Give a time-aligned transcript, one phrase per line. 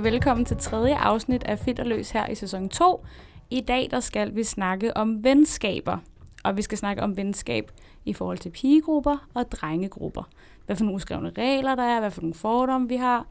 [0.00, 3.06] Og velkommen til tredje afsnit af Fit og Løs her i sæson 2.
[3.50, 5.98] I dag der skal vi snakke om venskaber.
[6.44, 7.70] Og vi skal snakke om venskab
[8.04, 10.22] i forhold til pigegrupper og drengegrupper.
[10.66, 13.26] Hvad for nogle uskrevne regler der er, hvad for nogle fordomme vi har.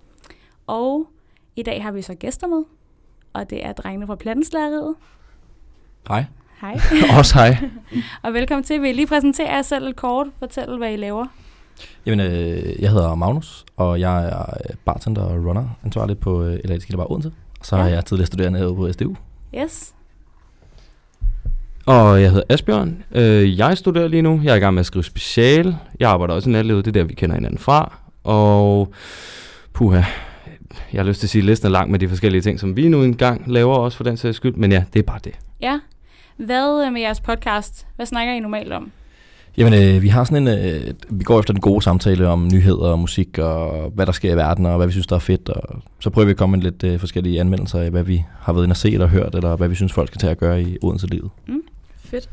[0.67, 1.09] Og
[1.55, 2.63] i dag har vi så gæster med,
[3.33, 4.95] og det er drengene fra Plattenslageriet.
[6.07, 6.25] Hej.
[6.61, 6.79] Hej.
[7.19, 7.69] Også hej.
[8.23, 8.81] og velkommen til.
[8.81, 10.27] Vil I lige præsentere jer selv kort?
[10.39, 11.27] Fortæl, hvad I laver.
[12.05, 16.53] Jamen, øh, jeg hedder Magnus, og jeg er øh, bartender og runner ansvarlig på øh,
[16.53, 17.31] Electric Kildebar Odense.
[17.59, 17.83] Og så ja.
[17.83, 19.15] er jeg tidligere studerende herude på SDU.
[19.57, 19.93] Yes.
[21.85, 23.03] Og jeg hedder Asbjørn.
[23.11, 24.41] Øh, jeg studerer lige nu.
[24.43, 25.75] Jeg er i gang med at skrive special.
[25.99, 26.85] Jeg arbejder også i natlivet.
[26.85, 27.97] Det er der, vi kender hinanden fra.
[28.23, 28.93] Og
[29.73, 30.01] puha,
[30.93, 32.75] jeg har lyst til at sige, at listen er lang med de forskellige ting, som
[32.75, 34.55] vi nu engang laver også for den sags skyld.
[34.55, 35.33] Men ja, det er bare det.
[35.61, 35.79] Ja.
[36.37, 37.87] Hvad øh, med jeres podcast?
[37.95, 38.91] Hvad snakker I normalt om?
[39.57, 42.87] Jamen, øh, vi har sådan en, øh, vi går efter den gode samtale om nyheder
[42.87, 45.49] og musik og hvad der sker i verden og hvad vi synes, der er fedt.
[45.49, 48.53] Og så prøver vi at komme med lidt øh, forskellige anmeldelser af, hvad vi har
[48.53, 50.61] været inde og set og hørt, eller hvad vi synes, folk skal tage at gøre
[50.61, 51.29] i Odense-livet.
[51.47, 51.61] Mm.
[52.03, 52.29] Fedt.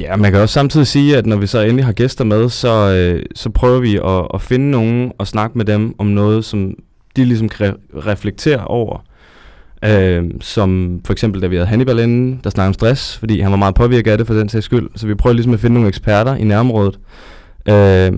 [0.00, 2.92] Ja, man kan også samtidig sige, at når vi så endelig har gæster med, så,
[2.92, 6.74] øh, så prøver vi at, at finde nogen og snakke med dem om noget, som
[7.16, 7.76] de ligesom kan
[8.06, 9.04] reflektere over.
[9.84, 13.50] Øh, som for eksempel, da vi havde Hannibal inde, der snakkede om stress, fordi han
[13.50, 14.88] var meget påvirket af det for den sags skyld.
[14.96, 16.98] Så vi prøver ligesom at finde nogle eksperter i nærområdet,
[17.68, 18.12] øh,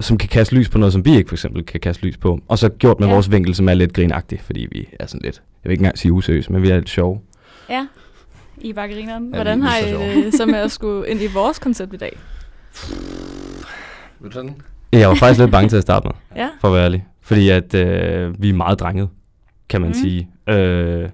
[0.00, 2.40] som kan kaste lys på noget, som vi ikke for eksempel kan kaste lys på.
[2.48, 3.14] Og så gjort med Ja.
[3.14, 5.98] vores vinkel, som er lidt grinagtig, fordi vi er sådan lidt, jeg vil ikke engang
[5.98, 7.20] sige useriøse, men vi er lidt sjove.
[7.70, 7.86] Ja.
[8.60, 9.26] I bakkeringerne.
[9.32, 11.96] Ja, Hvordan har er I det så med at skulle ind i vores koncept i
[11.96, 12.18] dag?
[14.20, 14.54] Vil sådan?
[14.92, 16.42] Jeg var faktisk lidt bange til at starte med.
[16.42, 16.48] Ja.
[16.60, 17.06] for at være ærlig.
[17.22, 19.08] Fordi at øh, vi er meget drenget,
[19.68, 19.94] kan man mm.
[19.94, 20.28] sige.
[20.48, 21.08] Øh,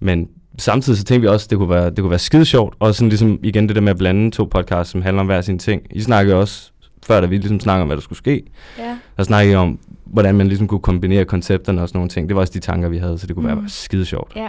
[0.00, 2.74] men samtidig så tænkte vi også, at det kunne være, det kunne være skide sjovt.
[2.78, 5.40] Og sådan ligesom igen det der med at blande to podcasts, som handler om hver
[5.40, 5.82] sin ting.
[5.90, 6.70] I snakkede også,
[7.06, 8.42] før da vi ligesom snakkede om, hvad der skulle ske.
[8.78, 8.96] Ja.
[9.16, 12.28] Der snakkede I om, hvordan man ligesom kunne kombinere koncepterne og sådan nogle ting.
[12.28, 13.60] Det var også de tanker, vi havde, så det kunne mm.
[13.60, 14.32] være skide sjovt.
[14.36, 14.48] Ja.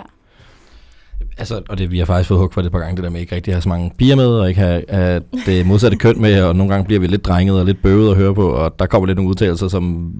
[1.37, 3.09] Altså, og det, vi har faktisk fået hug for det et par gange, det der
[3.09, 5.97] med ikke rigtig at have så mange piger med, og ikke have, have det modsatte
[5.97, 8.49] køn med, og nogle gange bliver vi lidt drenget og lidt bøvet at høre på,
[8.49, 10.13] og der kommer lidt nogle udtalelser, som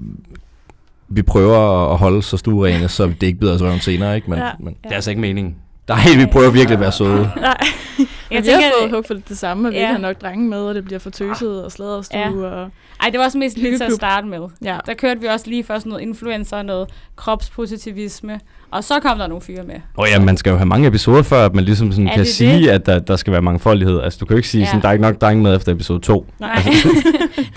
[1.08, 4.30] vi prøver at holde så stuerene, så det ikke bider os røven senere, ikke?
[4.30, 4.50] Men, Ja.
[4.60, 5.56] men Det er altså ikke meningen.
[5.88, 7.30] Nej, vi prøver virkelig at være søde.
[7.40, 7.56] Nej.
[8.30, 9.82] Jeg vi tænker, har fået hug for det samme, at vi Ja.
[9.84, 12.18] ikke har nok drenge med, og det bliver for tøset og sladderstue.
[12.20, 12.30] Ja.
[12.46, 12.68] Og,
[13.02, 14.38] Ej, det var også mest lige til at starte med.
[14.64, 14.78] ja.
[14.86, 19.42] Der kørte vi også lige først noget influencer, noget kropspositivisme, og så kom der nogle
[19.42, 19.74] fyre med.
[19.96, 22.18] Og ja, man skal jo have mange episoder før, at man ligesom sådan Er kan
[22.24, 22.68] det sige, det?
[22.68, 24.00] at der, der skal være mangfoldighed.
[24.00, 24.66] Altså, du kan jo ikke sige, Ja.
[24.66, 26.26] sådan, der er ikke nok drenge med efter episode 2.
[26.40, 26.64] Nej, det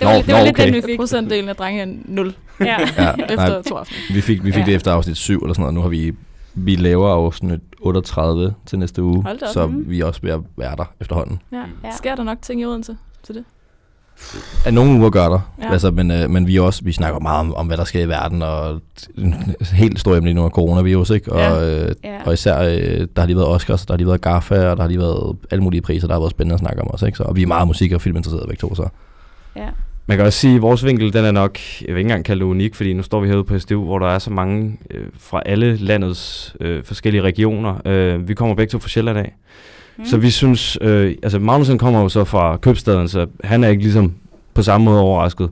[0.00, 0.66] var, Nå, det var nå, lidt okay.
[0.66, 0.98] den, vi fik.
[0.98, 2.66] Procentdelen af drenge er 0 Ja.
[2.66, 2.76] Ja,
[3.12, 4.14] efter nej, to afsnit.
[4.14, 4.66] vi fik, vi fik ja.
[4.66, 6.12] det efter afsnit 7 eller sådan noget, nu har vi,
[6.54, 9.36] vi laver afsnit 38 til næste uge, op.
[9.52, 9.84] så Mhm.
[9.90, 11.42] vi er også ved at være der efterhånden.
[11.52, 11.56] Ja.
[11.56, 11.62] Ja.
[11.84, 11.90] ja.
[11.96, 13.44] Sker der nok ting i Odense til det?
[14.66, 15.72] Ja, nogle uger gør der, Ja.
[15.72, 18.08] altså, men, øh, men vi også, vi snakker meget om, om, hvad der sker i
[18.08, 18.80] verden, og
[19.18, 19.34] en
[19.72, 21.32] helt stor emne lige nu er coronavirus, ikke?
[21.32, 21.84] Og, Ja.
[21.84, 22.18] øh, Ja.
[22.26, 24.82] og især, øh, der har lige været Oscars, der har lige været GAFA, og der
[24.82, 27.16] har lige været alle mulige priser, der har været spændende at snakke om også, ikke?
[27.18, 28.88] Så, og vi er meget musik- og filminteresserede begge to, så.
[29.56, 29.68] ja.
[30.10, 32.40] Man kan også sige, at vores vinkel, den er nok, jeg vil ikke engang kalde
[32.40, 35.04] det unik, fordi nu står vi herude på SDU, hvor der er så mange øh,
[35.18, 37.80] fra alle landets øh, forskellige regioner.
[37.84, 39.34] Øh, vi kommer begge to fra Sjælland af.
[39.98, 40.04] Mm.
[40.04, 43.82] Så vi synes, øh, altså Magnussen kommer jo så fra købstaden, så han er ikke
[43.82, 44.14] ligesom
[44.54, 45.50] på samme måde overrasket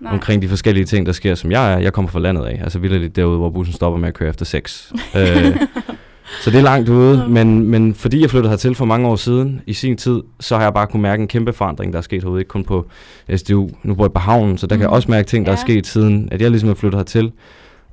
[0.00, 0.12] Nej.
[0.12, 1.78] omkring de forskellige ting, der sker, som jeg er.
[1.78, 4.44] Jeg kommer fra landet af, altså vildt derude, hvor bussen stopper med at køre efter
[4.44, 4.92] seks.
[5.16, 5.56] øh,
[6.42, 9.60] så det er langt ude, men, men fordi jeg flyttede hertil for mange år siden,
[9.66, 12.22] i sin tid, så har jeg bare kunne mærke en kæmpe forandring, der er sket
[12.22, 12.86] herude, ikke kun på
[13.36, 13.68] SDU.
[13.82, 14.94] Nu bor jeg på havnen, så der kan jeg Mhm.
[14.94, 15.56] også mærke ting, der Ja.
[15.56, 17.32] er sket siden, at jeg ligesom er flyttet hertil.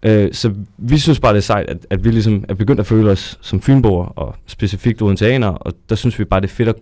[0.03, 2.85] Øh, så vi synes bare, det er sejt, at, at vi ligesom er begyndt at
[2.85, 6.69] føle os som fynboer, og specifikt odenseanere, og der synes vi bare, det er fedt
[6.69, 6.75] at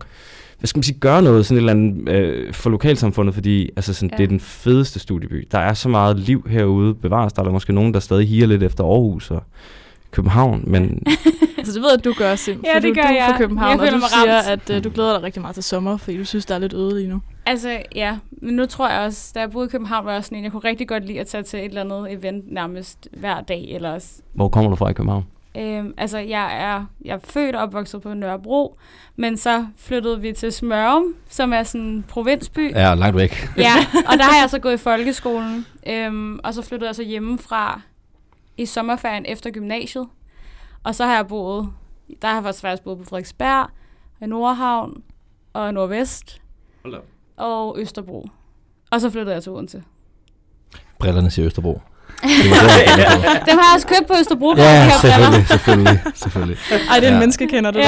[0.59, 3.93] hvad skal man sige, gøre noget sådan et eller andet øh, for lokalsamfundet, fordi altså
[3.93, 4.17] sådan, ja.
[4.17, 5.47] det er den fedeste studieby.
[5.51, 7.33] Der er så meget liv herude, bevares.
[7.33, 9.43] Der er der måske nogen, der stadig higer lidt efter Aarhus og
[10.11, 11.03] København, men
[11.67, 12.61] Altså det ved jeg, at du gør, Sim.
[12.65, 13.27] Ja, for det du, gør du er jeg.
[13.29, 14.69] fra København, Jeg og du siger, ramt.
[14.69, 16.73] at uh, du glæder dig rigtig meget til sommer, fordi du synes, der er lidt
[16.73, 17.21] øde lige nu.
[17.45, 18.17] Altså, ja.
[18.31, 20.51] Men nu tror jeg også, da jeg boede i København, var jeg sådan en, jeg
[20.51, 23.67] kunne rigtig godt lide at tage til et eller andet event nærmest hver dag.
[23.71, 25.25] Eller, hvor kommer du fra i København?
[25.57, 28.77] øhm, altså, jeg er, jeg er født og opvokset på Nørrebro,
[29.15, 32.71] men så flyttede vi til Smørum, som er sådan en provinsby.
[32.71, 33.49] Ja, langt væk.
[33.57, 33.73] Ja,
[34.11, 37.81] og der har jeg så gået i folkeskolen, øhm, og så flyttede jeg så hjemmefra
[38.57, 40.07] i sommerferien efter gymnasiet.
[40.85, 41.69] Og så har jeg boet,
[42.21, 43.67] der har jeg faktisk boet på Frederiksberg,
[44.21, 44.93] i Nordhavn
[45.53, 46.41] og Nordvest
[47.37, 48.29] og Østerbro.
[48.91, 49.83] Og så flyttede jeg til Odense.
[50.99, 51.81] Brillerne siger Østerbro.
[52.23, 53.45] Det var det.
[53.49, 54.53] Dem har jeg også købt på Østerbro.
[54.53, 55.45] de Ja, her briller.
[55.47, 56.57] selvfølgelig, selvfølgelig, selvfølgelig.
[56.91, 57.19] Ej, det er en Ja.
[57.19, 57.83] menneskekender, det Ja,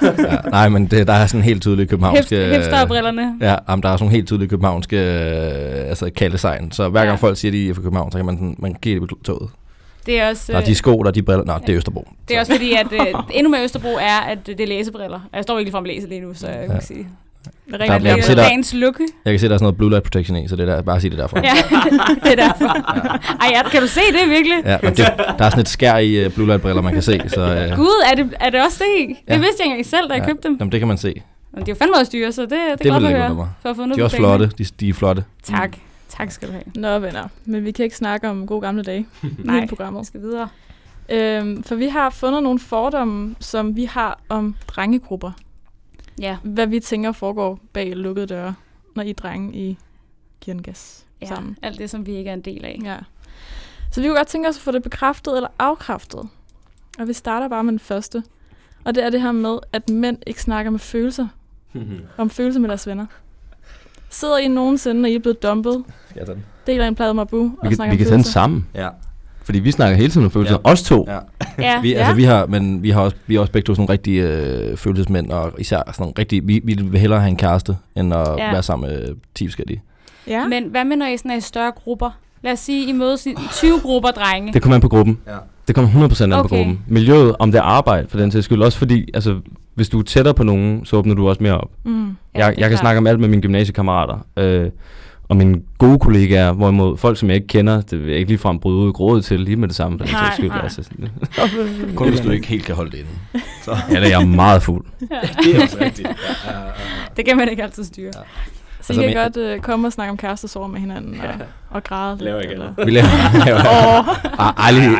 [0.00, 0.22] der.
[0.32, 2.46] Ja, nej, men det, der er sådan helt tydelige Hip, københavnske...
[2.54, 3.36] hipsterbrillerne.
[3.40, 6.72] Ja, jamen, der er sådan helt tydelige københavnske øh, altså kaldesegn.
[6.72, 7.26] Så hver gang Ja.
[7.26, 9.16] folk siger, at de er fra København, så kan man, sådan, man give det på
[9.24, 9.50] toget.
[10.06, 11.44] Det er også, Der er øh, de sko, der er de briller.
[11.44, 12.08] Nej, det er Østerbro.
[12.28, 15.20] det er også fordi, at øh, endnu mere Østerbro er, at det er læsebriller.
[15.34, 16.74] Jeg står ikke lige frem og læser lige nu, så jeg kan Ja.
[16.74, 17.06] ikke sige.
[17.72, 19.06] Er Der- rent, jeg kan se, er der- dagens lukke.
[19.24, 20.82] Jeg kan se, der er sådan noget blue light protection i, så det er der,
[20.82, 21.40] bare sige det derfra.
[21.44, 21.52] Ja,
[22.30, 22.64] det er derfor.
[23.42, 24.56] Ej, ja, kan du se det virkelig?
[24.64, 24.98] Ja, men det,
[25.38, 27.20] der er sådan et skær i uh, blue light briller, man kan se.
[27.28, 29.06] Så, uh, Gud, er det, er det også det i?
[29.08, 29.36] Det Ja.
[29.38, 30.28] vidste jeg ikke engang selv, da jeg Ja.
[30.28, 30.56] købte dem.
[30.60, 31.22] Jamen, det kan man se.
[31.52, 33.08] Men de er jo fandme også dyre, så det, det, det er Det godt vil
[33.08, 33.48] at høre.
[33.62, 34.50] For at få noget De er også flotte.
[34.58, 35.24] De, de er flotte.
[35.44, 35.76] Tak.
[36.16, 36.64] Tak skal du have.
[36.74, 37.28] Nå, venner.
[37.44, 39.06] Men vi kan ikke snakke om gode gamle dage
[39.44, 40.00] Nej, i programmet.
[40.00, 40.48] vi skal videre.
[41.08, 45.32] Øhm, for vi har fundet nogle fordomme, som vi har om drengegrupper.
[46.20, 46.36] Ja.
[46.42, 48.54] Hvad vi tænker foregår bag lukkede døre,
[48.96, 49.78] når I drenge I
[50.40, 51.58] giver en gas ja, sammen.
[51.62, 52.80] alt det, som vi ikke er en del af.
[52.84, 52.96] Ja.
[53.92, 56.28] Så vi kunne godt tænke os at få det bekræftet eller afkræftet.
[56.98, 58.22] Og vi starter bare med den første.
[58.84, 61.28] Og det er det her med, at mænd ikke snakker med følelser.
[62.18, 63.06] Om følelser med deres venner.
[64.14, 66.44] Sidder I nogensinde, når I er blevet dumpet, Skal jeg tage den?
[66.66, 68.32] deler en plade Mabu og Vi kan, snakker vi kan sende følelser?
[68.32, 68.66] sammen.
[68.74, 68.88] Ja.
[69.44, 70.58] Fordi vi snakker hele tiden om følelser.
[70.64, 70.70] Ja.
[70.70, 71.04] Os to.
[71.08, 71.18] ja.
[71.58, 71.98] Ja, Vi, Ja.
[71.98, 74.22] altså, vi har, men vi har også, vi er også begge to sådan nogle rigtige
[74.22, 78.14] øh, følelsesmænd, og især sådan nogle rigtige, vi, vi vil hellere have en kæreste, end
[78.14, 78.50] at Ja.
[78.52, 79.82] være sammen med 10 forskellige.
[80.26, 80.46] Ja.
[80.48, 82.10] Men hvad med, når I sådan er i større grupper?
[82.42, 84.52] Lad os sige, I mødes i 20 grupper drenge.
[84.52, 85.18] Det kommer an på gruppen.
[85.26, 85.36] Ja.
[85.66, 86.56] Det kommer 100% an på Okay.
[86.56, 86.80] gruppen.
[86.88, 88.62] Miljøet, om det er arbejde, for den sags skyld.
[88.62, 89.40] Også fordi, altså,
[89.74, 91.70] hvis du er tættere på nogen, så åbner du også mere op.
[91.84, 92.06] Mm.
[92.06, 92.80] Ja, jeg jeg kan klart.
[92.80, 94.26] snakke om alt med mine gymnasiekammerater.
[94.36, 94.70] Øh,
[95.28, 98.58] og mine gode kollegaer, hvorimod folk, som jeg ikke kender, det vil jeg ikke ligefrem
[98.58, 99.98] bryde ud i grådet til lige med det samme.
[99.98, 100.48] For den Nej, skyld.
[100.48, 100.60] nej.
[100.62, 100.82] Altså,
[101.96, 103.42] Kun hvis du ikke helt kan holde det inde.
[103.62, 103.76] Så.
[103.90, 104.84] ja, det er jeg meget fuld.
[105.44, 106.08] det er også rigtigt.
[107.16, 108.10] Det kan man ikke altid styre.
[108.14, 108.20] Ja.
[108.86, 111.46] Så Altså, I kan men- godt øh, komme og snakke om kærestesår med hinanden og,
[111.70, 112.24] og græde lidt.
[112.24, 113.06] Laver ikke eller- Vi laver,
[113.46, 114.64] laver oh.
[114.64, 114.90] ej, lige,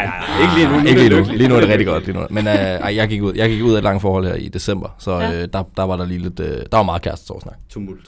[0.42, 0.78] Ikke lige nu.
[0.88, 1.32] Ikke er lige det nu.
[1.34, 2.06] Lige nu er det rigtig godt.
[2.06, 2.26] Lige nu.
[2.30, 4.48] Men øh, ej, jeg, gik ud, jeg gik ud af et langt forhold her i
[4.48, 5.32] december, så Ja.
[5.42, 7.54] øh, der, der var der lige lidt, øh, der var meget kærestesårsnak.
[7.70, 8.00] Tumult.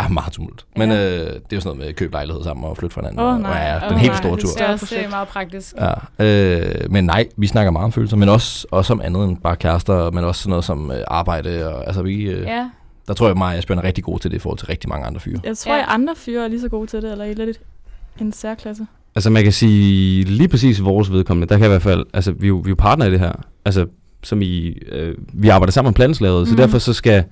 [0.00, 0.64] Ja, meget tumult.
[0.76, 0.96] Men Ja.
[0.96, 3.20] øh, det er jo sådan noget med at købe lejlighed sammen og flytte fra hinanden.
[3.20, 3.50] Og, nej.
[3.50, 4.64] og ja, den Åh, helt nej, store det tur.
[4.64, 5.74] er også meget praktisk.
[6.18, 9.36] Ja, øh, men nej, vi snakker meget om følelser, men også, også om andet end
[9.36, 11.74] bare kærester, men også sådan noget som øh, arbejde.
[11.74, 12.68] Og, altså, vi, øh, ja.
[13.08, 14.88] Der tror jeg, mig og Asbjørn er rigtig gode til det i forhold til rigtig
[14.88, 15.40] mange andre fyre.
[15.44, 15.76] Jeg tror, Ja.
[15.78, 15.82] ja.
[15.82, 17.60] at andre fyre er lige så gode til det, eller I lidt
[18.20, 18.86] en særklasse.
[19.14, 22.46] Altså man kan sige, lige præcis vores vedkommende, der kan i hvert fald, altså vi
[22.46, 23.32] er jo, vi er jo partner i det her.
[23.64, 23.86] Altså
[24.24, 26.46] som i, øh, vi arbejder sammen om planslaget, mm.
[26.46, 26.56] så Mhm.
[26.56, 27.24] derfor så skal,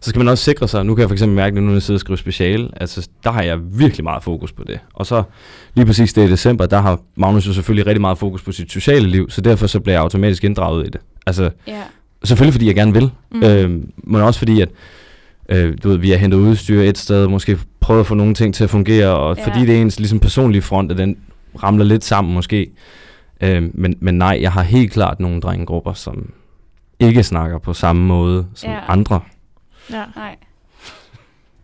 [0.00, 1.82] så skal man også sikre sig, nu kan jeg for eksempel mærke, nu når jeg
[1.82, 4.78] sidder og skriver speciale, altså der har jeg virkelig meget fokus på det.
[4.94, 5.22] Og så
[5.74, 8.72] lige præcis det i december, der har Magnus jo selvfølgelig rigtig meget fokus på sit
[8.72, 11.00] sociale liv, så derfor så bliver jeg automatisk inddraget i det.
[11.26, 11.82] Altså ja.
[12.24, 13.42] selvfølgelig fordi jeg gerne vil, mm.
[13.42, 14.68] øh, men også fordi at
[15.48, 18.54] øh, du ved, vi har hentet udstyr et sted, måske prøvet at få nogle ting
[18.54, 19.46] til at fungere, og Ja.
[19.46, 21.16] fordi det er ens ligesom personlige front, at den
[21.62, 22.70] ramler lidt sammen måske.
[23.40, 26.30] Øh, men, men nej, jeg har helt klart nogle drengegrupper, som
[27.00, 28.78] ikke snakker på samme måde som ja.
[28.88, 29.20] andre.
[29.90, 30.02] Ja.
[30.16, 30.36] Nej.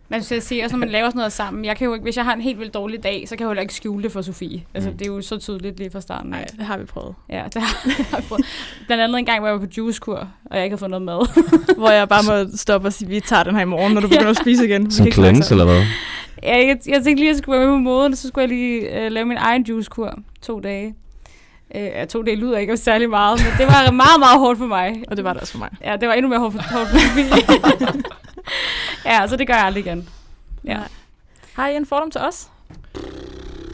[0.09, 2.17] Man skal sige, også når man laver sådan noget sammen, jeg kan jo ikke, hvis
[2.17, 4.11] jeg har en helt vildt dårlig dag, så kan jeg jo heller ikke skjule det
[4.11, 4.63] for Sofie.
[4.73, 4.97] Altså, Mm.
[4.97, 6.29] det er jo så tydeligt lige fra starten.
[6.29, 7.15] Nej, det har vi prøvet.
[7.29, 7.77] Ja, det har
[8.17, 8.45] jeg prøvet.
[8.85, 11.01] Blandt andet en gang, hvor jeg var på juicekur, og jeg ikke havde fået noget
[11.05, 11.43] mad.
[11.77, 14.07] Hvor jeg bare må stoppe og sige, vi tager den her i morgen, når du
[14.07, 14.85] begynder at spise igen.
[14.85, 15.83] Vi Som cleanse, eller hvad?
[16.43, 18.41] Ja, jeg, jeg tænkte lige, at jeg skulle være med på moden, og så skulle
[18.41, 20.95] jeg lige øh, lave min egen juicekur to dage.
[21.75, 24.59] Øh, ja, to dage lyder ikke af særlig meget, men det var meget, meget hårdt
[24.59, 25.03] for mig.
[25.07, 25.69] Og det var det også for mig.
[25.85, 28.03] Ja, det var endnu mere hårdt for, hårdt for Sofie.
[29.05, 30.09] ja, så det gør jeg aldrig igen.
[30.65, 30.73] Ja.
[30.73, 30.87] Nej.
[31.53, 32.47] Har I en fordom til os?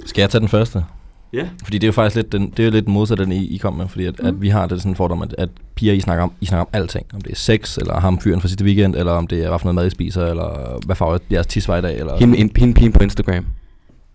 [0.06, 0.86] Skal jeg tage den første?
[1.34, 1.50] Ja.
[1.64, 3.58] Fordi det er jo faktisk lidt, den, det er jo lidt modsat, den I, I
[3.58, 4.26] kom med, fordi at, mm.
[4.28, 6.62] At vi har det sådan en fordom, at, at piger, I snakker, om, I snakker
[6.62, 7.06] om alting.
[7.14, 9.60] Om det er sex, eller ham fyren fra sidste weekend, eller om det er, hvad
[9.60, 12.00] for noget mad, I spiser, eller hvad farve jeres tis var i dag.
[12.00, 12.18] Eller...
[12.18, 13.46] Hende, hende, hende pigen på Instagram.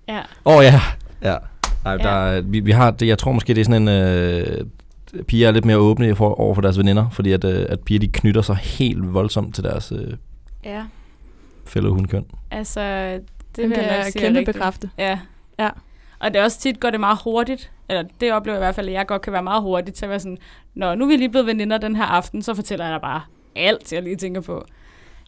[0.09, 0.19] Ja.
[0.45, 0.81] Åh oh, ja.
[1.23, 1.37] ja.
[1.85, 1.97] Ej.
[1.97, 3.89] Der, er- vi, vi har det, jeg tror måske, det er sådan en...
[3.89, 4.65] Øh,
[5.27, 8.01] piger er lidt mere åbne for, over for deres veninder, fordi at, øh, at piger
[8.01, 10.13] de knytter sig helt voldsomt til deres øh,
[10.65, 10.83] Ja,
[11.67, 12.25] fælde hundkøn.
[12.51, 12.81] altså,
[13.13, 13.23] det
[13.57, 14.55] Det vil jeg jeg er kæmpe rigtigt.
[14.57, 14.91] bekræfte.
[14.99, 15.19] Ja.
[15.59, 15.71] Ja.
[16.19, 17.71] Og det er også tit går det meget hurtigt.
[17.89, 20.05] Eller det oplever jeg i hvert fald, at jeg godt kan være meget hurtigt til
[20.05, 20.39] at være sådan,
[20.75, 23.21] Nå, nu er vi lige blevet veninder den her aften, så fortæller jeg dig bare
[23.57, 24.65] alt, jeg lige tænker på.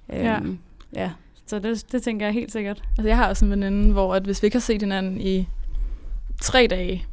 [0.09, 0.37] Ja.
[0.37, 0.59] Øhm,
[0.95, 1.11] ja.
[1.47, 2.83] Så det, det tænker jeg helt sikkert.
[2.99, 5.49] Altså, jeg har også en veninde, hvor at hvis vi ikke har set hinanden i
[6.41, 7.07] tre dage,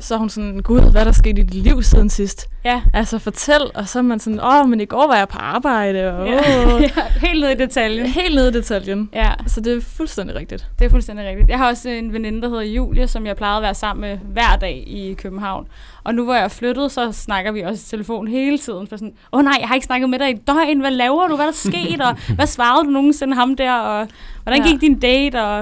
[0.00, 2.48] så er hun sådan, gud, hvad er der sket i dit liv siden sidst?
[2.64, 2.82] Ja.
[2.94, 3.60] Altså, fortæl.
[3.74, 6.74] Og så er man sådan, åh, men i går var jeg på arbejde, og Ja.
[6.74, 6.82] åh.
[6.82, 6.88] ja.
[7.26, 8.06] Helt ned i detaljen.
[8.06, 9.10] Helt nede i detaljen.
[9.14, 10.66] Ja, Så det er fuldstændig rigtigt.
[10.78, 11.48] det er fuldstændig rigtigt.
[11.48, 14.18] Jeg har også en veninde, der hedder Julie, som jeg plejede at være sammen med
[14.32, 15.66] hver dag i København.
[16.04, 18.86] Og nu hvor jeg er flyttet, så snakker vi også i telefon hele tiden.
[18.86, 20.80] For sådan, åh nej, jeg har ikke snakket med dig i døgn.
[20.80, 21.36] Hvad laver du?
[21.36, 22.00] Hvad er der sket?
[22.00, 23.72] Og hvad svarede du nogensinde ham der?
[23.74, 24.08] Og
[24.42, 24.70] hvordan Ja.
[24.70, 25.42] gik din date?
[25.42, 25.58] Og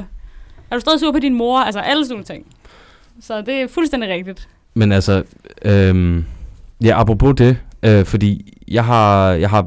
[0.71, 1.59] er du stadig sur på din mor?
[1.61, 2.47] Altså alle sådan nogle ting.
[3.21, 4.49] Så det er fuldstændig rigtigt.
[4.75, 5.23] Men altså,
[5.63, 6.25] øhm,
[6.85, 9.63] ja, apropos det, øh, fordi jeg har, jeg har,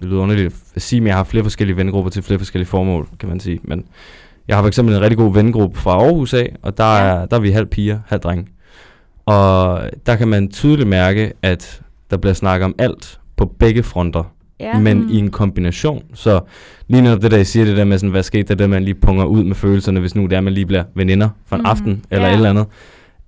[0.00, 3.08] det lyder underligt at sige, men jeg har flere forskellige vennegrupper til flere forskellige formål,
[3.18, 3.60] kan man sige.
[3.62, 3.84] Men
[4.48, 7.04] jeg har for eksempel en rigtig god vennegruppe fra Aarhus af, og der, Ja.
[7.04, 8.50] er, der er vi halv piger, halv dreng.
[9.26, 11.80] Og der kan man tydeligt mærke, at
[12.10, 14.24] der bliver snakket om alt på begge fronter,
[14.64, 14.78] Ja.
[14.78, 15.08] men Mm.
[15.10, 16.02] i en kombination.
[16.14, 16.40] Så
[16.88, 18.84] lige når det der, I siger det der med, sådan, hvad skete der, det man
[18.84, 21.62] lige punger ud med følelserne, hvis nu det er, man lige bliver veninder for en
[21.62, 21.66] Mhm.
[21.66, 22.32] aften, eller Ja.
[22.32, 22.66] et eller andet.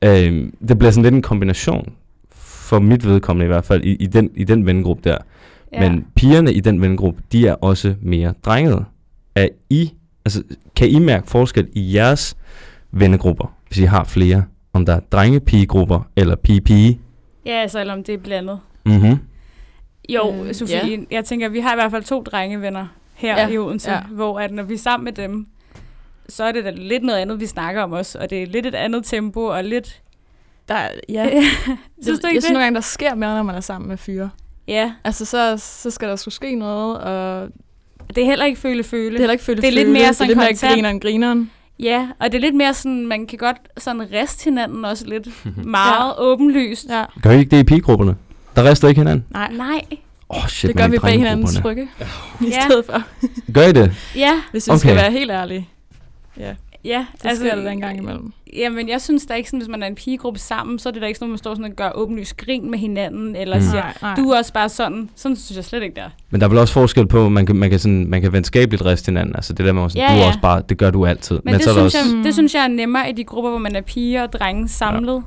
[0.05, 1.93] Øhm, det bliver sådan lidt en kombination,
[2.35, 5.17] for mit vedkommende i hvert fald, i, i, den, i den vennegruppe der.
[5.73, 5.89] ja.
[5.91, 8.85] Men pigerne i den vennegruppe, de er også mere drengede.
[9.35, 9.91] Er I,
[10.25, 10.43] altså,
[10.77, 12.37] kan I mærke forskel i jeres
[12.93, 14.45] vennegrupper, hvis I har flere?
[14.73, 17.01] Om der er drenge-pigegrupper eller pige-pige?
[17.47, 18.59] ja, altså, eller om det er blandet.
[18.87, 19.17] Mhm.
[20.09, 20.97] Jo, Øh, Sofie, ja.
[21.11, 24.01] jeg tænker, vi har i hvert fald to drengevenner her Ja, i Odense, ja.
[24.01, 25.47] hvor at når vi er sammen med dem,
[26.29, 28.67] så er det da lidt noget andet, vi snakker om også, og det er lidt
[28.67, 30.03] et andet tempo, og lidt...
[30.69, 31.25] Der, er- ja.
[32.03, 32.53] synes du jeg ikke synes det?
[32.53, 34.31] nogle gange, der sker mere, når man er sammen med fyre.
[34.69, 37.49] Ja, Altså, så, så skal der sgu ske noget, og
[38.15, 39.11] det er heller ikke føle-føle.
[39.11, 41.01] det er heller ikke føle Det er lidt mere det er sådan lidt mere grineren,
[41.01, 41.51] grineren.
[41.79, 45.29] Ja, og det er lidt mere sådan, man kan godt sådan riste hinanden også lidt
[45.67, 46.23] meget ja.
[46.23, 46.87] åbenlyst.
[46.89, 47.05] Ja.
[47.23, 48.17] Gør I ikke det i pigegrupperne?
[48.57, 49.25] Der rester ikke hinanden?
[49.31, 49.81] Nej, Nej,
[50.31, 51.89] Åh, oh, shit, det gør vi bag hinandens drengegrupperne.
[52.41, 52.61] trygge, i Ja.
[52.65, 53.03] stedet for,
[53.53, 53.93] Gør I det?
[54.17, 54.79] ja, hvis vi Okay.
[54.79, 55.69] skal være helt ærlige.
[56.39, 57.07] Ja, ja.
[57.23, 58.33] det altså, sker der en gang imellem.
[58.57, 61.03] Jamen, jeg synes da ikke sådan, hvis man er en pigegruppe sammen, så er det
[61.03, 63.63] da ikke sådan, at man står sådan og gør åbenlyst grin med hinanden, eller Mm.
[63.63, 64.15] siger, Nej, nej.
[64.15, 65.11] du er også bare sådan.
[65.17, 66.09] Sådan synes jeg slet ikke, der.
[66.31, 68.33] Men der er vel også forskel på, at man kan, man kan, sådan, man kan
[68.33, 69.37] venskabeligt riste hinanden.
[69.37, 70.27] Altså det der med, at sådan, Ja, du er ja.
[70.27, 71.35] også bare, det gør du altid.
[71.35, 73.51] Men, Men det, så synes også, jeg, det synes jeg er nemmere i de grupper,
[73.51, 75.23] hvor man er piger og drenge samlet.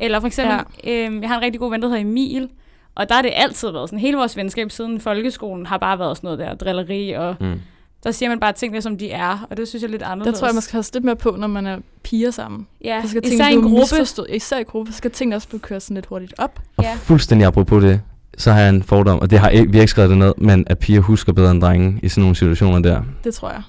[0.00, 1.06] Eller for eksempel, ja.
[1.06, 2.48] øhm, jeg har en rigtig god ven, der hedder Emil,
[2.94, 6.16] og der har det altid været sådan, hele vores venskab siden folkeskolen har bare været
[6.16, 7.60] sådan noget der, drilleri, og mm.
[8.04, 10.34] der siger man bare tingene, som de er, og det synes jeg er lidt anderledes.
[10.34, 12.66] Det tror jeg, man skal have lidt mere på, når man er piger sammen.
[12.84, 14.34] Ja, Så skal især i en gruppe.
[14.34, 16.60] Især i gruppe, så skal tingene også blive kørt sådan lidt hurtigt op.
[16.76, 16.94] Og Ja.
[16.94, 18.00] fuldstændig apropos det,
[18.38, 20.64] så har jeg en fordom, og det har vi har ikke skrevet det ned, men
[20.66, 23.02] at piger husker bedre end drenge i sådan nogle situationer der.
[23.24, 23.62] Det tror jeg.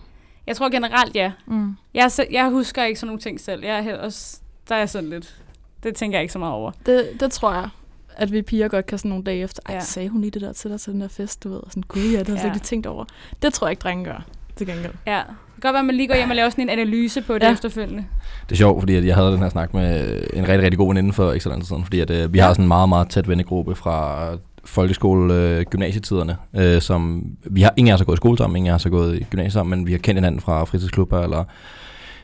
[0.47, 1.31] Jeg tror generelt, ja.
[1.47, 1.75] Mm.
[1.93, 3.63] Jeg, jeg husker ikke sådan nogle ting selv.
[3.65, 4.37] Jeg er også,
[4.69, 5.35] der er jeg sådan lidt,
[5.83, 6.71] det tænker jeg ikke så meget over.
[6.85, 7.69] Det, det tror jeg,
[8.17, 9.61] at vi piger godt kan sådan nogle dage efter.
[9.69, 9.79] Ej, Ja.
[9.79, 11.57] sagde hun lige det der til dig til den der fest, du ved?
[11.57, 12.53] Og sådan, gud ja, det har jeg Ja.
[12.53, 13.05] ikke tænkt over.
[13.41, 14.91] Det tror jeg ikke, drenge gør, til gengæld.
[15.07, 17.21] Ja, det kan godt være, at man lige går hjem og laver sådan en analyse
[17.21, 17.51] på det Ja.
[17.51, 18.05] efterfølgende.
[18.49, 20.87] Det er sjovt, fordi at jeg havde den her snak med en rigtig, rigtig god
[20.87, 22.89] veninde for ikke så lang tid siden, fordi at, øh, vi har sådan en meget,
[22.89, 24.27] meget tæt vennegruppe fra
[24.65, 28.57] folkeskole, øh, gymnasietiderne, øh, som vi har ingen af os har gået i skole sammen,
[28.57, 31.21] ingen af os har gået i gymnasiet sammen, men vi har kendt hinanden fra fritidsklubber,
[31.23, 31.43] eller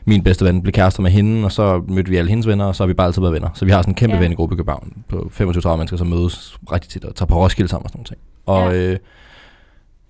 [0.08, 2.74] min bedste ven blev kærester med hende, og så mødte vi alle hendes venner, og
[2.76, 3.48] så har vi bare altid været venner.
[3.54, 4.20] Så vi har sådan en kæmpe ja.
[4.22, 7.84] Vennegruppe i København på 25-30 mennesker, som mødes rigtig tit og tager på Roskilde sammen
[7.84, 8.20] og sådan nogle ting.
[8.46, 8.92] Og Ja.
[8.92, 8.98] øh,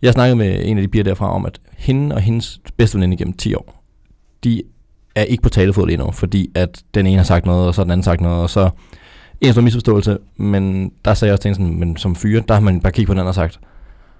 [0.02, 3.14] jeg snakkede med en af de piger derfra om, at hende og hendes bedste veninde
[3.14, 3.84] igennem 10 år,
[4.44, 4.62] de
[5.14, 7.82] er ikke på talefod lige nu, fordi at den ene har sagt noget, og så
[7.82, 8.70] den anden sagt noget, og så
[9.40, 12.54] en stor misforståelse, men der sagde jeg også til hende sådan, men som fyre, der
[12.54, 13.60] har man bare kigget på den anden og sagt,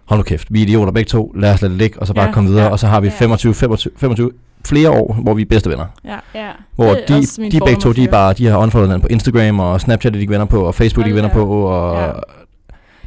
[0.08, 2.14] hold nu kæft, vi er idioter begge to, lad os lade det ligge, og så
[2.14, 3.12] bare Ja, komme videre, ja, og så har vi ja.
[3.18, 4.30] 25, 25, 25
[4.66, 5.84] flere år, hvor vi er bedste venner.
[6.04, 6.16] Ja.
[6.34, 6.48] Ja.
[6.74, 9.60] Hvor de, min de begge to, de, er bare, de har unfollowet hinanden på Instagram,
[9.60, 12.10] og Snapchat er de venner på, og Facebook er de venner på, og Ja.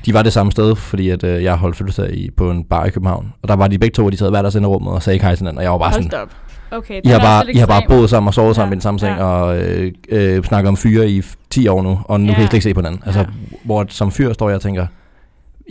[0.06, 2.86] de var det samme sted, fordi at, øh, jeg holdt fødselsdag i, på en bar
[2.86, 3.34] i København.
[3.42, 5.04] Og der var de begge to, og de sad hver deres inde i rummet og
[5.04, 6.30] sagde ikke hej til hinanden, og jeg var bare sådan, Hold da op.
[6.78, 8.82] Okay, I har, bare, I har bare boet sammen og sovet sammen Ja, i den
[8.82, 9.24] samme seng, ja.
[9.24, 12.34] og øh, øh, snakket om fyre i f- 10 år nu, og nu Ja.
[12.34, 13.02] kan I slet ikke se på hinanden.
[13.06, 13.26] Altså, Ja.
[13.64, 14.86] hvor som fyr står jeg og tænker,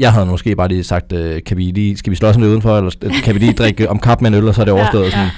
[0.01, 2.77] jeg havde måske bare lige sagt, øh, kan vi lige, skal vi slås det udenfor,
[2.77, 5.05] eller kan vi lige drikke om kap med en øl, og så er det overstået.
[5.05, 5.11] ja.
[5.11, 5.29] Sådan.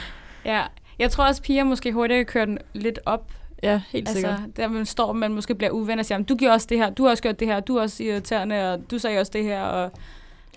[0.45, 0.61] Ja,
[0.99, 3.31] jeg tror også, piger måske hurtigt kører den lidt op.
[3.63, 4.41] Ja, helt Altså, sikkert.
[4.57, 6.91] der man står, man måske bliver uven og siger, "Jamen, du gjorde også det her,
[6.91, 9.45] du har også gjort det her, du er også irriterende, og du sagde også det
[9.45, 9.63] her.
[9.63, 9.91] Og,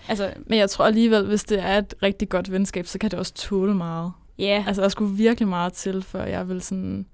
[0.08, 3.18] altså, Men jeg tror alligevel, hvis det er et rigtig godt venskab, så kan det
[3.18, 4.12] også tåle meget.
[4.38, 7.06] ja, Altså, der skulle virkelig meget til, før jeg vil sådan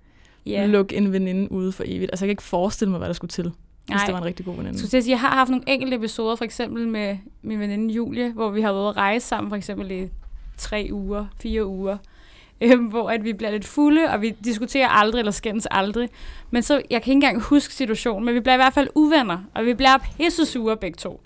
[0.49, 0.69] yeah.
[0.71, 2.11] lukke en veninde ude for evigt.
[2.13, 3.53] Altså, jeg kan ikke forestille mig, hvad der skulle til,
[3.87, 4.05] hvis Nej.
[4.07, 4.79] det var en rigtig god veninde.
[4.79, 8.33] Jeg at sige, jeg har haft nogle enkelte episoder, for eksempel med min veninde Julie,
[8.33, 10.09] hvor vi har været at rejse sammen, for eksempel i
[10.59, 11.97] tre uger, fire uger,
[12.61, 16.09] øhm, hvor at vi bliver lidt fulde, og vi diskuterer aldrig, eller skændes aldrig.
[16.51, 19.39] Men så, jeg kan ikke engang huske situationen, men vi bliver i hvert fald uvenner,
[19.55, 21.21] og vi bliver pisse sure begge to.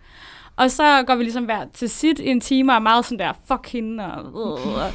[0.57, 3.19] Og så går vi ligesom hver til sit i en time, og er meget sådan
[3.19, 4.93] der, fuck hende, og, øh, og,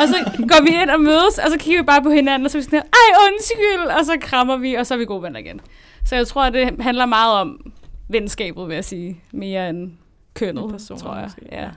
[0.00, 0.16] og så
[0.48, 2.60] går vi ind og mødes, og så kigger vi bare på hinanden, og så er
[2.60, 5.40] vi sådan her, ej, undskyld, og så krammer vi, og så er vi gode venner
[5.40, 5.60] igen.
[6.08, 7.72] Så jeg tror, at det handler meget om
[8.08, 9.92] venskabet, vil jeg sige, mere end
[10.34, 11.24] kønnet, End personen, tror jeg.
[11.24, 11.70] måske.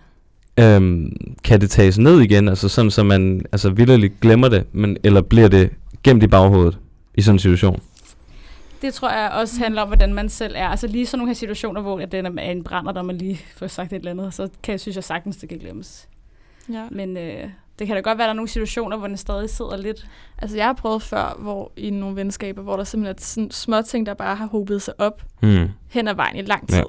[0.56, 0.76] Ja.
[0.76, 4.98] Øhm, kan det tages ned igen, altså sådan, så man altså vildt glemmer det, men,
[5.04, 5.70] eller bliver det
[6.04, 6.80] gemt i baghovedet
[7.16, 7.82] i sådan en situation?
[8.82, 10.68] Det tror jeg også handler om, hvordan man selv er.
[10.68, 13.42] Altså lige sådan nogle her situationer, hvor at den er en brænder, når man lige
[13.58, 16.08] får sagt et eller andet, så kan jeg synes jeg sagtens, det kan glemmes.
[16.74, 16.88] Ja.
[16.92, 19.50] Men øh, det kan da godt være, at der er nogle situationer, hvor den stadig
[19.50, 20.08] sidder lidt.
[20.38, 23.82] Altså, jeg har prøvet før, hvor i nogle venskaber, hvor der simpelthen er sådan små
[23.82, 25.68] ting, der bare har hobet sig op Hmm.
[25.90, 26.78] hen ad vejen i lang tid.
[26.78, 26.84] Ja.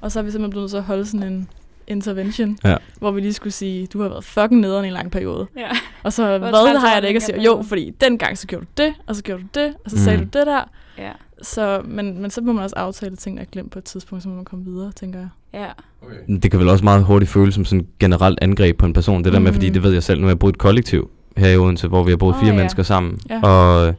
[0.00, 1.48] Og så er vi simpelthen blevet nødt til at holde sådan en
[1.86, 2.76] intervention, Ja.
[2.98, 5.46] hvor vi lige skulle sige, du har været fucking nederen i en lang periode.
[5.56, 5.68] Ja.
[6.02, 7.42] Og så, Hvor hvad har jeg den ikke at sige?
[7.42, 10.18] Jo, fordi dengang så gjorde du det, og så gjorde du det, og så sagde
[10.18, 10.28] Mm.
[10.30, 10.64] du det der.
[10.98, 11.12] ja.
[11.42, 14.22] Så, men, men så må man også aftale, at tingene er glemt på et tidspunkt,
[14.22, 15.28] så må man komme videre, tænker jeg.
[15.52, 15.66] Ja.
[16.06, 16.38] Okay.
[16.42, 19.24] Det kan vel også meget hurtigt føles som sådan et generelt angreb på en person.
[19.24, 19.72] Det der med, fordi Mhm.
[19.74, 22.02] det ved jeg selv, nu har jeg boet i et kollektiv her i Odense, hvor
[22.04, 22.56] vi har boet Åh, fire ja.
[22.56, 23.18] mennesker sammen.
[23.30, 23.40] Ja.
[23.42, 23.92] Og øh,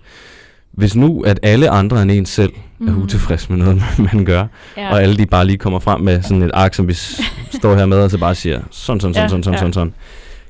[0.72, 2.52] hvis nu, at alle andre end en selv
[2.88, 3.02] er Mhm.
[3.04, 3.82] utilfredse med noget,
[4.14, 4.46] man gør,
[4.78, 4.92] ja.
[4.92, 7.86] og alle de bare lige kommer frem med sådan et ark, som vi står her
[7.86, 9.60] med, og så bare siger, sådan, sådan, sådan, Ja, sådan, sådan, ja.
[9.60, 9.94] sådan, sådan.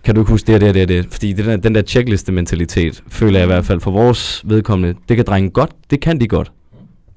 [0.04, 1.06] Kan du ikke huske det, og det, og det, og det?
[1.12, 5.16] Fordi det der, den der checkliste-mentalitet, føler jeg i hvert fald for vores vedkommende, det
[5.18, 6.52] kan drenge godt, det kan de godt.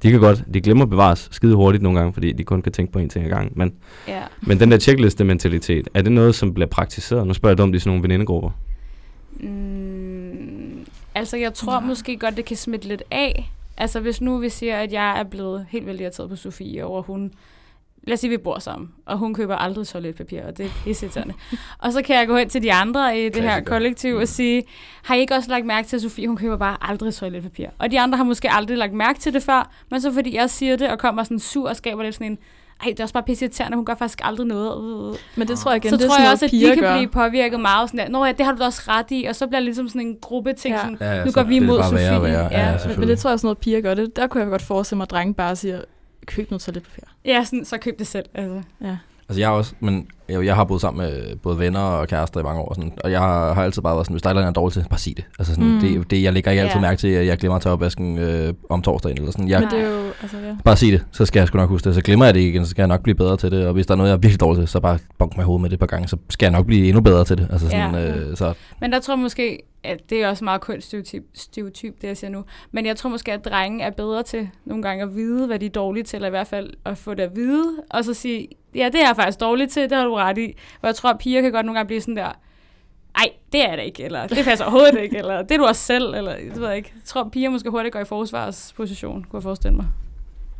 [0.02, 2.92] De kan godt, de glemmer bevares skide hurtigt nogle gange, fordi de kun kan tænke
[2.92, 3.52] på en ting ad gangen.
[3.56, 3.74] Men,
[4.08, 4.22] ja.
[4.40, 7.26] men den der checkliste-mentalitet, er det noget, som bliver praktiseret?
[7.26, 8.50] Nu spørger jeg dumt i sådan nogle venindegrupper.
[9.40, 11.88] Mm, altså, jeg tror Nej.
[11.88, 13.52] måske godt, det kan smitte lidt af.
[13.76, 17.02] Altså, hvis nu vi siger, at jeg er blevet helt vildt irriteret på Sofie over,
[17.02, 17.32] hun...
[18.08, 21.34] Lad os sige, vi bor sammen, og hun køber aldrig toiletpapir, og det er pisseirriterende.
[21.82, 24.62] og så kan jeg gå hen til de andre i det her kollektiv og sige,
[25.02, 27.66] har I ikke også lagt mærke til, at Sofie, hun køber bare aldrig toiletpapir?
[27.78, 30.50] Og de andre har måske aldrig lagt mærke til det før, men så fordi jeg
[30.50, 32.38] siger det, og kommer sådan sur og skaber lidt sådan en,
[32.84, 35.16] ej, det er også bare pisseirriterende, hun gør faktisk aldrig noget.
[35.36, 36.74] Men det tror jeg igen, så det er tror sådan jeg også, at piger de
[36.74, 36.96] kan gør.
[36.96, 37.90] blive påvirket meget.
[37.90, 39.24] Sådan der, Nå ja, det har du da også ret i.
[39.28, 40.74] Og så bliver det ligesom sådan en gruppe ting.
[40.74, 40.80] Ja.
[40.80, 42.00] Sådan, Ja, ja, Nu så går vi imod Sofie.
[42.00, 43.94] Ja, Ja, men- ja, Men, men det tror jeg også noget, piger gør.
[43.94, 45.80] Det, der kunne jeg godt forestille mig, at drengen bare siger,
[46.26, 47.02] køb noget toiletpapir.
[47.24, 48.26] Ja, sådan, så køb det selv.
[48.34, 48.62] Altså.
[48.80, 48.96] Ja.
[49.28, 52.42] Altså jeg også, men jeg, jeg har boet sammen med både venner og kærester i
[52.42, 54.34] mange år, og, sådan, og jeg har, har altid bare været sådan, hvis der er
[54.34, 55.24] noget, er dårligt til, bare sig det.
[55.38, 55.80] Altså sådan, Mm.
[55.80, 56.80] det, det, jeg lægger ikke altid Ja.
[56.80, 59.48] mærke til, at jeg glemmer at tage opvasken øh, om torsdagen eller sådan.
[59.48, 60.56] Jeg, Men det er jo, altså ja.
[60.64, 61.94] Bare sig det, så skal jeg sgu nok huske det.
[61.94, 63.66] Så glemmer jeg det igen, så skal jeg nok blive bedre til det.
[63.66, 65.62] Og hvis der er noget, jeg er virkelig dårlig til, så bare bonk mig hovedet
[65.62, 67.48] med det et par gange, så skal jeg nok blive endnu bedre til det.
[67.52, 68.14] Altså sådan, Ja.
[68.16, 72.08] øh, så Men der tror jeg måske, at det er også meget kønsstereotyp, stereotyp, det
[72.08, 72.44] jeg siger nu.
[72.72, 75.66] Men jeg tror måske, at drenge er bedre til nogle gange at vide, hvad de
[75.66, 78.48] er dårlige til, eller i hvert fald at få det at vide, og så sige,
[78.74, 80.54] ja, det er jeg faktisk dårlig til, det har du ret i.
[80.80, 82.32] Hvor jeg tror, at piger kan godt nogle gange blive sådan der,
[83.18, 85.82] ej, det er det ikke, eller det passer overhovedet ikke, eller det er du også
[85.82, 86.92] selv, eller det ved jeg ikke.
[86.94, 89.86] Jeg tror, at piger måske hurtigt går i forsvarsposition, kunne jeg forestille mig.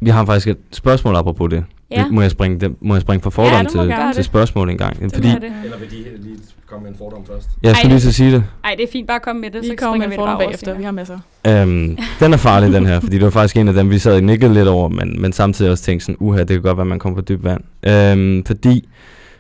[0.01, 1.65] Vi har faktisk et spørgsmål apropos det.
[1.91, 2.05] Ja.
[2.05, 4.79] Det må, jeg springe, det, må jeg springe fra fordom Ja, til, til spørgsmål en
[4.79, 5.01] gang?
[5.01, 5.53] Det Fordi, det.
[5.65, 7.49] Eller vil de lige komme med en fordom først?
[7.63, 8.45] jeg skulle lige så sige det.
[8.65, 10.39] Ej, det er fint, bare kom med det, Vi så kommer springer med en fordom
[10.39, 10.75] bagefter.
[10.75, 11.19] Vi har masser.
[11.47, 14.15] Øhm, den er farlig, den her, fordi det var faktisk en af dem, vi sad
[14.15, 16.87] og nikkede lidt over, men, men samtidig også tænkte sådan, uha, det kan godt være,
[16.87, 17.61] man kommer på dyb vand.
[17.83, 18.89] Øhm, fordi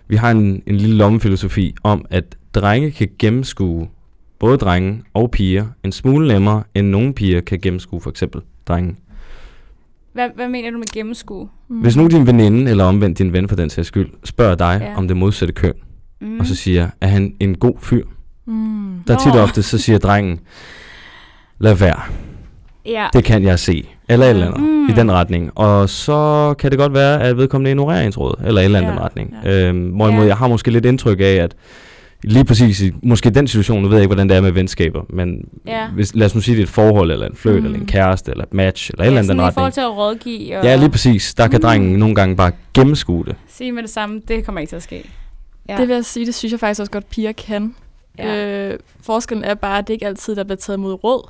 [0.08, 3.88] vi har en, en lille lommefilosofi om, at drenge kan gennemskue,
[4.38, 8.96] både drenge og piger, en smule nemmere, end nogle piger kan gennemskue for eksempel drenge.
[10.12, 11.48] Hvad, hvad mener du med gennemskue?
[11.68, 11.80] Mm.
[11.80, 14.96] Hvis nu din veninde, eller omvendt din ven for den sags skyld, spørger dig Ja.
[14.96, 15.72] om det modsatte køn,
[16.20, 16.40] Mm.
[16.40, 18.04] og så siger, er han en god fyr?
[18.46, 19.00] Mm.
[19.06, 20.40] Der er tit og ofte, så siger drengen,
[21.58, 22.00] lad være.
[22.88, 23.06] Ja.
[23.12, 23.88] Det kan jeg se.
[24.08, 24.66] Eller et eller andet Mm.
[24.66, 24.88] mm.
[24.88, 25.50] i den retning.
[25.58, 28.34] Og så kan det godt være, at vedkommende ignorerer ens råd.
[28.46, 29.34] Eller et eller andet Ja, retning.
[29.44, 29.68] ja.
[29.68, 30.28] Øhm, hvorimod Ja.
[30.28, 31.54] jeg har måske lidt indtryk af, at
[32.24, 35.02] lige præcis i måske den situation, nu ved jeg ikke, hvordan det er med venskaber,
[35.10, 35.88] men Ja.
[35.94, 37.60] hvis, lad os nu sige, det er et forhold, eller en fløjt, Mm.
[37.60, 37.66] mm.
[37.66, 39.66] eller en kæreste, eller et match, eller et ja, eller andet sådan den i forhold
[39.66, 39.74] retning.
[39.74, 41.34] til at rådgive og Ja, lige præcis.
[41.34, 41.62] Der kan Mm.
[41.62, 43.34] drengen nogle gange bare gennemskue det.
[43.48, 45.04] sige med det samme, det kommer ikke til at ske.
[45.68, 45.76] Ja.
[45.76, 47.74] Det vil jeg sige, det synes jeg faktisk også godt, piger kan.
[48.18, 48.68] ja.
[48.72, 51.28] Øh, forskellen er bare, at det ikke altid der bliver taget mod råd.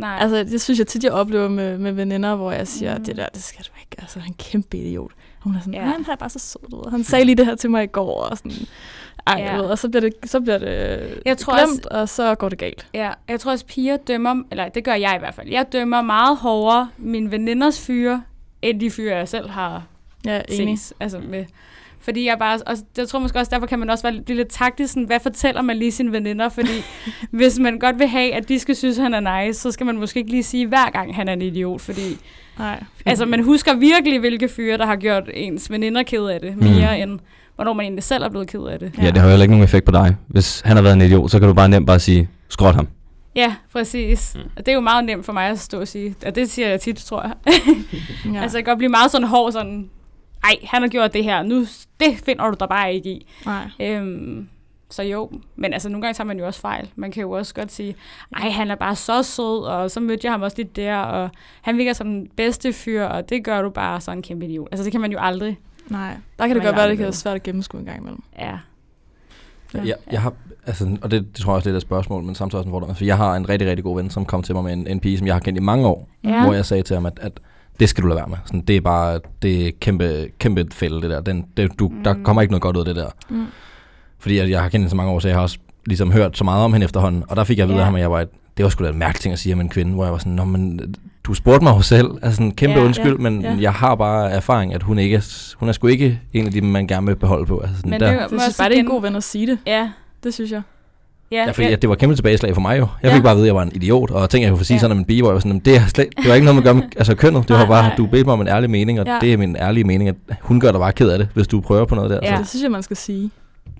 [0.00, 0.18] Nej.
[0.20, 3.04] Altså, det synes jeg tit, jeg oplever med, med veninder, hvor jeg siger, Mm.
[3.04, 3.96] det der, det skal du ikke.
[4.02, 5.12] Altså, han er en kæmpe idiot.
[5.36, 5.80] Og hun er sådan, Ja.
[5.80, 6.90] han er bare så sød ud.
[6.90, 8.52] Han sagde lige det her til mig i går, og sådan,
[9.26, 9.56] ej, Ja.
[9.56, 12.58] ved, og så bliver det, så bliver det Jeg tror glemt, og så går det
[12.58, 12.86] galt.
[12.94, 16.02] Ja, jeg tror også, piger dømmer, eller det gør jeg i hvert fald, jeg dømmer
[16.02, 18.22] meget hårdere mine veninders fyre,
[18.62, 19.82] end de fyre, jeg selv har
[20.24, 20.78] Ja, enig.
[20.78, 20.92] ses.
[21.00, 21.44] Altså med,
[22.00, 24.48] fordi jeg bare, og jeg tror måske også, derfor kan man også være, blive lidt
[24.48, 26.84] taktisk, sådan, hvad fortæller man lige sine veninder, fordi
[27.30, 29.86] hvis man godt vil have, at de skal synes, at han er nice, så skal
[29.86, 32.16] man måske ikke lige sige hver gang, han er en idiot, fordi
[32.58, 32.84] Nej.
[33.06, 36.96] altså, man husker virkelig, hvilke fyre, der har gjort ens veninder ked af det, mere
[36.96, 37.02] mm.
[37.02, 37.20] end
[37.54, 38.92] hvornår man egentlig selv er blevet ked af det.
[38.98, 39.02] Ja.
[39.04, 40.16] ja, det har jo heller ikke nogen effekt på dig.
[40.26, 42.88] Hvis han har været en idiot, så kan du bare nemt bare sige, skråt ham.
[43.34, 44.32] Ja, præcis.
[44.34, 44.40] Mm.
[44.56, 46.14] Og det er jo meget nemt for mig at stå og sige.
[46.26, 47.32] Og det siger jeg tit, tror jeg.
[47.46, 47.52] Ja.
[48.34, 48.42] Ja.
[48.42, 49.90] altså, jeg kan godt blive meget sådan hård, sådan,
[50.44, 51.60] ej, han har gjort det her, nu,
[52.00, 53.26] det finder du dig bare ikke i.
[53.46, 53.70] Nej.
[53.80, 54.48] Øhm,
[54.90, 56.88] så jo, men altså nogle gange tager man jo også fejl.
[56.96, 57.96] Man kan jo også godt sige,
[58.36, 61.30] ej, han er bare så sød, og så mødte jeg ham også lidt der, og
[61.62, 64.68] han virker som den bedste fyr, og det gør du bare sådan en kæmpe idiot.
[64.72, 65.58] Altså det kan man jo aldrig.
[65.88, 66.16] Nej.
[66.38, 68.22] Der kan det godt være, det kan være svært at gennemskue en gang imellem.
[68.38, 68.58] Ja.
[69.74, 69.82] Ja.
[69.84, 70.32] Jeg, jeg har,
[70.66, 72.72] altså, og det, det tror jeg også lidt er et spørgsmål, men samtidig også en
[72.72, 72.94] fordom.
[72.96, 75.00] For jeg har en rigtig, rigtig god ven, som kom til mig med en, en
[75.00, 76.44] pige, som jeg har kendt i mange år, Ja.
[76.44, 77.40] hvor jeg sagde til ham, at, at
[77.80, 78.36] det skal du lade være med.
[78.44, 81.20] Sådan, det er bare, det er kæmpe, kæmpe fælde, det der.
[81.20, 82.04] Den, det, du, mm.
[82.04, 82.24] Der Mm.
[82.24, 83.08] kommer ikke noget godt ud af det der.
[83.30, 83.46] Mm.
[84.18, 86.38] Fordi at jeg har kendt hende så mange år, så jeg har også ligesom hørt
[86.38, 87.24] så meget om hende efterhånden.
[87.28, 87.80] Og der fik jeg at vide Ja.
[87.82, 89.52] af ham, at jeg var et, det var sgu da en mærkelig ting at sige
[89.54, 92.42] om en kvinde, hvor jeg var sådan, Nå, men du spurgte mig jo selv, altså
[92.42, 93.56] en kæmpe Ja, ja, undskyld, ja, men ja.
[93.60, 96.60] jeg har bare erfaring, at hun ikke er, hun er sgu ikke en af de,
[96.60, 97.58] man gerne vil beholde på.
[97.58, 98.06] Altså sådan Men der.
[98.06, 99.58] det- Jeg Må synes også bare, det er en god ven at sige det.
[99.66, 99.90] Ja,
[100.24, 100.62] Det synes jeg.
[101.32, 102.86] Ja, Ja, fordi ja, det var et kæmpe tilbageslag for mig jo.
[103.02, 103.16] Jeg Ja.
[103.16, 104.64] fik bare at vide, at jeg var en idiot, og tænkte, at jeg kunne få
[104.64, 104.80] sige Ja.
[104.80, 106.64] sådan om en jeg var sådan, "Jamen, det, er slet, det var ikke noget, man
[106.64, 107.48] gør med altså, kønnet.
[107.48, 109.18] Det var bare, du bedte mig om en ærlig mening, og Ja.
[109.20, 111.60] det er min ærlige mening, at hun gør dig bare ked af det, hvis du
[111.60, 112.18] prøver på noget der.
[112.22, 112.36] Ja.
[112.38, 113.30] Det synes jeg, man skal sige.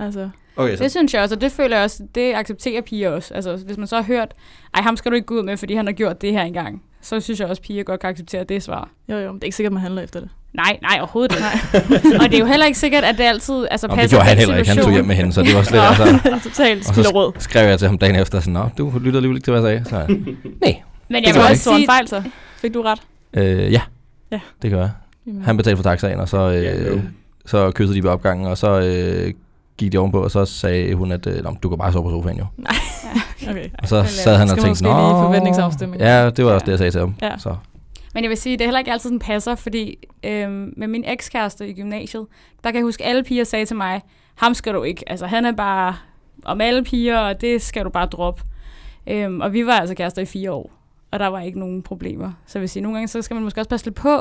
[0.00, 3.34] Altså, Okay, det synes jeg også, og det føler jeg også, det accepterer piger også.
[3.34, 4.34] Altså, hvis man så har hørt,
[4.74, 6.82] ej, ham skal du ikke gå ud med, fordi han har gjort det her engang,
[7.02, 8.88] så synes jeg også, piger godt kan acceptere det svar.
[9.08, 10.28] jo jo, men det er ikke sikkert, man handler efter det.
[10.52, 12.16] Nej, nej, overhovedet ikke.
[12.20, 14.28] og det er jo heller ikke sikkert, at det altid altså, Nå, det passer gjorde
[14.28, 14.68] han heller ikke.
[14.70, 16.18] Han tog hjem med hende, så det var slet altså...
[16.48, 19.44] Totalt Og så skrev jeg til ham dagen efter, sådan, Nå, du lytter alligevel ikke
[19.46, 20.06] til, hvad jeg sagde.
[20.08, 20.14] Så,
[20.62, 22.22] nej, Men jeg jeg også Så en sige, fejl så.
[22.56, 23.00] Fik du ret?
[23.32, 23.80] øh, ja,
[24.32, 24.40] Ja.
[24.62, 24.90] det gør jeg.
[25.44, 27.00] Han betalte for taxaen, og så, Ja, øh,
[27.46, 29.32] så kyssede de ved opgangen, og så øh,
[29.80, 32.10] gik de ovenpå, og så sagde hun, at øh, "Nå, du kan bare sove på
[32.10, 32.46] sofaen jo.
[33.50, 33.68] Okay.
[33.78, 36.66] Og så sad han og tænkte, Nå, forventningsafstemning." Ja, det var også Ja.
[36.66, 37.14] det, jeg sagde til ham.
[37.22, 37.38] Ja.
[37.38, 37.56] Så.
[38.14, 41.04] Men jeg vil sige, det er heller ikke altid sådan passer, fordi øhm, med min
[41.06, 42.26] ekskæreste i gymnasiet,
[42.64, 44.00] der kan jeg huske, at alle piger sagde til mig,
[44.34, 45.04] ham skal du ikke.
[45.06, 45.94] Altså han er bare
[46.44, 48.42] om alle piger, og det skal du bare droppe.
[49.06, 50.70] Øhm, og vi var altså kærester i fire år,
[51.10, 52.32] og der var ikke nogen problemer.
[52.46, 54.20] Så jeg vil sige, nogle gange så skal man måske også passe lidt på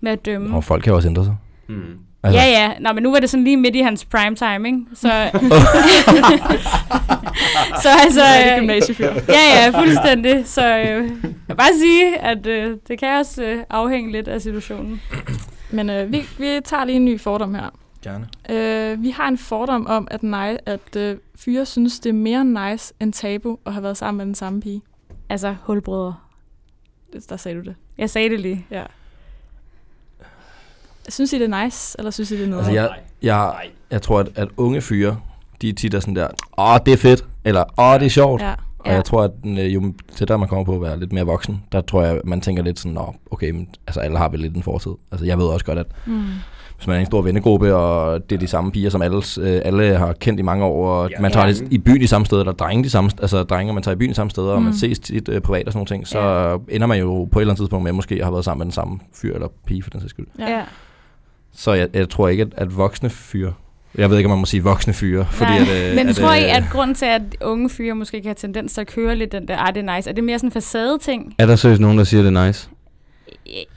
[0.00, 0.56] med at dømme.
[0.56, 1.36] Og folk kan også ændre sig.
[1.68, 1.98] Mm.
[2.22, 2.72] Altså, Ja, ja.
[2.80, 4.80] Nå, men nu var det sådan lige midt i hans prime time, ikke?
[4.94, 5.08] Så,
[7.82, 8.20] så altså...
[8.20, 9.06] Ja, det er øh, gymnasiefyr.
[9.28, 10.46] Ja, ja, fuldstændig.
[10.46, 11.02] Så øh, jeg
[11.48, 15.00] vil bare sige, at øh, det kan også øh, afhænge lidt af situationen.
[15.70, 17.70] Men øh, vi, vi tager lige en ny fordom her.
[18.02, 18.28] Gerne.
[18.50, 22.44] Øh, vi har en fordom om, at, nej, at øh, fyre synes, det er mere
[22.44, 24.82] nice end tabu at have været sammen med den samme pige.
[25.28, 26.14] Altså, hulbrødre.
[27.12, 27.74] Det- Der sagde du det.
[27.98, 28.66] Jeg sagde det lige.
[28.70, 28.82] Ja.
[31.08, 32.62] Synes I, det er nice, eller synes I, det er noget?
[32.62, 32.88] Altså, jeg,
[33.22, 33.52] jeg,
[33.90, 35.16] jeg tror, at, at unge fyre,
[35.62, 38.42] de er tit er sådan der, åh, det er fedt, eller åh, det er sjovt.
[38.42, 38.54] ja.
[38.78, 41.62] Og jeg tror, at øh, jo tættere man kommer på at være lidt mere voksen,
[41.72, 44.56] der tror jeg, man tænker lidt sådan, Nå, okay, men, altså alle har vel lidt
[44.56, 44.92] en fortid.
[45.12, 46.22] Altså jeg ved også godt, at Mm.
[46.76, 49.60] hvis man er en stor vennegruppe, og det er de samme piger, som alle, øh,
[49.64, 51.20] alle har kendt i mange år, og Ja.
[51.20, 51.52] man tager Ja.
[51.70, 54.10] i byen i samme sted, eller drenge de samme, altså drenge, man tager i byen
[54.10, 54.78] i samme steder, og man Mm.
[54.78, 56.56] ses tit øh, privat og sådan nogle ting, så Ja.
[56.76, 58.64] ender man jo på et eller andet tidspunkt med måske at have været sammen med
[58.66, 60.26] den samme fyr eller pige for den sags skyld.
[60.38, 60.50] Ja.
[60.56, 60.62] ja.
[61.56, 63.52] Så jeg, jeg tror ikke, at, at voksne fyre,
[63.98, 65.60] jeg ved ikke, om man må sige voksne fyre, fordi Nej.
[65.60, 68.28] at, øh, Men at, tror I, øh, at grunden til, at unge fyre måske kan
[68.28, 70.38] have tendens til at køre lidt den der, ej, det er nice, er det mere
[70.38, 71.34] sådan en facade-ting?
[71.38, 72.68] Er der seriøst nogen, der siger, det er nice?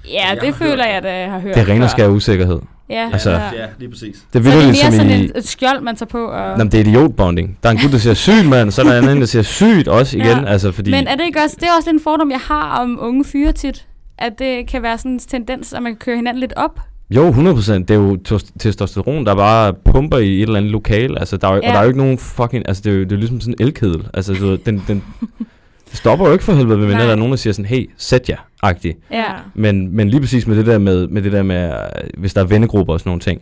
[0.09, 2.59] Ja, det hørt føler jeg, at jeg har hørt Det er ren og skær usikkerhed.
[2.89, 3.09] Ja.
[3.13, 3.39] Altså, Ja.
[3.79, 4.25] Lige præcis.
[4.33, 5.23] Det er Så er det vildt mere som sådan i...
[5.23, 6.25] en, et skjold, man tager på.
[6.25, 6.57] Og...
[6.57, 7.57] Nå, men det er idiotbonding.
[7.63, 8.71] Der er en gut, der siger sygt, mand.
[8.71, 10.27] Så er der en anden, der siger sygt også igen.
[10.27, 10.45] Ja.
[10.45, 10.91] Altså, fordi...
[10.91, 13.25] Men er det ikke også, det er også lidt en fordom, jeg har om unge
[13.25, 13.85] fyre tit,
[14.17, 16.79] at det kan være sådan en tendens, at man kan køre hinanden lidt op.
[17.09, 17.73] Jo, 100%.
[17.73, 21.19] Det er jo tos- testosteron, der bare pumper i et eller andet lokale.
[21.19, 21.67] Altså, der er, jo, Ja.
[21.67, 22.67] Og der er jo ikke nogen fucking...
[22.67, 24.07] Altså, det er jo, det er ligesom sådan en elkedel.
[24.13, 25.03] Altså, du, den, den,
[25.93, 26.99] stopper jo ikke for helvede, Nej.
[27.05, 28.97] der er nogen, der siger sådan, hey, sæt jer, agtigt.
[29.11, 29.23] Ja.
[29.55, 31.71] Men, men lige præcis med det der med, med det der med, øh,
[32.17, 33.41] hvis der er vennegrupper og sådan nogle ting.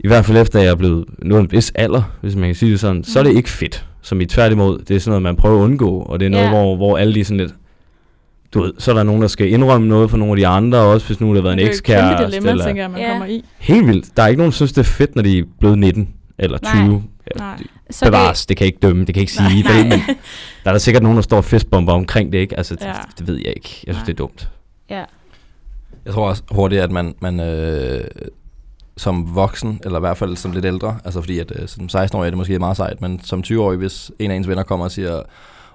[0.00, 2.70] I hvert fald efter jeg er blevet nået en vis alder, hvis man kan sige
[2.72, 3.04] det sådan, mm.
[3.04, 3.36] så er det Mhm.
[3.36, 3.86] ikke fedt.
[4.02, 5.98] Som i tværtimod, det er sådan noget, man prøver at undgå.
[5.98, 6.50] Og det er noget, Ja.
[6.50, 7.54] hvor, hvor alle de sådan lidt...
[8.54, 10.78] Du ved, så er der nogen, der skal indrømme noget for nogle af de andre,
[10.78, 12.26] også hvis nu der har været en det er jo et kæmpe ekskæreste.
[12.26, 13.08] dilemma, eller- tænker jeg, man Ja.
[13.10, 13.44] kommer i.
[13.58, 14.16] Helt vildt.
[14.16, 16.08] Der er ikke nogen, der synes, det er fedt, når de er blevet 19
[16.38, 16.82] eller 20.
[16.82, 17.00] Nej.
[17.34, 17.62] Ja, Nej.
[17.90, 19.62] Så Bevares, det kan jeg ikke dømme, det kan ikke sige.
[19.62, 19.82] Nej.
[19.82, 19.90] Men
[20.64, 22.56] der er der sikkert nogen, der står og festbomber omkring det, ikke?
[22.56, 22.92] Altså, det, Ja.
[23.18, 23.82] det ved jeg ikke.
[23.86, 24.04] Jeg synes, Nej.
[24.04, 24.48] det er dumt.
[24.90, 25.04] Ja.
[26.04, 28.04] Jeg tror også hurtigt, at man, man øh,
[28.96, 32.26] som voksen, eller i hvert fald som lidt ældre, altså fordi at øh, som 16-årig
[32.26, 34.90] er det måske meget sejt, men som 20-årig, hvis en af ens venner kommer og
[34.92, 35.22] siger,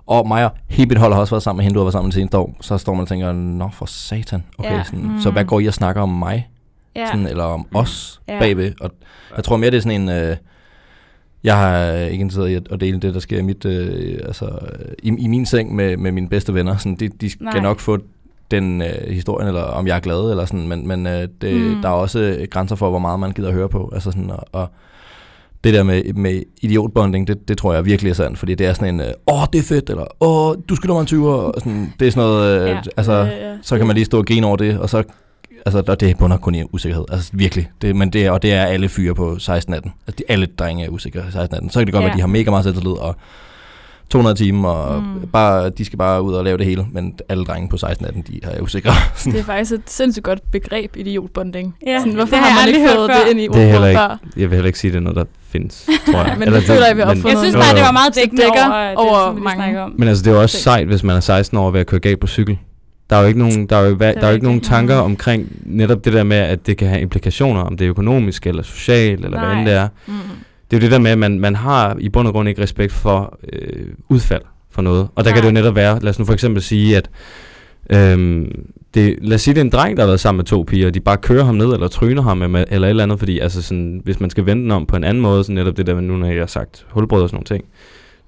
[0.08, 2.08] og Maja, helt mit hold har også været sammen med hende, du har været sammen
[2.08, 4.84] med det seneste år, så står man og tænker, nå for satan, okay, Ja.
[4.84, 5.20] sådan, Mm.
[5.22, 6.50] så hvad går I og snakker om mig,
[6.96, 7.06] Ja.
[7.08, 8.40] sådan, eller om os Ja.
[8.40, 8.92] bagved, og
[9.36, 10.36] jeg tror mere, det er sådan en, øh,
[11.44, 14.50] jeg har ikke interesseret i at, at dele det, der sker i, mit, øh, altså,
[15.04, 17.60] i, i min seng med, med mine bedste venner, sådan, de, de skal Nej.
[17.60, 17.98] Nok få
[18.52, 21.62] den øh, historien, eller om jeg er glad, eller sådan, men, men øh, det, Mm.
[21.76, 21.82] mm.
[21.82, 24.44] der er også grænser for, hvor meget man gider at høre på, altså sådan, og,
[24.52, 24.68] og
[25.64, 28.74] det der med, med idiotbonding, det, det tror jeg virkelig er sandt, fordi det er
[28.74, 31.54] sådan en, øh, åh, det er fedt, eller åh, du skylder mig en 20'er, og
[31.58, 32.78] sådan, det er sådan noget, øh, Ja.
[32.98, 33.56] altså, Ja, ja.
[33.62, 35.04] så kan man lige stå og grine over det, og så,
[35.66, 38.66] altså, der, det bunder kun i usikkerhed, altså virkelig, det, men det og det er
[38.66, 39.82] alle fyre på 16-18, altså
[40.18, 42.00] de, alle drenge er usikre i 16-18, så kan det godt Ja.
[42.00, 43.16] være, at de har mega meget selvtillid, og
[44.10, 45.28] 200 timer, og Mm.
[45.34, 48.40] bare, de skal bare ud og lave det hele, men alle drenge på 16-18, de
[48.44, 48.92] er usikre.
[49.32, 51.76] Det er faktisk et sindssygt godt begreb, idiotbonding.
[51.88, 53.24] Ja, Sådan, hvorfor det har man ikke aldrig fået hørt før.
[53.24, 54.18] det ind i Det ikke, før?
[54.38, 56.36] jeg vil heller ikke sige, det er noget, der findes, tror jeg.
[56.40, 58.44] Men det føler jeg, vi har opfundet Jeg synes bare, det var meget Det dækkende
[58.46, 59.94] over, det, over lige mange- om.
[59.98, 61.88] Men altså, det er jo også sejt, hvis man er 16 år og ved at
[61.88, 62.58] køre galt på cykel.
[63.10, 64.96] Der er jo ikke nogen, der er jo, er der er jo ikke nogen tanker
[64.96, 68.64] omkring netop det der med, at det kan have implikationer, om det er økonomisk eller
[68.64, 69.58] socialt, eller hvad Nej.
[69.60, 69.88] end det er.
[70.08, 70.14] Mm.
[70.74, 72.62] Det er jo det der med, at man, man har i bund og grund ikke
[72.62, 75.08] respekt for øh, udfald for noget.
[75.16, 75.34] Og der Nej.
[75.34, 77.10] kan det jo netop være, lad os nu for eksempel sige, at
[77.90, 80.64] øhm, det, lad os sige, det er en dreng, der har været sammen med to
[80.68, 83.20] piger, og de bare kører ham ned, eller tryner ham, eller, eller et eller andet,
[83.20, 85.78] fordi altså sådan, hvis man skal vende den om på en anden måde, så netop
[85.78, 87.64] det der, nu når jeg har sagt hulbrød og sådan nogle ting,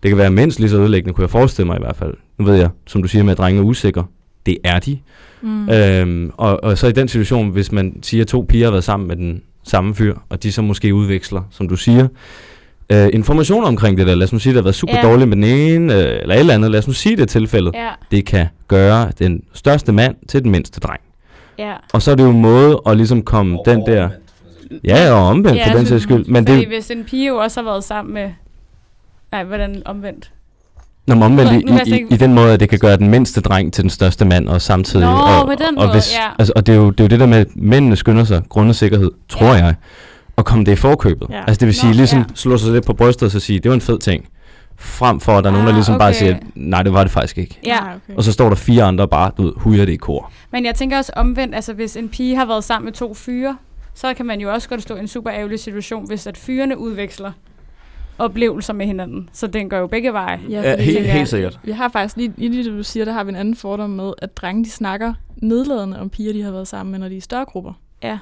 [0.03, 2.13] Det kan være mindst lige så ødelæggende, kunne jeg forestille mig i hvert fald.
[2.37, 4.05] Nu ved jeg, som du siger med, at drenge er usikre.
[4.45, 4.99] Det er de.
[5.41, 5.69] Mm.
[5.69, 8.83] Øhm, og, og så i den situation, hvis man siger, at to piger har været
[8.83, 12.07] sammen med den samme fyr, og de så måske udveksler, som du siger,
[12.91, 14.15] øh, informationer omkring det der.
[14.15, 15.01] Lad os nu sige, at det har været super Ja.
[15.01, 16.71] dårligt med den ene, øh, eller et eller andet.
[16.71, 17.73] Lad os nu sige, det er tilfældet.
[17.75, 17.89] Ja.
[18.11, 21.01] Det kan gøre den største mand til den mindste dreng.
[21.59, 21.73] ja.
[21.93, 24.09] Og så er det jo en måde at ligesom komme den der...
[24.83, 26.25] Ja, og omvendt Ja, for den sags skyld.
[26.25, 28.31] Men Fordi det, hvis en pige jo også har været sammen med...
[29.31, 30.31] Nej, hvordan omvendt?
[31.07, 31.51] Når man omvendt
[31.87, 34.25] i, i, i, den måde, at det kan gøre den mindste dreng til den største
[34.25, 35.05] mand, og samtidig...
[35.05, 36.27] Nå, og, på den og, måde, hvis, ja.
[36.39, 38.41] altså, og det er, jo, det er jo det der med, at mændene skynder sig,
[38.49, 39.53] grundet sikkerhed, tror Ja.
[39.65, 39.75] jeg,
[40.35, 41.27] og komme det i forkøbet.
[41.29, 41.39] Ja.
[41.39, 42.25] Altså det vil sige, Nå, ligesom ja.
[42.35, 44.27] slå sig lidt på brystet og så sige, det var en fed ting.
[44.79, 46.17] Frem for, at der er nogen, der Ah, ligesom bare okay.
[46.19, 47.59] siger, nej, det var det faktisk ikke.
[47.65, 48.17] Ja, Nej, okay.
[48.17, 50.31] Og så står der fire andre bare, du ved, hujer det i kor.
[50.51, 53.57] men jeg tænker også omvendt, altså hvis en pige har været sammen med to fyre,
[53.93, 56.77] så kan man jo også godt stå i en super ærgerlig situation, hvis at fyrene
[56.77, 57.31] udveksler
[58.19, 59.29] oplevelser med hinanden.
[59.33, 60.39] Så den går jo begge veje.
[60.49, 61.59] Ja, Ja, helt, tænker helt sikkert.
[61.63, 64.13] Vi har faktisk, lige, lige det du siger, der har vi en anden fordom med,
[64.17, 67.17] at drenge de snakker nedladende om piger, de har været sammen med, når de er
[67.17, 67.73] i større grupper.
[68.03, 68.17] Ja,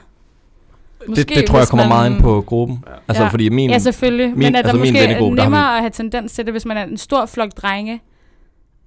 [1.16, 2.84] Det, det tror jeg kommer man- meget ind på gruppen.
[3.08, 3.30] Altså, Ja.
[3.30, 3.70] fordi min...
[3.70, 4.30] ja selvfølgelig.
[4.30, 6.46] min- men at der altså, måske er vennegruppe, der har nemmere at have tendens til
[6.46, 8.02] det, hvis man er en stor flok drenge,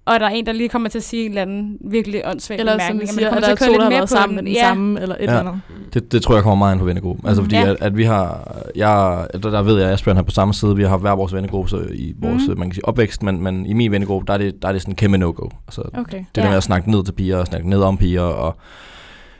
[0.06, 2.60] og der er en, der lige kommer til at sige en eller anden virkelig åndssvagt
[2.60, 4.08] Eller som bemærkning, vi og man siger, at der er to, der har mere været
[4.08, 4.60] sammen med den ja.
[4.60, 5.24] samme, eller et Ja.
[5.24, 5.60] eller andet.
[5.94, 7.28] Det, det tror jeg kommer meget ind på vennegruppen.
[7.28, 7.70] Altså fordi, Ja.
[7.70, 8.56] at, at vi har...
[8.76, 10.76] Jeg, der, der ved jeg, at Asbjørn er på samme side.
[10.76, 12.58] Vi har hver vores vennegruppe så i vores, Mm.
[12.58, 14.82] man kan sige, opvækst, men, men i min vennegruppe, der er det, der er det
[14.82, 15.48] sådan en kæmpe no-go.
[15.68, 16.18] Altså, Okay.
[16.18, 16.42] det Ja.
[16.42, 18.56] der med at snakke ned til piger, og snakke ned om piger, og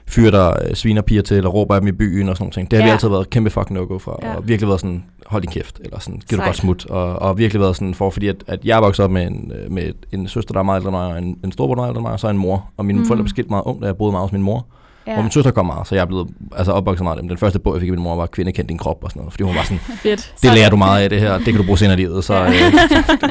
[0.09, 2.71] fyre der øh, sviner piger til, eller råber af dem i byen og sådan noget.
[2.71, 2.91] Det har ja.
[2.91, 4.35] vi altid været et kæmpe fucking no-go for, Ja.
[4.35, 7.39] og virkelig været sådan, hold din kæft, eller sådan, giv du godt smut, og, og
[7.39, 10.29] virkelig været sådan for, fordi at, at jeg vokset op med en, øh, med en
[10.29, 12.05] søster, der er meget ældre end mig, og en, en storbror, der er ældre end
[12.07, 13.07] mig, og så en mor, og mine Mm.
[13.07, 14.67] forældre blev skilt meget ung, da jeg boede meget hos min mor,
[15.07, 15.17] ja.
[15.17, 17.29] Og min søster kom meget, så jeg er blevet altså, opvokset meget af dem.
[17.29, 19.21] Den første bog, jeg fik af min mor, var Kvinde kendt din krop, og sådan
[19.21, 20.35] noget, fordi hun var sådan, Fedt.
[20.43, 22.35] det lærer du meget af det her, det kan du bruge senere i livet, så
[22.35, 22.51] Ja.
[22.51, 22.73] øh,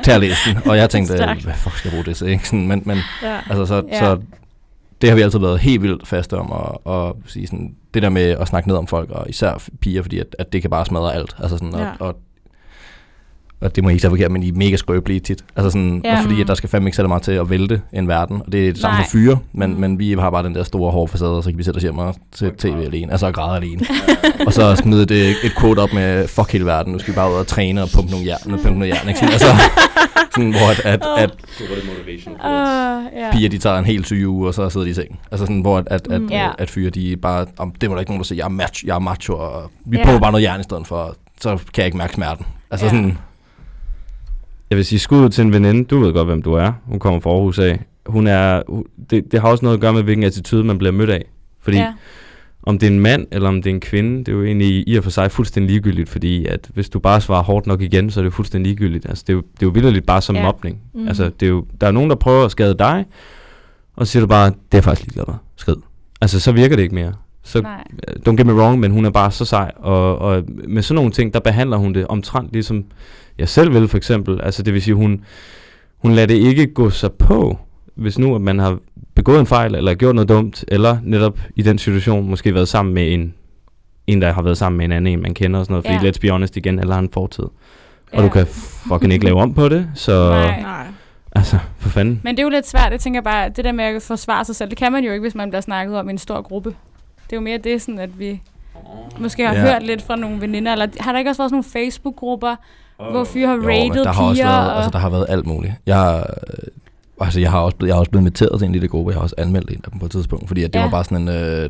[0.03, 0.57] tag og læs den.
[0.69, 1.37] Og jeg tænkte, Stærkt.
[1.39, 2.47] øh, hvad fuck skal jeg bruge det til, ikke?
[2.47, 3.37] Sådan, men, men Ja.
[3.49, 3.99] Altså, så, ja.
[3.99, 4.17] så
[5.01, 6.51] det har vi altid været helt vildt faste om,
[6.85, 10.01] at, at sige sådan, det der med at snakke ned om folk, og især piger,
[10.01, 11.35] fordi at, at det kan bare smadre alt.
[11.39, 11.91] Altså sådan, Ja.
[11.99, 12.15] og, og,
[13.61, 15.43] og det må jeg ikke sige forkert, men de er mega skrøbelige tit.
[15.55, 16.19] Altså sådan, Ja.
[16.21, 18.67] fordi at der skal fandme ikke særlig meget til at vælte en verden, og det
[18.67, 19.03] er det samme Nej.
[19.05, 19.79] for fyre, men, Mm.
[19.79, 21.83] men vi har bare den der store hårde facade, og så kan vi sætte os
[21.83, 23.81] hjem og se tv alene, altså og græde alene.
[24.47, 25.11] og så smide et,
[25.43, 27.89] et quote op med, fuck hele verden, nu skal vi bare ud og træne og
[27.95, 29.19] pumpe nogle jern, pumpe noget jern, ikke?
[29.19, 29.47] Sådan, altså,
[30.35, 31.31] sådan, hvor at, at, at
[32.33, 32.41] Uh,
[33.19, 33.31] ja.
[33.31, 35.17] piger, de tager en helt syg uge, og så sidder de i sengen.
[35.31, 36.29] Altså sådan, hvor at, at, at, Mm.
[36.31, 38.49] At, at fyre, de bare, om, det må der ikke nogen, der siger, jeg er
[38.49, 40.03] macho, jeg er macho og vi Ja.
[40.05, 42.45] prøver bare noget jern i stedet for, så kan jeg ikke mærke smerten.
[42.71, 42.91] Altså ja.
[42.91, 43.17] sådan,
[44.75, 45.83] Jeg vil sige skud til en veninde.
[45.83, 46.71] Du ved godt, hvem du er.
[46.85, 47.79] Hun kommer fra Aarhus af.
[48.05, 48.61] Hun er,
[49.09, 51.25] det, det har også noget at gøre med, hvilken attitude man bliver mødt af.
[51.61, 51.93] Fordi Ja.
[52.63, 54.83] om det er en mand eller om det er en kvinde, det er jo egentlig
[54.87, 58.09] i og for sig fuldstændig ligegyldigt, fordi at hvis du bare svarer hårdt nok igen,
[58.11, 59.05] så er det jo fuldstændig ligegyldigt.
[59.09, 60.43] Altså, det, er jo, det er jo vildt bare som Ja.
[60.43, 60.77] mobning.
[60.93, 61.07] Mm.
[61.07, 63.05] Altså, det er jo, der er nogen, der prøver at skade dig,
[63.95, 65.35] og så siger du bare, det er faktisk ligeglad med.
[65.55, 65.75] Skrid.
[66.21, 67.13] Altså, så virker det ikke mere.
[67.43, 67.83] Så, Nej.
[68.29, 71.11] don't get me wrong, men hun er bare så sej, og, og med sådan nogle
[71.11, 72.83] ting, der behandler hun det omtrent ligesom
[73.37, 74.41] jeg selv vil for eksempel.
[74.43, 75.23] Altså det vil sige, hun,
[75.97, 77.57] hun lader det ikke gå sig på,
[77.95, 78.77] hvis nu at man har
[79.15, 82.93] begået en fejl, eller gjort noget dumt, eller netop i den situation måske været sammen
[82.93, 83.33] med en,
[84.07, 86.05] en der har været sammen med en anden, en man kender og sådan noget, fordi
[86.05, 86.11] Ja.
[86.11, 87.43] let's be honest igen, eller har en fortid.
[87.43, 87.51] Og
[88.13, 88.21] Ja.
[88.23, 88.45] du kan
[88.87, 90.61] fucking ikke lave om på det, så Nej.
[90.61, 90.85] Nej.
[91.35, 92.21] altså, for fanden.
[92.23, 92.91] Men det er jo lidt svært.
[92.91, 95.21] Jeg tænker bare, det der med at forsvare sig selv, det kan man jo ikke,
[95.21, 96.69] hvis man bliver snakket om i en stor gruppe.
[97.23, 98.41] Det er jo mere det, sådan at vi
[99.19, 99.61] måske har Ja.
[99.61, 102.55] hørt lidt fra nogle veninder, eller har der ikke også været sådan nogle Facebook-grupper,
[102.97, 104.47] hvor fyre har rated der har også piger?
[104.51, 104.75] været, og...
[104.75, 105.73] altså der har været alt muligt.
[105.85, 106.67] Jeg har, øh,
[107.21, 109.17] altså jeg har også blevet, jeg har også blevet inviteret til en lille gruppe, jeg
[109.17, 110.83] har også anmeldt en af dem på et tidspunkt, fordi at det Ja.
[110.83, 111.69] var bare sådan en, øh,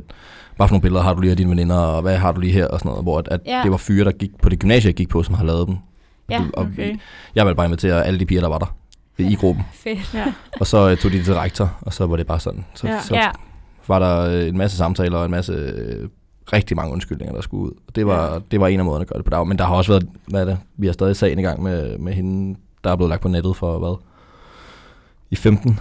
[0.57, 2.53] bare for nogle billeder, har du lige af dine veninder, og hvad har du lige
[2.53, 3.59] her, og sådan noget, hvor at, at Ja.
[3.63, 5.75] det var fyre, der gik på det gymnasie, jeg gik på, som har lavet dem.
[6.29, 6.95] Ja, og okay.
[7.35, 8.75] Jeg ville bare invitere alle de piger, der var der
[9.17, 9.63] i gruppen.
[9.83, 10.13] Fedt.
[10.13, 10.33] Ja.
[10.59, 12.65] Og så øh, tog de det til rektor, og så var det bare sådan.
[12.75, 12.99] Så, Ja.
[13.01, 13.29] så Ja.
[13.87, 16.09] var der øh, en masse samtaler og en masse øh,
[16.53, 17.71] rigtig mange undskyldninger, der skulle ud.
[17.87, 18.39] Og det var, Ja.
[18.51, 19.47] det var en af måderne at gøre det på dag.
[19.47, 21.97] Men der har også været, hvad er det, vi har stadig sagen i gang med,
[21.97, 23.95] med hende, der er blevet lagt på nettet for hvad?
[25.31, 25.79] I 15.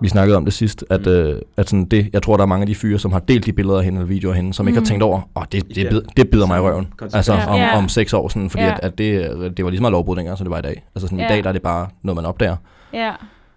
[0.00, 1.12] Vi snakkede om det sidst, at, Mm.
[1.12, 3.46] øh, at sådan det, jeg tror, der er mange af de fyre, som har delt
[3.46, 4.68] de billeder af hende eller videoer af hende, som mm.
[4.68, 4.86] ikke har Mm.
[4.86, 6.92] tænkt over, åh, oh, det, det, bid, det bider mig i røven.
[7.14, 7.76] Altså om, Ja.
[7.78, 8.72] om seks år, sådan, fordi Ja.
[8.72, 10.84] at, at det, det var lige så meget lovbrud dengang, som det var i dag.
[10.94, 11.24] Altså sådan, Ja.
[11.24, 12.56] i dag der er det bare noget, man opdager.
[12.92, 13.10] Ja,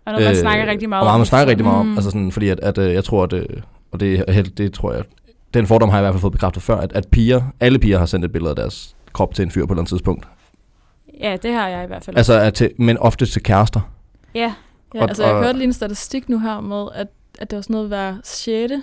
[0.06, 1.19] og noget, man snakker rigtig meget Øh, og om.
[1.19, 1.86] man snakker rigtig meget om.
[1.86, 1.93] Mm.
[1.95, 3.45] Altså sådan, fordi at, at, øh, jeg tror, at, øh,
[3.91, 5.04] og det, helt, det tror jeg,
[5.53, 7.97] den fordom har jeg i hvert fald fået bekræftet før, at, at piger, alle piger
[7.99, 10.27] har sendt et billede af deres krop til en fyr på et eller andet tidspunkt.
[11.19, 12.17] Ja, det har jeg i hvert fald.
[12.17, 13.79] Altså, at til, men ofte til kærester.
[14.36, 14.53] ja,
[14.95, 17.07] Ja, Og- altså jeg og- hørte lige en statistik nu her med, at,
[17.39, 18.73] at det var sådan noget hver 6.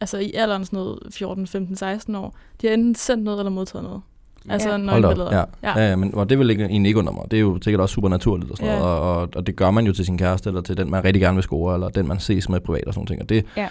[0.00, 2.34] Altså i alderen sådan noget 14, 15, 16 år.
[2.62, 4.00] De har enten sendt noget eller modtaget noget.
[4.48, 4.76] Altså Ja.
[4.76, 5.26] Nøgenbilleder.
[5.26, 5.68] op, ja.
[5.68, 5.80] Ja.
[5.80, 5.88] Ja.
[5.90, 7.22] ja, men og det vil ikke, egentlig ikke undre mig.
[7.30, 8.78] Det er jo sikkert også super naturligt og sådan Ja.
[8.78, 11.04] noget, og, og, og, det gør man jo til sin kæreste, eller til den, man
[11.04, 13.22] rigtig gerne vil score, eller den, man ses med privat og sådan noget.
[13.22, 13.68] Og det, Ja.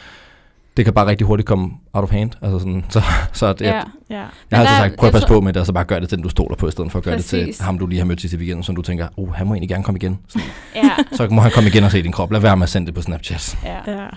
[0.77, 2.31] Det kan bare rigtig hurtigt komme out of hand.
[2.41, 3.01] Altså sådan, så,
[3.33, 3.75] så det, Ja.
[3.75, 3.81] ja.
[4.09, 5.83] Jeg har Men der- sagt, prøv at passe tror- på med det, og så bare
[5.83, 7.55] gør det til den, du stoler på, i stedet for at gøre det Præcis.
[7.57, 9.69] til ham, du lige har mødt sidste weekend, som du tænker, oh, han må egentlig
[9.69, 10.19] gerne komme igen.
[10.27, 10.47] Sådan,
[10.83, 12.31] Ja, så må han komme igen og se din krop.
[12.31, 13.57] Lad være med at sende det på Snapchat.
[13.63, 13.91] ja.
[14.01, 14.07] ja.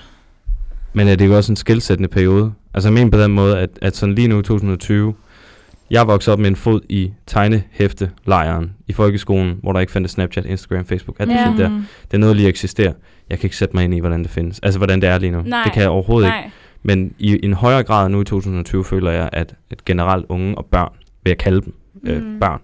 [0.96, 2.52] Men er det jo også en skældsættende periode?
[2.74, 5.14] Altså jeg mener på den måde, at, at sådan lige nu i 2020,
[5.90, 10.44] jeg voksede op med en fod i tegnehæfte-lejren i folkeskolen, hvor der ikke fandtes Snapchat,
[10.46, 11.54] Instagram, Facebook, alt det Ja.
[11.62, 11.68] der.
[11.68, 11.86] Mm.
[12.10, 12.92] Det er noget lige eksisterer.
[13.30, 14.60] Jeg kan ikke sætte mig ind i, hvordan det findes.
[14.62, 15.42] Altså, hvordan det er lige nu.
[15.42, 15.62] Nej.
[15.64, 16.36] Det kan jeg overhovedet ikke.
[16.36, 16.50] Nej.
[16.82, 20.66] Men i en højere grad nu i 2020 føler jeg, at, at generelt unge og
[20.66, 22.40] børn, vil jeg kalde dem øh, Mm.
[22.40, 22.60] børn,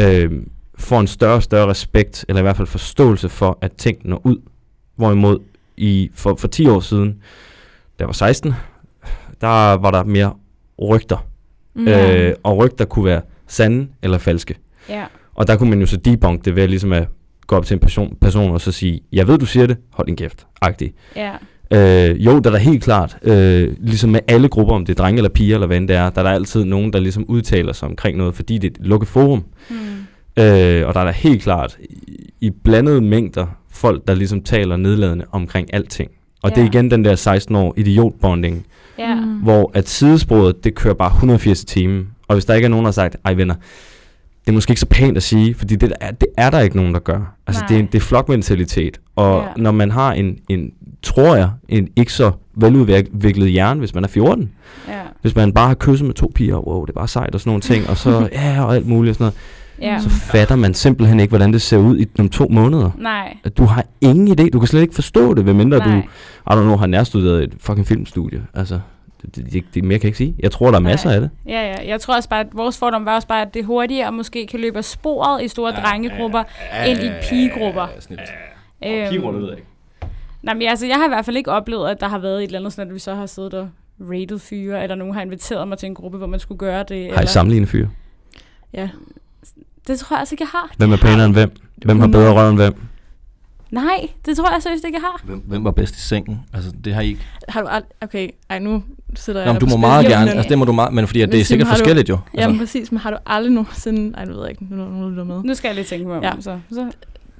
[0.00, 0.42] øh,
[0.78, 4.20] får en større og større respekt, eller i hvert fald forståelse for, at ting når
[4.24, 4.36] ud.
[4.96, 5.38] Hvorimod
[5.76, 7.16] i, for, for 10 år siden, da
[7.98, 8.52] jeg var 16,
[9.40, 10.34] der var der mere
[10.82, 11.26] rygter.
[11.74, 11.88] Mm.
[11.88, 14.54] Øh, og rygter kunne være sande eller falske.
[14.88, 15.04] Ja.
[15.34, 17.08] Og der kunne man jo så debunk det ved ligesom at
[17.48, 20.06] gå op til en person, person og så sige, jeg ved, du siger det, hold
[20.06, 20.92] din kæft, agtig.
[21.16, 21.32] Ja.
[21.72, 25.02] Øh, jo, der er da helt klart, øh, ligesom med alle grupper, om det er
[25.02, 27.24] drenge eller piger eller hvad end det er, der er der altid nogen, der ligesom
[27.28, 29.44] udtaler sig omkring noget, fordi det er et lukket forum.
[29.68, 29.78] Hmm.
[30.44, 34.76] Øh, og der er der helt klart i, i blandede mængder folk, der ligesom taler
[34.76, 36.10] nedladende omkring alting.
[36.42, 36.54] Og ja.
[36.54, 38.66] det er igen den der 16 år idiotbonding,
[38.98, 39.14] Ja.
[39.14, 39.20] Mm.
[39.20, 42.08] hvor at sidesporet, det kører bare 180 i timen.
[42.28, 43.54] Og hvis der ikke er nogen, der har sagt, ej venner,
[44.48, 46.76] det er måske ikke så pænt at sige, fordi det er, det er der ikke
[46.76, 47.34] nogen, der gør.
[47.46, 49.00] Altså det er, det er flokmentalitet.
[49.16, 49.62] Og Ja.
[49.62, 50.70] når man har en, en,
[51.02, 54.50] tror jeg, en ikke så veludviklet hjerne, hvis man er 14,
[54.88, 54.92] Ja.
[55.22, 57.50] hvis man bare har kysset med to piger, wow, det er bare sejt og sådan
[57.50, 60.00] nogle ting, og så, ja, og alt muligt og sådan noget, Ja.
[60.00, 62.90] så fatter man simpelthen ikke, hvordan det ser ud i om to måneder.
[62.98, 63.36] Nej.
[63.58, 65.98] Du har ingen idé, du kan slet ikke forstå det, medmindre du, Nej.
[66.50, 68.42] I don't know, har nærstuderet et fucking filmstudie.
[68.54, 68.80] Altså,
[69.22, 70.34] det, det, det, det mere kan jeg ikke sige.
[70.38, 71.14] Jeg tror, der er masser Nej.
[71.14, 71.30] af det.
[71.46, 71.88] Ja, ja.
[71.88, 74.60] Jeg tror også bare, at vores fordom var også bare, at det hurtigere måske kan
[74.60, 76.42] løbe af sporet i store drengegrupper
[76.86, 77.86] ind i pigegrupper.
[78.00, 78.20] Snilt.
[78.86, 78.92] Øhm,
[79.34, 79.68] ved jeg ikke.
[80.42, 82.44] Nej, men altså, jeg har i hvert fald ikke oplevet, at der har været et
[82.44, 83.68] eller andet sådan, at vi så har siddet og
[84.00, 86.96] rated fyre, eller nogen har inviteret mig til en gruppe, hvor man skulle gøre det.
[86.96, 87.26] Har I eller...
[87.26, 87.88] sammenlignet fyre?
[88.72, 88.88] Ja.
[89.86, 90.70] Det tror jeg altså ikke, jeg har.
[90.76, 91.52] Hvem er pænere end hvem?
[91.76, 92.74] Hvem har bedre røv end hvem?
[93.70, 95.20] Nej, det tror jeg seriøst ikke, jeg har.
[95.24, 96.40] Hvem, hvem var bedst i sengen?
[96.54, 97.26] Altså, det har I ikke.
[97.48, 98.82] Har du ald- Okay, ej nu
[99.16, 100.30] sidder Nå, jeg men du på må meget Jo, gerne.
[100.30, 102.18] Altså, det må du meget, men fordi at det er sikkert du- forskelligt jo.
[102.34, 104.16] Jamen Altså, præcis, men har du aldrig nogensinde...
[104.18, 105.42] Ej, nu ved jeg ikke, nu er der er med.
[105.44, 106.32] Nu skal jeg lige tænke mig om, Ja.
[106.40, 106.58] så.
[106.72, 106.90] så.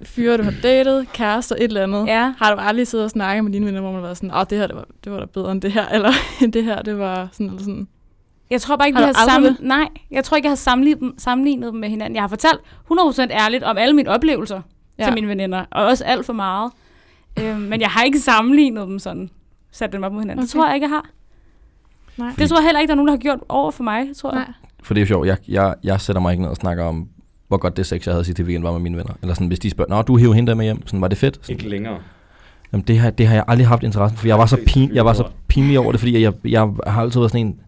[0.03, 2.07] Fyre, du har datet, kærester, et eller andet.
[2.07, 2.33] Ja.
[2.39, 4.59] Har du aldrig siddet og snakket med dine venner, hvor man var sådan, åh, det
[4.59, 6.13] her, det var, det var da bedre end det her, eller
[6.53, 7.89] det her, det var sådan, eller sådan.
[8.51, 9.69] Jeg tror bare ikke, Har vi har aldrig sammen...
[9.69, 12.15] Nej, jeg tror ikke, jeg har sammenlignet sammenlignet dem med hinanden.
[12.15, 12.59] Jeg har fortalt
[12.93, 14.61] 100% ærligt om alle mine oplevelser
[14.99, 15.05] ja.
[15.05, 16.73] Til mine veninder, og også alt for meget.
[17.41, 19.31] øhm, men jeg har ikke sammenlignet dem sådan,
[19.73, 20.39] sat dem op mod hinanden.
[20.39, 20.43] Okay.
[20.43, 21.07] Det tror jeg ikke, jeg har.
[22.17, 22.33] Nej.
[22.39, 24.35] Det tror jeg heller ikke, der er nogen, der har gjort over for mig, tror
[24.35, 24.45] jeg.
[24.45, 24.55] Nej.
[24.83, 27.09] For det er jo sjovt, jeg, jeg, jeg sætter mig ikke ned og snakker om,
[27.49, 29.13] hvor godt det sex, jeg havde sidste weekend, var med mine venner.
[29.23, 31.19] Eller sådan, hvis de spørger, nå, du hiver hende der med hjem, sådan, var det
[31.19, 31.39] fedt?
[31.43, 31.99] Sådan, længere.
[32.73, 34.95] Jamen, det har, det har jeg aldrig haft interesse for, for jeg var så, pin,
[34.95, 37.61] jeg var så pinlig over det, fordi jeg, jeg har altid været sådan en,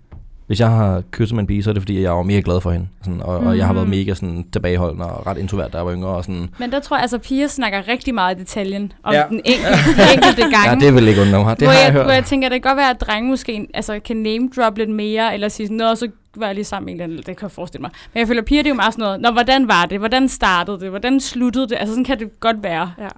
[0.51, 2.61] hvis jeg har kysset med en pige, så er det fordi, jeg var mega glad
[2.61, 2.87] for hende.
[3.05, 3.97] Sådan, og, og jeg har været Mhm.
[3.97, 6.09] mega sådan, tilbageholdende og ret introvert, da jeg var yngre.
[6.09, 9.23] Og sådan, Men der tror jeg, altså, piger snakker rigtig meget i detaljen om Ja.
[9.29, 10.71] den enkelte, enkelte gange.
[10.71, 11.61] ja, det vil ikke undre mig.
[11.61, 12.05] Det hvor, har jeg, jeg, hørt.
[12.05, 14.91] hvor jeg tænker, det kan godt være, at drenge måske altså, kan name drop lidt
[14.91, 17.19] mere, eller sige sådan noget, og så var jeg lige sammen med en eller anden,
[17.27, 17.91] det kan jeg forestille mig.
[18.15, 19.99] Men jeg føler, piger det er jo meget sådan noget, Nå, hvordan var det?
[19.99, 20.91] Hvordan startede det?
[20.91, 21.77] Hvordan sluttede det?
[21.81, 22.93] Altså sådan kan det godt være.
[22.99, 23.09] Ja.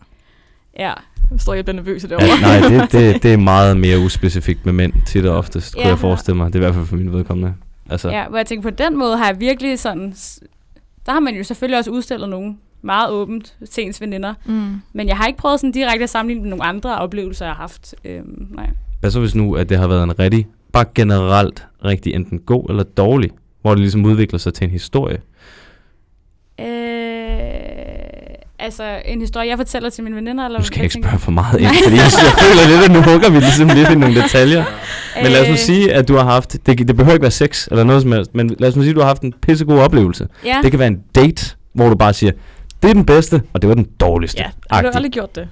[0.79, 0.93] Ja.
[1.31, 2.41] Nu står jeg bliver nervøs Ja, derovre.
[2.41, 5.89] nej, det, det, det er meget mere uspecifikt med mænd, tit og oftest, kunne Ja.
[5.89, 6.47] jeg forestille mig.
[6.47, 7.55] Det er i hvert fald for min vedkommende.
[7.91, 10.15] Altså, ja, hvor jeg tænker, på den måde har jeg virkelig sådan,
[11.07, 14.35] der har man jo selvfølgelig også udstillet nogen meget åbent til ens veninder.
[14.47, 14.81] Mm.
[14.93, 17.61] Men jeg har ikke prøvet sådan direkte at sammenligne med nogle andre oplevelser, jeg har
[17.63, 17.95] haft.
[18.05, 18.71] Øhm, nej.
[19.01, 22.67] Hvad så hvis nu, at det har været en rigtig, bare generelt rigtig enten god
[22.71, 23.31] eller dårlig,
[23.63, 25.21] hvor det ligesom udvikler sig til en historie?
[26.61, 26.67] Øh,
[28.63, 30.45] altså en historie, jeg fortæller til mine veninder?
[30.45, 32.91] Eller Nu skal ikke tænker spørge for meget ind, fordi jeg, jeg føler lidt, at
[32.93, 34.65] nu hugger vi ligesom lidt i nogle detaljer.
[35.23, 37.31] Men lad os nu Øh, sige, at du har haft, det, det behøver ikke være
[37.31, 39.35] sex eller noget som helst, men lad os nu sige, at du har haft en
[39.43, 40.27] pissegod oplevelse.
[40.45, 40.59] Ja.
[40.63, 42.33] Det kan være en date, hvor du bare siger,
[42.83, 44.43] det er den bedste, og det var den dårligste.
[44.43, 45.49] Ja, har du aldrig gjort det?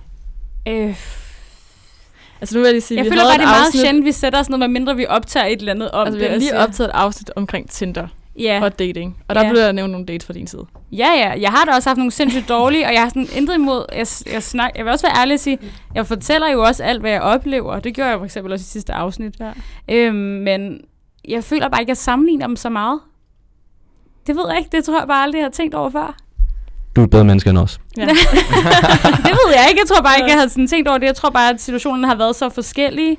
[0.69, 0.95] Øh,
[2.41, 3.83] Altså nu vil jeg lige sige, jeg vi føler bare, det et er meget afsnit,
[3.83, 6.31] sjældent, vi sætter os ned, medmindre vi optager et eller andet om Altså vi det.
[6.31, 8.07] har og lige optaget et afsnit omkring Tinder
[8.41, 8.61] Ja.
[8.63, 9.51] og dating, og der Ja.
[9.51, 10.67] blev der nævnt nogle dates fra din side.
[10.93, 11.41] ja, ja.
[11.41, 13.85] Jeg har da også haft nogle sindssygt dårlige, og jeg har sådan intet imod.
[13.93, 15.59] Jeg, jeg, snak, jeg vil også være ærlig og sige,
[15.95, 17.81] jeg fortæller jo også alt, hvad jeg oplever.
[17.81, 19.35] Det gjorde jeg for eksempel også i sidste afsnit.
[19.41, 19.51] Ja.
[19.89, 20.81] Øhm, men
[21.29, 23.01] jeg føler bare ikke, at jeg sammenligner dem så meget.
[24.27, 24.71] Det ved jeg ikke.
[24.77, 26.17] Det tror jeg bare aldrig, jeg har tænkt over før.
[26.97, 27.81] Du er et bedre menneske end os.
[27.97, 28.03] Ja.
[29.27, 29.81] det ved jeg ikke.
[29.81, 31.07] Jeg tror bare ikke, jeg havde sådan tænkt over det.
[31.07, 33.17] Jeg tror bare, at situationen har været så forskellige.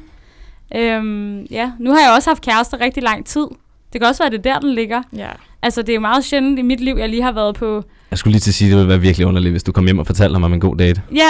[0.75, 3.45] Øhm, ja, nu har jeg også haft kærester rigtig lang tid.
[3.93, 5.03] Det kan også være, at det er der, den ligger.
[5.15, 5.29] ja.
[5.63, 7.83] Altså, det er jo meget sjældent i mit liv, jeg lige har været på...
[8.11, 9.85] Jeg skulle lige til at sige, at det ville være virkelig underligt, hvis du kom
[9.85, 11.01] hjem og fortalte mig om en god date.
[11.11, 11.17] Ja,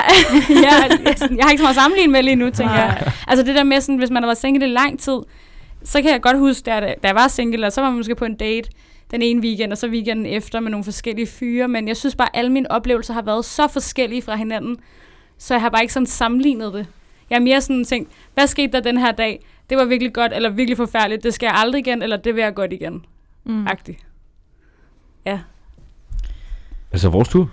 [0.49, 3.11] ja jeg, jeg har ikke så meget sammenlignet med lige nu, tænker jeg.
[3.27, 5.17] Altså det der med, sådan, hvis man har været single i lang tid,
[5.83, 8.15] så kan jeg godt huske, da, da jeg var single, og så var man måske
[8.15, 8.69] på en date
[9.11, 12.35] den ene weekend, og så weekenden efter med nogle forskellige fyre, men jeg synes bare,
[12.35, 14.77] at alle mine oplevelser har været så forskellige fra hinanden,
[15.37, 16.87] så jeg har bare ikke sådan sammenlignet det.
[17.29, 19.45] Jeg har mere sådan tænkt, hvad skete der den her dag?
[19.71, 21.23] Det var virkelig godt, eller virkelig forfærdeligt.
[21.23, 23.05] Det skal jeg aldrig igen, eller det vil jeg godt igen.
[23.45, 23.67] Mm.
[23.67, 23.97] Agtigt.
[25.25, 25.39] Ja.
[26.91, 27.49] Altså vores tur.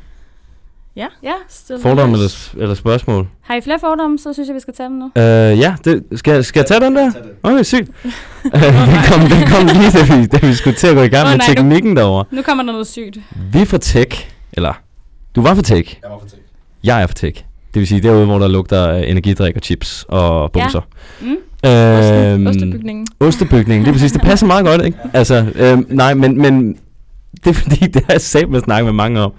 [0.97, 1.33] Ja, Ja.
[1.49, 1.83] stille.
[1.83, 3.29] Fordom eller, eller spørgsmål?
[3.41, 5.05] Har I flere fordomme, så synes jeg, vi skal tage dem nu.
[5.05, 5.23] Uh,
[5.61, 7.13] ja, det, skal, skal jeg tage den der?
[7.43, 7.91] Okay, sygt.
[8.55, 11.09] Øh, den, kom, den kom lige, da vi, da vi skulle til at gå i
[11.09, 12.25] gang Åh, med nej, teknikken derovre.
[12.31, 13.19] Nu kommer der noget sygt.
[13.53, 14.73] Vi er for tech, eller
[15.35, 16.39] du var for tech, Jeg var for tæt.
[16.85, 17.45] jeg er for tech.
[17.75, 20.81] Det vil sige derude, hvor der lugter øh, energidrik og chips og bumser.
[21.21, 21.37] Mm.
[21.67, 23.07] Øhm, Ostebygningen.
[23.21, 24.13] Ostebygningen, det er præcis.
[24.13, 24.99] Det passer meget godt, ikke?
[25.13, 26.79] Altså, øhm, nej, men, men
[27.45, 29.33] det er fordi, det har jeg sagt med at snakke med mange om.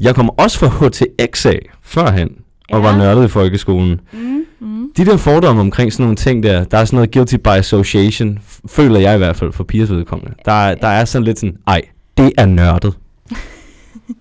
[0.00, 2.28] Jeg kommer også fra HTX af førhen,
[2.70, 2.86] og Ja.
[2.90, 4.00] var nørdet i folkeskolen.
[4.12, 4.44] Mm.
[4.60, 4.90] Mm.
[4.96, 8.38] De der fordomme omkring sådan nogle ting der, der er sådan noget guilty by association,
[8.68, 10.34] føler jeg i hvert fald for pigers vedkommende.
[10.44, 11.80] Der, er- der er sådan lidt sådan, ej,
[12.18, 12.94] det er nørdet.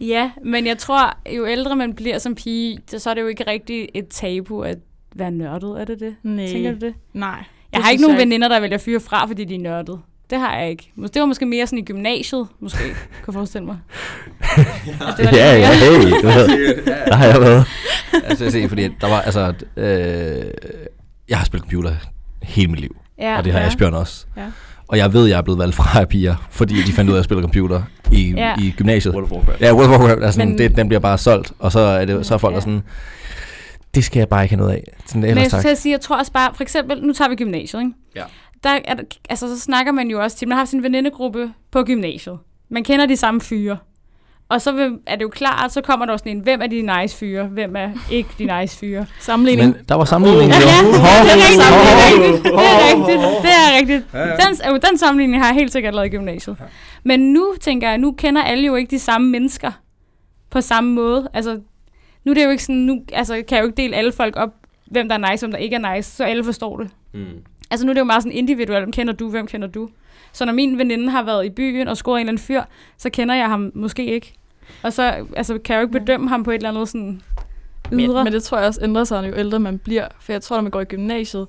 [0.01, 3.27] Ja, men jeg tror, jo ældre man bliver som pige, så så er det jo
[3.27, 4.77] ikke rigtig et tabu at
[5.15, 6.15] være nørdet, er det det?
[6.23, 6.47] Nej.
[6.47, 6.93] Tænker du det?
[7.13, 7.29] Nej.
[7.29, 7.43] Jeg
[7.73, 9.99] det har ikke nogen veninder, der vælger fyre fra, fordi de er nørdet.
[10.29, 10.91] Det har jeg ikke.
[11.13, 12.79] Det var måske mere sådan i gymnasiet, måske,
[13.23, 13.77] kan jeg forestille mig.
[14.41, 14.57] At
[15.17, 17.65] det var lidt Ja, ja, hey, du ved, der har jeg været.
[18.27, 20.43] altså, jeg ser, fordi der var, altså, øh,
[21.29, 21.91] jeg har spillet computer
[22.43, 23.65] hele mit liv, Ja, og det har ja.
[23.65, 24.25] Asbjørn også.
[24.37, 24.45] Ja.
[24.87, 27.19] Og jeg ved, jeg er blevet valgt fra af piger, fordi de fandt ud af
[27.19, 28.47] at spille computer i, Ja.
[28.47, 28.55] ja.
[28.59, 29.13] i gymnasiet.
[29.13, 29.61] World of Warcraft.
[29.61, 32.05] Ja, World of Warcraft, altså, Men- Men, det, den bliver bare solgt, og så er,
[32.05, 32.55] det, så er folk Ja.
[32.55, 32.81] der sådan,
[33.95, 34.83] det skal jeg bare ikke have noget af.
[35.05, 35.65] Sådan, Men ellers jeg skulle tak.
[35.65, 37.93] til at sige, jeg tror også bare, for eksempel, nu tager vi gymnasiet, ikke?
[38.15, 38.23] Ja.
[38.63, 38.95] Der er,
[39.29, 42.37] altså, så snakker man jo også til, man har sin venindegruppe på gymnasiet.
[42.69, 43.77] Man kender de samme fyre.
[44.49, 46.67] Og så vil, er det jo klart, så kommer der også sådan en, hvem er
[46.67, 49.05] de nice fyre, hvem er ikke de nice fyre.
[49.19, 49.75] Sammenligning.
[49.75, 50.51] Men der var sammenligning.
[50.51, 50.65] Ja, jo.
[50.87, 52.43] ja, det er rigtigt.
[52.43, 53.21] Det er rigtigt.
[53.41, 54.03] Det er rigtigt.
[54.61, 56.57] Den, øh, den sammenligning har jeg helt sikkert lavet i gymnasiet.
[57.03, 59.71] Men nu tænker jeg, nu kender alle jo ikke de samme mennesker
[60.49, 61.29] på samme måde.
[61.33, 61.59] Altså,
[62.23, 64.35] nu er det jo ikke sådan, nu altså, kan jeg jo ikke dele alle folk
[64.37, 64.53] op,
[64.85, 66.89] hvem der er nice, hvem der ikke er nice, så alle forstår det.
[67.13, 67.25] Mm.
[67.71, 69.89] Altså nu er det jo meget sådan individuelt, hvem kender du, hvem kender du?
[70.33, 72.63] Så når min veninde har været i byen og scoret en eller anden fyr,
[72.97, 74.33] så kender jeg ham måske ikke.
[74.83, 77.21] Og så altså, kan jeg jo ikke bedømme ham på et eller andet sådan
[77.91, 78.13] ydre.
[78.13, 80.07] Men, men det tror jeg også ændrer sig, jo ældre man bliver.
[80.19, 81.47] For jeg tror, når man går i gymnasiet,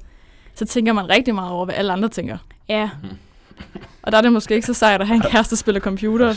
[0.54, 2.38] så tænker man rigtig meget over, hvad alle andre tænker.
[2.68, 2.90] ja,
[4.02, 6.32] Og der er det måske ikke så sejt at have en kæreste, der spiller computer,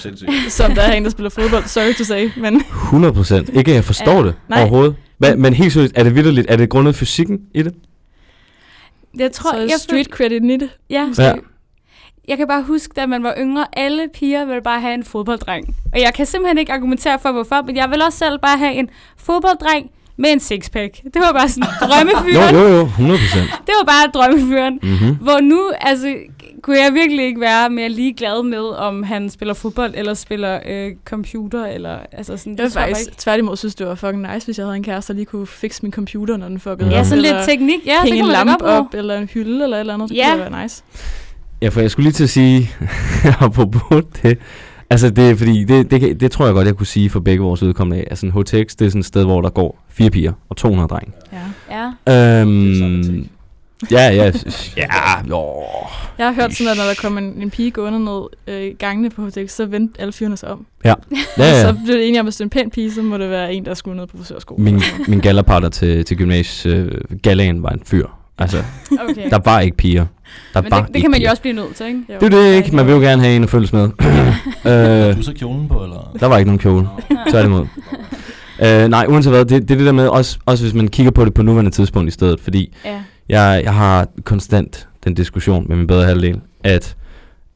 [0.49, 1.63] som der er en, der spiller fodbold.
[1.65, 3.49] Sorry to say, men 100 procent.
[3.49, 4.23] Ikke at jeg forstår Ja.
[4.27, 4.59] det Nej.
[4.61, 4.95] overhovedet.
[5.17, 6.45] Hva, men helt seriøst, er det vidderligt?
[6.49, 7.73] Er det grundet fysikken i det?
[9.19, 10.69] jeg tror, så er jeg street credit i det.
[10.89, 11.23] Ja, Ja.
[11.27, 11.33] ja.
[12.27, 15.75] Jeg kan bare huske, da man var yngre, alle piger ville bare have en fodbolddreng.
[15.93, 18.73] Og jeg kan simpelthen ikke argumentere for, hvorfor, men jeg vil også selv bare have
[18.73, 21.03] en fodbolddreng med en sixpack.
[21.03, 22.55] Det var bare sådan Jo, drømmefyren.
[22.55, 22.81] jo, jo.
[22.83, 23.49] 100 procent.
[23.67, 24.79] Det var bare drømmefyren.
[24.83, 25.15] Mm-hmm.
[25.15, 26.15] Hvor nu, altså,
[26.61, 30.91] kunne jeg virkelig ikke være mere ligeglad med, om han spiller fodbold, eller spiller øh,
[31.05, 32.55] computer, eller altså sådan.
[32.57, 35.17] Jeg vil faktisk tværtimod synes, det var fucking nice, hvis jeg havde en kæreste, der
[35.17, 36.91] lige kunne fikse min computer, når den fuckede ikke.
[36.93, 37.79] Ja, Ja, sådan lidt teknik.
[37.85, 38.71] Ja, det hænge en lampe bruge.
[38.71, 40.09] op, eller en hylde, eller et eller andet.
[40.09, 40.29] Så Ja.
[40.31, 40.83] kunne det være nice.
[41.61, 42.69] Ja, for jeg skulle lige til at sige,
[43.39, 44.37] apropos det,
[44.89, 47.43] altså det er fordi, det, det, det tror jeg godt, jeg kunne sige for begge
[47.43, 48.07] vores udkommende af.
[48.09, 50.87] Altså en HTX, det er sådan et sted, hvor der går fire piger og 200
[50.87, 51.11] drenge.
[51.69, 51.91] Ja.
[52.07, 52.41] Ja.
[52.41, 53.27] Øhm,
[53.91, 54.31] ja, ja,
[54.77, 55.63] ja, jo.
[56.17, 59.09] Jeg har hørt sådan, at når der kom en, en pige gående ned øh, gangene
[59.09, 60.65] på HTX, så vendte alle fyrene sig om.
[60.85, 60.99] Ja, Og
[61.37, 61.61] ja.
[61.61, 63.29] så blev det enige om, at hvis det er en pæn pige, så må det
[63.29, 64.63] være en, der skulle ned på frisørskolen.
[64.65, 68.07] Min, min gallerpartner til, til gymnasiet, øh, var en fyr.
[68.37, 68.57] Altså,
[69.09, 69.29] Okay.
[69.29, 70.05] der var ikke piger.
[70.53, 71.99] Der Men var det, det kan man jo også blive nødt til, ikke?
[72.09, 72.15] Jo.
[72.19, 72.75] Det er det ikke.
[72.75, 73.83] Man vil jo gerne have en at følges med.
[75.09, 76.15] øh, du så kjolen på, eller?
[76.19, 76.87] der var ikke nogen kjole.
[77.29, 77.67] Tværtimod.
[78.63, 81.11] Øh, nej, uanset hvad, det, det er det der med, også, også hvis man kigger
[81.11, 83.01] på det på nuværende tidspunkt i stedet, fordi Ja.
[83.29, 86.95] Jeg, jeg har konstant den diskussion med min bedre halvdel, at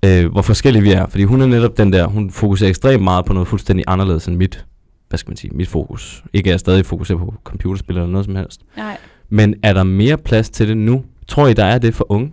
[0.06, 3.26] øh, hvor forskellige vi er, fordi hun er netop den der, hun fokuserer ekstremt meget
[3.26, 4.66] på noget fuldstændig anderledes end mit,
[5.10, 6.24] hvad skal man sige, mit fokus.
[6.34, 8.62] Ikke at jeg stadig fokuserer på computerspil eller noget som helst.
[8.78, 8.98] Nej.
[9.30, 11.04] Men er der mere plads til det nu?
[11.28, 12.32] Tror I, der er det for unge?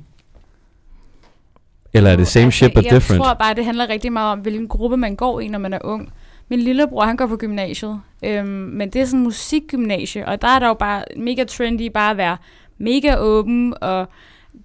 [1.95, 3.23] Eller er det same shit but Altså, jeg different?
[3.23, 5.79] tror bare, det handler rigtig meget om, hvilken gruppe man går i, når man er
[5.85, 6.13] ung.
[6.49, 10.49] Min lillebror, han går på gymnasiet, øhm, men det er sådan en musikgymnasie, og der
[10.49, 12.37] er der jo bare mega trendy bare at være
[12.79, 14.09] mega åben og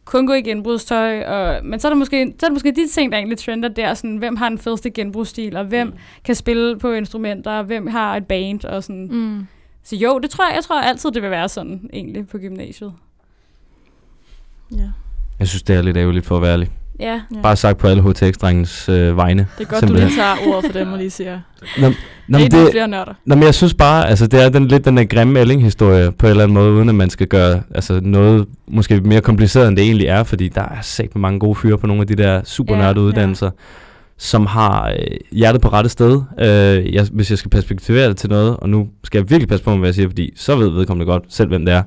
[0.06, 1.24] kun gå i genbrugstøj.
[1.24, 3.70] Og, men så er, der måske, så er der måske de ting, der egentlig trender
[3.70, 5.94] der, sådan, hvem har den fedeste genbrugsstil, og hvem mm.
[6.24, 9.08] kan spille på instrumenter, og hvem har et band, og sådan.
[9.12, 9.48] Mm.
[9.84, 12.94] Så jo, det tror jeg, jeg tror altid, det vil være sådan, egentlig, på gymnasiet.
[14.72, 14.92] Ja.
[15.40, 16.72] Jeg synes, det er lidt ærgerligt for at være ærlig.
[17.00, 17.14] Ja.
[17.36, 17.42] Ja.
[17.44, 19.48] Bare sagt på alle HTX-drengens øh, vegne.
[19.58, 20.08] Det er godt, Simpelthen.
[20.10, 21.40] du lige tager ordet for dem og lige siger,
[21.82, 21.88] Nå,
[22.28, 23.14] Nå, det men det, flere nørder.
[23.26, 26.26] nå, men jeg synes bare, altså det er den, lidt den der grimme Elling-historie på
[26.26, 29.78] en eller anden måde, uden at man skal gøre altså, noget måske mere kompliceret, end
[29.78, 32.42] det egentlig er, fordi der er sagt mange gode fyre på nogle af de der
[32.44, 33.50] super Ja, uddannelser,
[34.18, 34.96] som har øh,
[35.32, 36.22] hjertet på rette sted.
[36.40, 39.64] Øh, jeg, hvis jeg skal perspektivere det til noget, og nu skal jeg virkelig passe
[39.66, 41.84] på med, hvad jeg siger, fordi så ved vedkommende godt selv, hvem det er.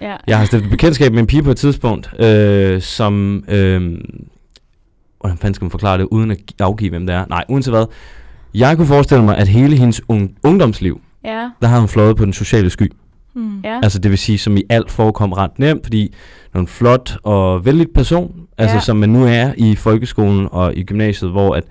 [0.00, 0.14] Ja.
[0.26, 3.44] Jeg har stiftet bekendtskab med en pige på et tidspunkt, øh, som...
[3.48, 3.92] Øh,
[5.26, 7.24] hvordan fanden skal man forklare det, uden at gi- afgive, hvem det er?
[7.28, 7.84] Nej, uanset hvad.
[8.54, 11.50] Jeg kunne forestille mig, at hele hendes ung- ungdomsliv, Ja.
[11.62, 12.92] der har hun flået på den sociale sky.
[13.34, 13.60] Mm.
[13.64, 13.80] Ja.
[13.82, 16.14] Altså det vil sige, som i alt forekom ret nemt, fordi
[16.52, 18.80] hun er en flot og vældig person, altså Ja.
[18.80, 21.64] som man nu er i folkeskolen og i gymnasiet, hvor at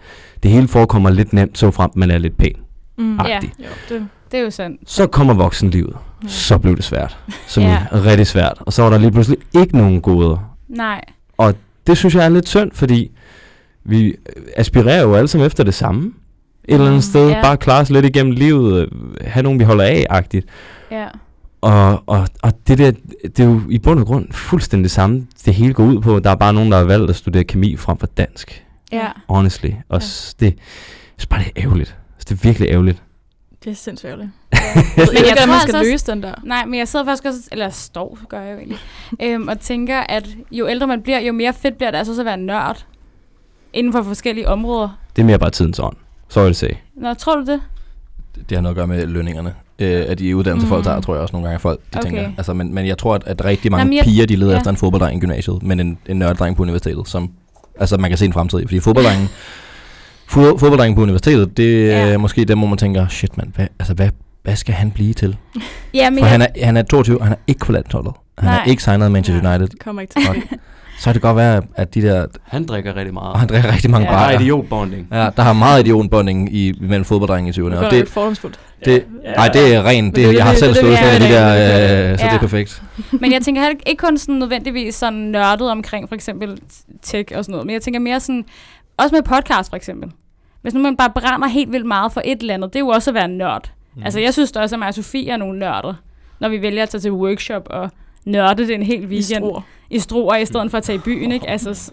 [0.44, 2.56] det hele forekommer lidt nemt, så frem man er lidt pæn.
[2.98, 3.18] Mm.
[3.20, 3.40] Ja.
[3.60, 4.82] Jo, det, Det er jo sandt.
[4.92, 5.94] Så kommer voksenlivet.
[6.24, 6.28] ja.
[6.28, 7.18] Så blev det svært.
[7.48, 7.86] Som Ja.
[7.94, 8.58] rigtig svært.
[8.60, 10.56] Og så var der lige pludselig ikke nogen goder.
[10.70, 11.02] Nej.
[11.88, 13.12] det synes jeg er lidt synd, fordi
[13.86, 14.16] vi
[14.56, 16.14] aspirerer jo alle sammen efter det samme.
[16.68, 17.42] Et eller andet Mm, sted, ja.
[17.42, 18.90] bare klare os lidt igennem livet,
[19.22, 20.46] have nogen, vi holder af-agtigt.
[20.92, 21.08] Ja.
[21.62, 22.92] Og, og, og det der,
[23.24, 26.20] det er jo i bund og grund fuldstændig det samme, det hele går ud på.
[26.20, 28.66] Der er bare nogen, der har valgt at studere kemi frem for dansk.
[28.92, 29.08] Ja.
[29.30, 29.70] Honestly.
[29.90, 30.06] Og Ja.
[30.06, 30.54] s- det,
[31.18, 31.96] synes bare, det er ærgerligt.
[32.16, 33.02] Altså, det er virkelig ærgerligt.
[33.64, 34.30] det er sindssygt ærgerligt.
[34.52, 34.62] Men
[34.98, 36.34] Jeg jeg tror man altså skal også- løse den der.
[36.44, 38.78] Nej, men jeg sidder faktisk også, eller står, gør jeg jo egentlig,
[39.22, 42.22] øhm, og tænker, at jo ældre man bliver, jo mere fedt bliver det altså også
[42.22, 42.86] at være nørd
[43.76, 44.90] inden for forskellige områder.
[45.16, 45.96] Det er mere bare tidens ånd.
[46.30, 46.70] Sorry to say.
[47.02, 47.62] Nå, tror du det?
[48.50, 49.54] Det har noget at gøre med lønningerne.
[49.80, 50.84] Øh, at de uddannelser, folk Mm.
[50.84, 52.10] tager, tror jeg også nogle gange, at folk de Okay.
[52.10, 52.30] tænker.
[52.38, 54.58] Altså, men, men jeg tror, at, at rigtig mange Jamen, jeg- piger, de leder ja.
[54.58, 57.32] efter en fodbolddreng i gymnasiet, men en, en nørddreng på universitetet, som
[57.80, 58.66] altså, man kan se en fremtid i.
[58.66, 59.28] Fordi fodbolddrengen,
[60.34, 62.08] fod, fodbolddrengen på universitetet, det er Ja.
[62.12, 62.18] ja.
[62.18, 64.10] måske dem, hvor man tænker, shit mand, hvad, altså, hvad,
[64.44, 65.38] hvad skal han blive til?
[65.94, 68.14] Ja, men For jeg, han er, han er 22, og han er ikke på landsholdet.
[68.38, 68.60] Han Nej.
[68.60, 69.50] er ikke signet af Manchester.
[69.50, 69.68] United.
[69.68, 70.44] Det kommer ikke til.
[71.06, 72.26] Så kan det godt være, at de der...
[72.44, 73.34] Han drikker rigtig meget.
[73.34, 74.12] Og han drikker rigtig mange Ja.
[74.14, 74.18] ja.
[74.20, 74.40] Der er bajer.
[74.40, 75.08] idiotbonding.
[75.12, 77.64] Ja, der har meget idiotbonding i, mellem fodbolddrenge i 20'erne.
[77.70, 78.60] Det Og er det, lidt fordomsfuldt.
[78.86, 79.06] det,
[79.38, 80.16] nej, det er rent.
[80.16, 82.24] Det, det jeg har det- selv det stået det, for de er der, øh, så
[82.26, 82.36] det Ja.
[82.36, 82.84] er perfekt.
[83.12, 86.60] men jeg tænker heller ikke, ikke kun sådan nødvendigvis sådan nørdet omkring for eksempel
[87.02, 88.46] tech og sådan noget, men jeg tænker mere sådan,
[88.98, 90.12] også med podcast for eksempel.
[90.62, 92.88] Hvis nu man bare brænder helt vildt meget for et eller andet, det er jo
[92.88, 93.72] også at være nørd.
[93.96, 94.04] Mm.
[94.04, 95.94] Altså jeg synes da også, at mig og Sofie er nogle nørder,
[96.40, 97.90] når vi vælger at tage til workshop og
[98.26, 99.24] nørde det en hel I weekend.
[99.46, 99.62] struer.
[99.90, 101.50] i Struer, i stedet for at tage i byen, ikke?
[101.50, 101.92] Altså,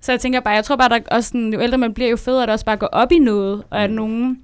[0.00, 2.10] så jeg tænker bare, jeg tror bare, der er også sådan, jo ældre man bliver,
[2.10, 4.38] jo federe er det også bare at gå op i noget, og at nogen,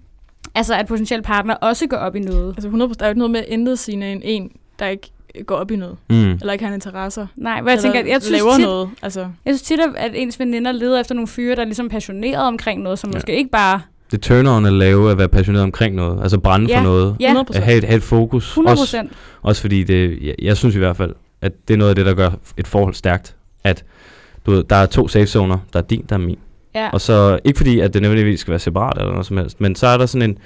[0.55, 2.55] altså at potentielle partner også går op i noget.
[2.57, 5.11] Altså 100%, der er jo ikke noget mere intetsigende end en, der ikke
[5.47, 5.97] går op i noget.
[6.11, 6.31] Mm.
[6.33, 7.27] Eller ikke har interesser.
[7.37, 8.91] Nej, hvor jeg tænker, jeg synes, laver tit, noget.
[9.03, 11.89] Altså, jeg synes tit, at- at ens veninder leder efter nogle fyre, der er ligesom
[11.89, 13.17] passioneret omkring noget, som Ja.
[13.17, 13.81] måske ikke bare...
[14.13, 16.23] Det turner on at lave, at være passioneret omkring noget.
[16.23, 16.79] Altså brænde Ja.
[16.79, 17.17] for noget.
[17.21, 17.57] Ja, 100%.
[17.57, 18.49] At have et, have et fokus.
[18.49, 19.13] 100 Også, procent.
[19.43, 22.07] også fordi det, jeg, jeg synes i hvert fald, at det er noget af det,
[22.07, 23.37] der gør et forhold stærkt.
[23.65, 23.85] At
[24.47, 25.59] du ved, der er to safe zoner.
[25.73, 26.39] Der er din, der er min.
[26.75, 26.89] Ja.
[26.91, 29.75] Og så, ikke fordi, at det nødvendigvis skal være separat eller noget som helst, men
[29.77, 30.39] så er der sådan en,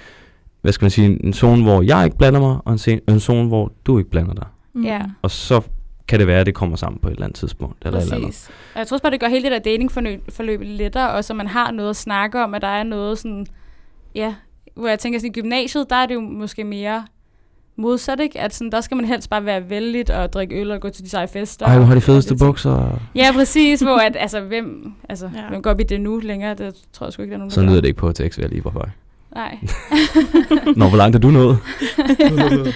[0.62, 3.48] hvad skal man sige, en zone, hvor jeg ikke blander mig, og en, en zone,
[3.48, 4.46] hvor du ikke blander dig.
[4.74, 4.84] mm.
[4.84, 5.00] Ja.
[5.22, 5.60] Og så
[6.08, 7.84] kan det være, at det kommer sammen på et eller andet tidspunkt.
[7.86, 8.28] Eller et eller andet.
[8.28, 8.50] Præcis.
[8.74, 11.46] Og jeg tror også bare, det gør hele det der datingforløb lettere, og så man
[11.46, 13.46] har noget at snakke om, at der er noget sådan,
[14.14, 14.34] ja,
[14.74, 17.04] hvor jeg tænker sådan, i gymnasiet, der er det jo måske mere
[17.76, 18.40] modsat, ikke?
[18.40, 21.04] At sådan, der skal man helst bare være vældig og drikke øl og gå til
[21.04, 21.66] de seje fester.
[21.66, 23.00] Ej, du har de fedeste og bukser.
[23.14, 25.48] Ja, præcis, hvor at, altså, hvem, altså, Ja.
[25.48, 26.54] hvem går op i det nu længere?
[26.54, 27.70] Det tror jeg sgu ikke, der er nogen, Sådan gør.
[27.72, 28.92] lyder det ikke på HTX, vil jeg lige påpege.
[29.36, 29.58] Nej.
[30.76, 31.58] Nå, hvor langt er du nået?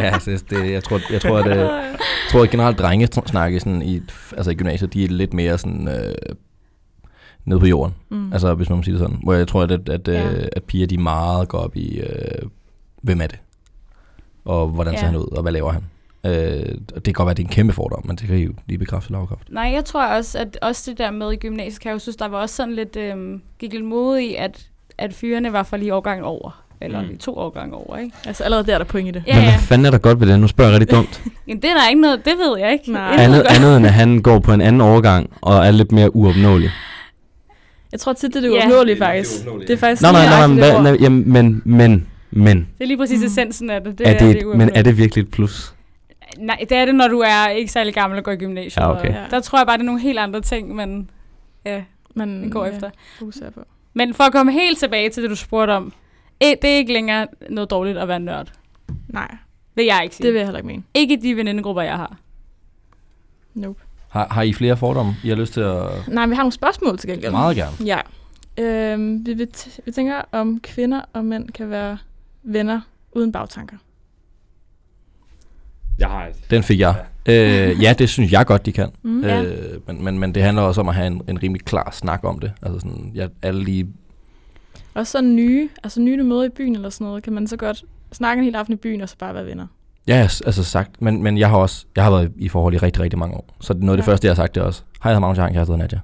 [0.00, 1.96] Ja, altså, det, jeg tror, jeg tror, at, øh, jeg
[2.30, 4.00] tror at generelt drenge snakke sådan i,
[4.36, 6.14] altså i gymnasiet, de er lidt mere sådan øh,
[7.44, 7.94] nede på jorden.
[8.08, 8.32] Mm.
[8.32, 9.18] Altså hvis man må sige det sådan.
[9.22, 10.28] Hvor jeg tror, at, at, at, Ja.
[10.30, 10.46] ja.
[10.52, 12.48] at piger de meget går op i, øh,
[13.02, 13.38] hvem er det?
[14.44, 15.06] Og hvordan ser Ja.
[15.06, 15.82] han ud, og hvad laver han?
[16.26, 18.36] Øh, og det kan godt være, at det er en kæmpe fordom, men det kan
[18.36, 19.50] I jo lige bekræfte lavkraft.
[19.50, 22.16] Nej, jeg tror også, at også det der med i gymnasiet, kan jeg jo synes,
[22.16, 24.68] der var også sådan lidt, øhm, gik lidt mod i, at,
[24.98, 26.62] at fyrene var for lige årgangen over.
[26.80, 27.06] Eller Mm.
[27.06, 28.16] lige to årgange over, ikke?
[28.26, 29.22] Altså allerede der er der point i det.
[29.26, 29.50] Ja, Men ja.
[29.50, 30.40] hvad fanden er der godt ved det?
[30.40, 31.22] Nu spørger jeg rigtig dumt.
[31.48, 32.92] Jamen, det er der ikke noget, det ved jeg ikke.
[32.92, 33.16] Nej.
[33.18, 36.70] Andet, andet end at han går på en anden overgang og er lidt mere uopnåelig.
[37.92, 38.60] Jeg tror tit, det er det Ja.
[38.66, 39.30] uopnåelige faktisk.
[39.60, 40.82] Det er faktisk Nej, nej, lige nej, det hvad, ord.
[40.82, 43.26] nej, jamen, men, men, men, Det er lige præcis Mm.
[43.26, 43.98] essensen af det.
[43.98, 45.74] det er det, det men er det virkelig et plus?
[46.38, 48.76] Nej, det er det, når du er ikke særlig gammel og går i gymnasiet.
[48.82, 49.08] Ja, okay.
[49.08, 51.08] og Der tror jeg bare, det er nogle helt andre ting, man
[51.66, 51.82] ja,
[52.14, 52.90] Man går ja, efter.
[53.18, 53.60] fokuserer på.
[53.98, 55.92] Men for at komme helt tilbage til det, du spurgte om.
[56.40, 58.52] eh, Det er ikke længere noget dårligt at være nørd.
[59.08, 59.36] Nej,
[59.74, 60.24] Vil jeg ikke sige.
[60.26, 60.82] det vil jeg heller ikke mene.
[60.94, 62.16] Ikke i de venindegrupper, jeg har.
[63.54, 63.80] Nope.
[64.08, 66.08] Har, har I flere fordomme, I har lyst til at...
[66.08, 67.32] Nej, vi har nogle spørgsmål til gengæld.
[67.32, 67.76] Meget gerne.
[67.86, 68.00] Ja.
[68.58, 71.98] Øhm, vi, vi, t- vi tænker, om kvinder og mænd kan være
[72.42, 72.80] venner
[73.12, 73.76] uden bagtanker.
[75.98, 77.04] Jeg har Den fik jeg.
[77.28, 78.88] Øh, ja, det synes jeg godt, de kan.
[79.02, 79.22] Mm.
[79.24, 79.42] Ja.
[79.42, 82.20] Øh, men, men, men det handler også om at have en, en rimelig klar snak
[82.24, 82.52] om det.
[82.62, 83.86] Altså sådan, ja, alle lige...
[84.94, 87.56] Også så nye, altså nye du møder i byen eller sådan noget, kan man så
[87.56, 89.66] godt snakke en hel aften i byen, og så bare være venner.
[90.08, 90.14] Ja,
[90.46, 91.02] altså sagt.
[91.02, 93.56] Men, men jeg har også jeg har været i forhold i rigtig, rigtig mange år.
[93.60, 94.12] Så noget af det Ja.
[94.12, 95.76] første, jeg har sagt, det er også, hej, jeg hedder Magnus, jeg har en kæreste,
[95.76, 95.98] Nadja.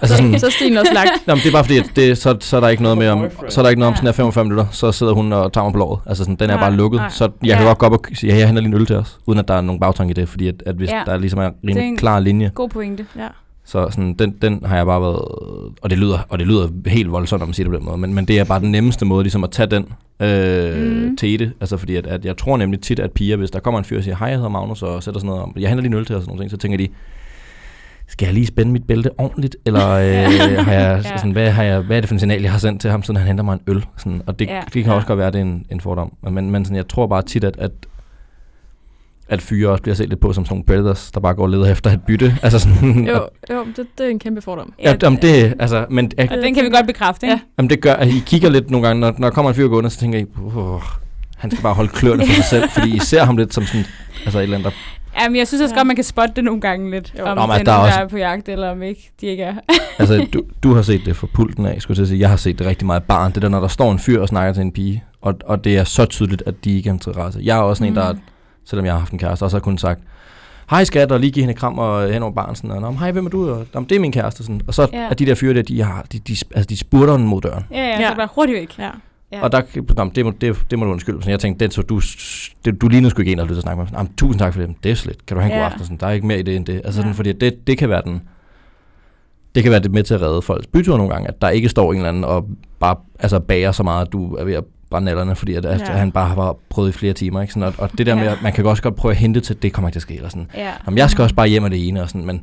[0.00, 1.10] Altså sådan, så er stilen også lagt.
[1.28, 3.24] Jamen, det er bare fordi, at det, så, så er der ikke noget med om,
[3.48, 5.64] så er der ikke noget om sådan her 45 minutter, så sidder hun og tager
[5.64, 6.00] mig på låret.
[6.06, 6.98] Altså sådan, den er Nej, bare lukket.
[7.00, 7.08] nej.
[7.10, 7.68] Så jeg kan Ja.
[7.68, 9.48] godt gå op og sige, ja, jeg henter lige en øl til os, uden at
[9.48, 11.02] der er nogen bagtanke i det, fordi at, at hvis Ja.
[11.06, 13.06] der er ligesom en Det er rimelig en- klar linje, God pointe.
[13.16, 13.26] Ja.
[13.64, 15.20] så sådan, den, den har jeg bare været,
[15.82, 17.98] og det lyder, og det lyder helt voldsomt, når man siger det på den måde,
[17.98, 19.86] men, men det er bare den nemmeste måde ligesom at tage den
[20.20, 21.16] øh, Mm.
[21.16, 21.52] til det.
[21.60, 23.96] Altså fordi, at, at jeg tror nemlig tit, at piger, hvis der kommer en fyr
[23.98, 25.98] og siger, hej, jeg hedder Magnus, og sætter sådan noget om, jeg henter lige en
[25.98, 26.88] øl til os og sådan nogle ting, så tænker de,
[28.12, 30.04] skal jeg lige spænde mit bælte ordentligt, eller øh,
[30.66, 31.16] har jeg, Ja.
[31.16, 33.02] sådan, hvad, har jeg, hvad er det for en signal, jeg har sendt til ham,
[33.02, 33.84] siden han henter mig en øl?
[33.96, 34.54] Sådan, og det, Ja.
[34.54, 34.60] ja.
[34.60, 34.92] det kan Ja.
[34.92, 36.12] også godt være, at det er en, en fordom.
[36.30, 37.70] Men, men sådan, jeg tror bare tit, at, at
[39.28, 41.48] at fyre også bliver set lidt på som sådan nogle predators, der bare går og
[41.48, 42.36] leder efter et bytte.
[42.42, 44.72] Altså sådan, Jo, jo det, det er en kæmpe fordom.
[44.82, 47.32] ja, jamen det, altså, men Og den kan vi godt bekræfte, ikke?
[47.34, 47.40] Ja.
[47.58, 49.68] Jamen det gør, at I kigger lidt nogle gange, når, når der kommer en fyr
[49.68, 50.24] gående, så tænker I,
[50.56, 50.80] oh,
[51.36, 53.84] han skal bare holde kløerne for sig selv, fordi I ser ham lidt som sådan,
[54.24, 55.01] altså et eller andet, der, Ja.
[55.20, 55.78] Jamen, jeg synes også Ja.
[55.78, 57.24] godt, man kan spotte det nogle gange lidt, Jo.
[57.24, 59.26] om Nå, men den der er der også- er på jagt, eller om ikke de
[59.26, 59.54] ikke er.
[59.98, 62.28] altså du, du har set det fra pulten af, skulle jeg til at sige, jeg
[62.28, 64.28] har set det rigtig meget i barn, det der, når der står en fyr og
[64.28, 67.38] snakker til en pige, og, og det er så tydeligt, at de ikke er interesse.
[67.42, 68.18] Jeg er også sådan en, der, Mm.
[68.66, 70.00] selvom jeg har haft en kæreste, også har kun sagt,
[70.70, 72.98] hej skat, og lige give hende kram og hen over barn, sådan, og, "Nå, men
[72.98, 73.50] hej, hvem er du?
[73.50, 74.60] Og, "Nå, men det er min kæreste, sådan.
[74.66, 74.98] Og så Ja.
[75.00, 75.08] ja.
[75.10, 77.64] er de der fyre der, de, har, de, de, altså, de spurter den mod døren.
[77.70, 77.96] Ja, ja, Ja.
[77.96, 78.78] så er det bare hurtigt væk.
[78.78, 78.90] Ja.
[79.32, 79.42] Ja.
[79.42, 79.62] Og der,
[80.04, 81.22] nå, det, må, det, det må du undskylde.
[81.22, 82.00] Så jeg tænkte, det, så du,
[82.64, 84.08] det, du lignede sgu ikke en, der lyttede at snakke med mig.
[84.18, 84.74] Tusind tak for det.
[84.82, 85.26] Det er slet.
[85.26, 85.64] Kan du have en Ja.
[85.64, 85.84] god aften?
[85.84, 86.74] Sådan, der er ikke mere i det end det.
[86.74, 86.92] Altså, Ja.
[87.02, 88.22] sådan, fordi det, det kan være den...
[89.54, 91.68] Det kan være det med til at redde folks byture nogle gange, at der ikke
[91.68, 92.48] står en eller anden og
[92.80, 95.80] bare altså, bager så meget, at du er ved at brænde nallerne, fordi at, at
[95.80, 95.84] Ja.
[95.92, 97.40] han bare har prøvet i flere timer.
[97.42, 97.52] Ikke?
[97.54, 98.32] Sådan, og, og det der med, Ja.
[98.32, 100.14] at man kan også godt prøve at hente til, det kommer ikke til at ske.
[100.14, 100.50] Eller sådan.
[100.54, 100.70] ja.
[100.86, 102.42] Jamen, jeg skal også bare hjem af det ene, og sådan, men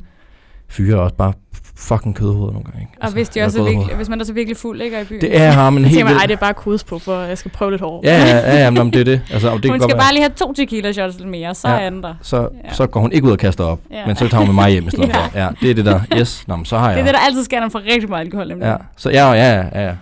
[0.68, 1.32] fyre også bare
[1.80, 2.80] fucking kødhoveder nogle gange.
[2.80, 2.92] Ikke?
[3.02, 5.04] Og hvis, de også er virkelig, hvis man er så virkelig fuld, ikke, og i
[5.04, 5.20] byen.
[5.20, 6.22] Det er men Jeg helt vildt.
[6.22, 8.06] det er bare kodes på, for jeg skal prøve lidt hårdt.
[8.06, 9.20] Ja, ja, ja, ja, men det er det.
[9.30, 11.54] Altså, og det kan Hun skal være- bare lige have to tequila shots eller mere,
[11.54, 11.80] så Ja.
[11.80, 12.14] er den der.
[12.22, 12.72] så, Ja.
[12.74, 14.06] så går hun ikke ud og kaster op, Ja.
[14.06, 15.18] men så tager hun med mig hjem i stedet Ja.
[15.20, 15.26] ja.
[15.26, 15.38] for.
[15.38, 16.96] Ja, det er det der, yes, Nå, men så har jeg.
[16.96, 18.48] Det er det, der altid sker, når man får rigtig meget alkohol.
[18.48, 18.66] Nemlig.
[18.66, 19.86] Ja, så ja, ja, ja, ja.
[19.86, 19.94] Ja.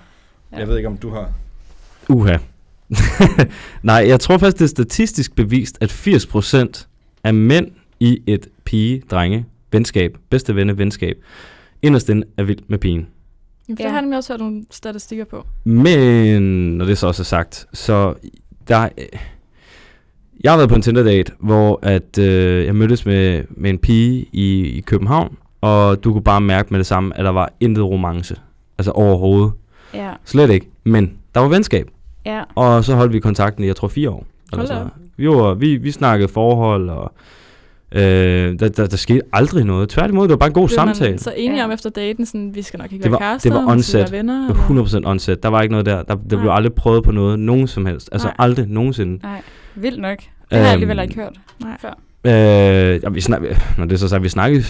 [0.59, 1.29] Jeg ved ikke, om du har...
[2.09, 2.37] Uha.
[3.83, 6.87] Nej, jeg tror faktisk, det er statistisk bevist, at 80%
[7.25, 7.67] af mænd
[8.01, 11.17] i et pige-drenge venskab, bedste venne venskab,
[11.83, 13.07] inderst inde er vild med pigen.
[13.69, 13.73] Ja.
[13.73, 13.89] Det Ja.
[13.91, 15.47] har nemlig også hørt nogle statistikker på.
[15.65, 16.43] Men,
[16.79, 18.15] når det så også er sagt, så
[18.69, 18.89] der...
[20.45, 24.27] Jeg har været på en Tinder-date, hvor at, øh, jeg mødtes med, med en pige
[24.33, 27.85] i, i København, og du kunne bare mærke med det samme, at der var intet
[27.85, 28.37] romance.
[28.79, 29.53] Altså overhovedet.
[29.95, 30.13] Ja.
[30.25, 30.69] Slet ikke.
[30.85, 31.91] Men der var venskab.
[32.27, 32.43] ja.
[32.55, 34.27] Og så holdt vi kontakten i, jeg tror, fire år.
[34.53, 34.91] Eller Hold noget.
[35.17, 37.13] vi, var, vi, vi snakkede forhold, og
[37.93, 38.01] øh,
[38.59, 39.89] der, der, der skete aldrig noget.
[39.89, 41.19] Tværtimod, det var bare en god Blev man samtale.
[41.19, 41.65] så enige Ja.
[41.65, 44.01] om efter daten, sådan, vi skal nok ikke Det være var- kærester, det var onset.
[44.01, 44.47] være venner.
[44.49, 45.43] Det var 100% onset.
[45.43, 45.97] Der var ikke noget der.
[45.97, 46.57] Der, der blev Nej.
[46.57, 48.09] aldrig prøvet på noget, nogen som helst.
[48.13, 48.35] Altså Nej.
[48.39, 49.23] aldrig nogensinde.
[49.23, 49.43] Nej,
[49.75, 50.19] vildt nok.
[50.19, 51.77] Det har jeg alligevel Øhm, ikke hørt Nej.
[51.81, 51.99] før.
[52.25, 53.41] Øh, ja, vi snak,
[53.79, 54.65] når det er så sagt, vi snakkede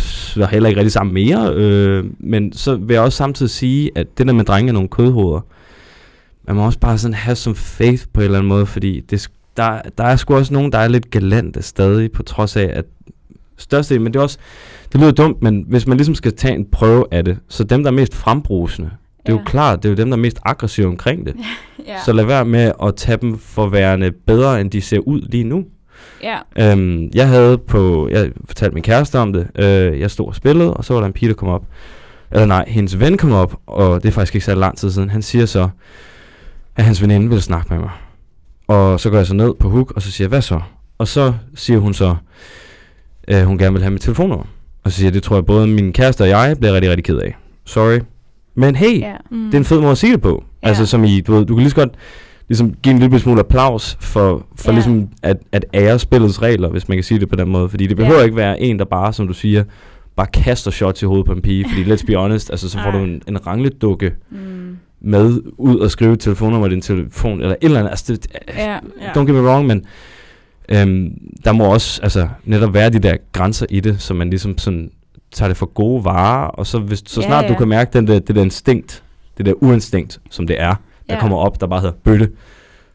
[0.50, 4.26] heller ikke rigtig sammen mere, øh, men så vil jeg også samtidig sige, at det
[4.26, 5.40] der med drenge er nogle kødhoveder,
[6.46, 9.28] man må også bare sådan have som faith på en eller anden måde, fordi det,
[9.59, 12.84] der, der er sgu også nogen, der er lidt galante stadig, på trods af, at
[13.59, 14.38] største, men det er også,
[14.92, 17.82] det lyder dumt, men hvis man ligesom skal tage en prøve af det, så dem,
[17.82, 18.90] der er mest frembrusende,
[19.26, 19.50] det er jo Ja.
[19.50, 21.34] klart, det er jo dem, der er mest aggressive omkring det.
[21.86, 21.96] Ja.
[22.04, 25.44] Så lad være med at tage dem for værende bedre, end de ser ud lige
[25.44, 25.64] nu.
[26.22, 26.38] ja.
[26.72, 30.74] Øhm, jeg havde på, jeg fortalte min kæreste om det, øh, jeg stod og spillede,
[30.74, 31.64] og så var der en pige, der kom op,
[32.32, 35.11] eller nej, hendes ven kom op, og det er faktisk ikke så lang tid siden,
[35.11, 35.68] han siger så,
[36.76, 37.90] at hans veninde vil snakke med mig.
[38.68, 40.60] Og så går jeg så ned på hook, og så siger jeg, hvad så?
[40.98, 42.16] Og så siger hun så,
[43.22, 44.44] at hun gerne vil have mit telefonnummer.
[44.84, 47.04] Og så siger jeg, det tror jeg både min kæreste og jeg bliver rigtig, rigtig
[47.04, 47.36] ked af.
[47.64, 47.98] Sorry.
[48.54, 49.12] Men hey, ja.
[49.30, 49.44] Mm.
[49.44, 50.44] det er en fed måde at sige det på.
[50.62, 50.68] Ja.
[50.68, 51.92] Altså som i, du, ved, du kan lige så godt
[52.48, 54.74] ligesom give en lille smule applaus for, for ja.
[54.74, 57.68] ligesom at, at ære spillets regler, hvis man kan sige det på den måde.
[57.68, 58.24] Fordi det behøver ja.
[58.24, 59.64] ikke være en, der bare, som du siger,
[60.16, 61.66] bare kaster shots i hovedet på en pige.
[61.68, 64.76] Fordi let's be honest, altså så får du en, en rangledukke Mm.
[65.01, 67.90] Med ud og skrive telefonnummer i din telefon, eller et eller andet.
[67.90, 68.26] Altså det,
[68.57, 68.72] ja.
[68.72, 68.78] Ja.
[69.16, 69.84] Don't get me wrong, men
[70.68, 71.12] øhm,
[71.44, 74.90] der må også altså, netop være de der grænser i det, så man ligesom sådan
[75.32, 77.49] tager det for gode varer, og så, hvis, så Ja, snart ja.
[77.49, 79.03] du kan mærke den der, det der instinkt,
[79.38, 80.74] det der uinstinkt, som det er,
[81.09, 81.20] der Ja.
[81.20, 82.30] kommer op, der bare hedder bøtte,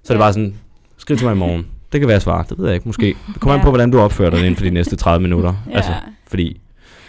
[0.04, 0.24] så er det Ja.
[0.26, 0.56] bare sådan,
[0.98, 1.66] skriv til mig i morgen.
[1.92, 3.06] Det kan være svar, det ved jeg ikke, måske.
[3.06, 3.60] Det kommer Ja.
[3.60, 5.54] an på, hvordan du opfører dig inden for de næste 30 minutter.
[5.70, 5.76] Ja.
[5.76, 5.92] Altså,
[6.28, 6.60] fordi,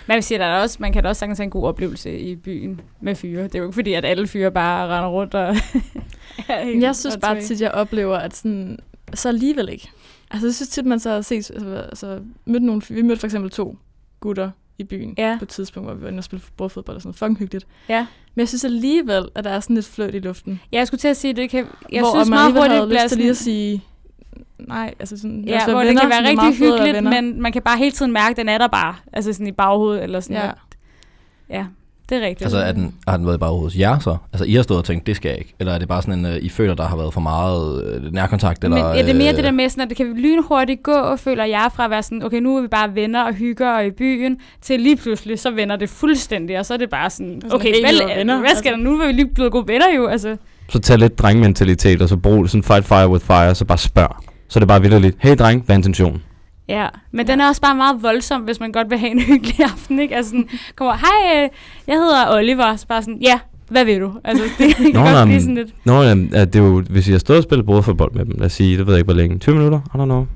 [0.06, 2.18] Man, vil sige, der er også, man kan da også sagtens have en god oplevelse
[2.18, 3.42] i byen med fyre.
[3.42, 5.56] Det er jo ikke fordi, at alle fyre bare render rundt og...
[6.80, 8.78] Jeg synes bare tit, jeg oplever, at sådan,
[9.14, 9.90] så alligevel ikke.
[10.30, 13.26] Altså, jeg synes tit, man så har set, altså, altså mødt nogle, vi mødte for
[13.26, 13.78] eksempel to
[14.20, 15.36] gutter i byen Ja.
[15.38, 17.16] på et tidspunkt, hvor vi var inde og spille bordfodbold og sådan noget.
[17.18, 17.66] Fucking hyggeligt.
[17.88, 18.06] Ja.
[18.34, 20.60] Men jeg synes alligevel, at der er sådan lidt fløjt i luften.
[20.72, 21.66] Ja, jeg skulle til at sige, det kan...
[21.92, 23.44] Jeg hvor synes meget hurtigt havde bliver til lige at sådan...
[23.44, 23.84] sige,
[24.58, 26.78] nej, altså sådan, Ja, være hvor venner, det kan sådan, være er meget rigtig at
[26.86, 28.94] hyggeligt, men man kan bare hele tiden mærke, at den er der bare.
[29.12, 30.42] Altså sådan i baghovedet, eller sådan Ja.
[30.42, 30.54] noget.
[31.50, 31.66] Ja,
[32.08, 32.42] det er rigtigt.
[32.42, 34.16] Altså, er den, har den været bare hos jer så?
[34.32, 35.54] Altså, I har stået og tænkt, det skal jeg ikke?
[35.58, 38.12] Eller er det bare sådan en, uh, I føler, der har været for meget øh,
[38.12, 38.64] nærkontakt?
[38.64, 40.82] Eller, Men ja, det er mere øh, det der med, sådan, at det kan lynhurtigt
[40.82, 43.70] gå, føler jeg, fra at være sådan, okay, nu er vi bare venner og hygger
[43.70, 47.10] og i byen, til lige pludselig, så vender det fuldstændig, og så er det bare
[47.10, 48.70] sådan, sådan okay, helt hvad, videre venner, hvad skal altså.
[48.70, 49.00] der nu?
[49.00, 50.36] Er vi lige blevet gode venner jo, altså.
[50.68, 54.16] Så tag lidt drengmentalitet, og så brug sådan fight fire with fire, så bare spørg.
[54.48, 56.22] Så er det bare vildt hey dreng, hvad er intentionen?
[56.68, 57.32] Ja, men ja.
[57.32, 60.16] den er også bare meget voldsom, hvis man godt vil have en hyggelig aften, ikke?
[60.16, 61.48] Altså sådan, kommer, hej, øh,
[61.86, 63.38] jeg hedder Oliver, så bare sådan, ja,
[63.68, 64.12] hvad vil du?
[64.24, 66.80] Altså, det kan Nå, godt nej, blive sådan lidt, Nå, jamen, at det er jo,
[66.90, 68.98] hvis jeg har stået og spillet bordfodbold med dem, lad os sige, det ved jeg
[68.98, 70.26] ikke hvor længe, 20 minutter, I don't know,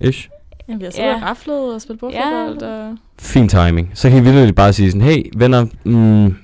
[0.00, 0.28] ish.
[0.68, 1.14] Jamen, vi har siddet Ja.
[1.14, 2.62] og raflet og spillet bordfodbold.
[2.62, 2.96] Og...
[3.18, 3.90] Fin timing.
[3.94, 6.34] Så kan I virkelig bare sige sådan, hey venner, mm,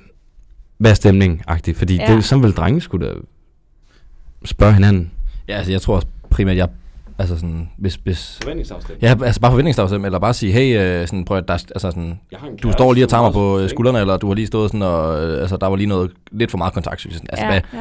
[0.78, 1.42] hvad er stemningen?
[1.46, 2.06] Agtigt, fordi Ja.
[2.06, 3.12] det er sådan vel drenge skulle da
[4.44, 5.10] spørge hinanden.
[5.48, 6.68] Ja, altså, jeg tror også primært, jeg...
[7.18, 7.94] Altså sådan, hvis...
[8.04, 9.02] hvis Forventningsafstemning.
[9.02, 11.90] ja, altså bare forventningsafstemning, eller bare sige, hey, øh, sådan, prøv at, der, er- altså
[11.90, 12.20] sådan,
[12.62, 14.82] du står lige og tager mig på øh, skuldrene, eller du har lige stået sådan,
[14.82, 17.18] og øh, altså, der var lige noget, lidt for meget kontakt, synes jeg.
[17.18, 17.28] Sådan.
[17.32, 17.54] Altså, Ja.
[17.54, 17.60] ja.
[17.70, 17.80] hvad,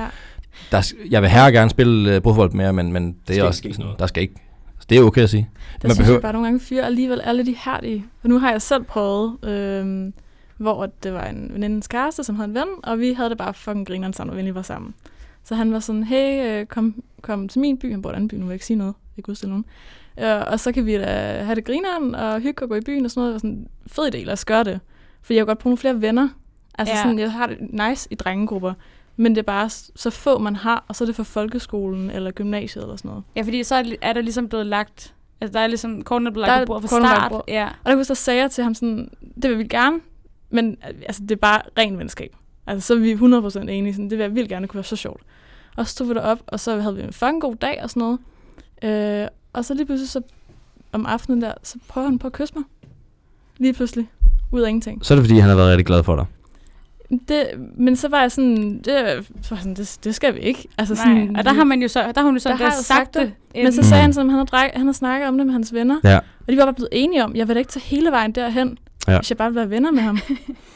[0.71, 0.77] Ja.
[0.77, 3.59] der, jeg vil her gerne spille øh, bordfodbold mere, men, men det skal er også
[3.63, 3.99] sådan, noget.
[3.99, 4.33] der skal ikke...
[4.75, 5.49] altså, Det er okay at sige.
[5.81, 8.05] Der Man synes behøver- jeg bare nogle gange, fyre alligevel er lidt ihærdige.
[8.23, 10.13] Og nu har jeg selv prøvet, øhm,
[10.63, 13.53] hvor det var en venindens kæreste, som havde en ven, og vi havde det bare
[13.53, 14.93] fucking grineren sammen, når vi var sammen.
[15.43, 18.15] Så han var sådan, hey, øh, kom, kom til min by, han bor i en
[18.15, 19.65] anden by, nu vil jeg ikke sige noget, jeg kan udstille nogen.
[20.41, 23.05] Øh, og så kan vi da have det grineren og hygge og gå i byen
[23.05, 23.29] og sådan noget.
[23.29, 24.79] Det var sådan en fed idé, lad os gøre det.
[25.21, 26.29] Fordi jeg kunne godt bruge nogle flere venner.
[26.77, 27.01] Altså Ja.
[27.01, 27.57] sådan, jeg har det
[27.89, 28.73] nice i drengegrupper.
[29.15, 32.31] Men det er bare så få, man har, og så er det for folkeskolen eller
[32.31, 33.23] gymnasiet eller sådan noget.
[33.35, 36.47] ja, fordi så er er der ligesom blevet lagt, altså der er ligesom, kortene blevet
[36.47, 37.41] lagt på bordet fra start.
[37.47, 37.65] Ja.
[37.83, 39.09] Og der kunne så sagde jeg til ham sådan,
[39.41, 39.99] det vil vi gerne,
[40.53, 42.35] men altså, det er bare ren venskab.
[42.67, 44.95] Altså, så er vi 100% enige, sådan, det vil jeg vildt gerne kunne være så
[44.95, 45.21] sjovt.
[45.77, 48.01] Og så stod vi derop, og så havde vi en fucking god dag og sådan
[48.83, 49.21] noget.
[49.23, 50.21] Øh, og så lige pludselig så
[50.91, 52.63] om aftenen der, så prøver han på at kysse mig.
[53.57, 54.09] Lige pludselig.
[54.51, 55.05] Ud af ingenting.
[55.05, 56.25] Så er det fordi, han har været rigtig glad for dig.
[57.27, 57.47] Det,
[57.77, 58.93] men så var jeg sådan, det,
[59.49, 60.67] var sådan, det, det skal vi ikke.
[60.77, 62.57] Altså, Nej, sådan, og der har man jo så, der har hun jo så Der
[62.57, 63.21] der har sagt sagt det.
[63.23, 63.31] Men
[63.71, 63.83] så inden.
[63.83, 64.01] sagde Mm.
[64.01, 65.99] han, som han har, drej, han har snakket om det med hans venner.
[66.03, 66.17] Ja.
[66.17, 68.77] Og de var bare blevet enige om, jeg vil da ikke tage hele vejen derhen,
[69.07, 69.11] Ja.
[69.11, 69.17] ja.
[69.19, 70.19] hvis jeg bare vil være venner med ham.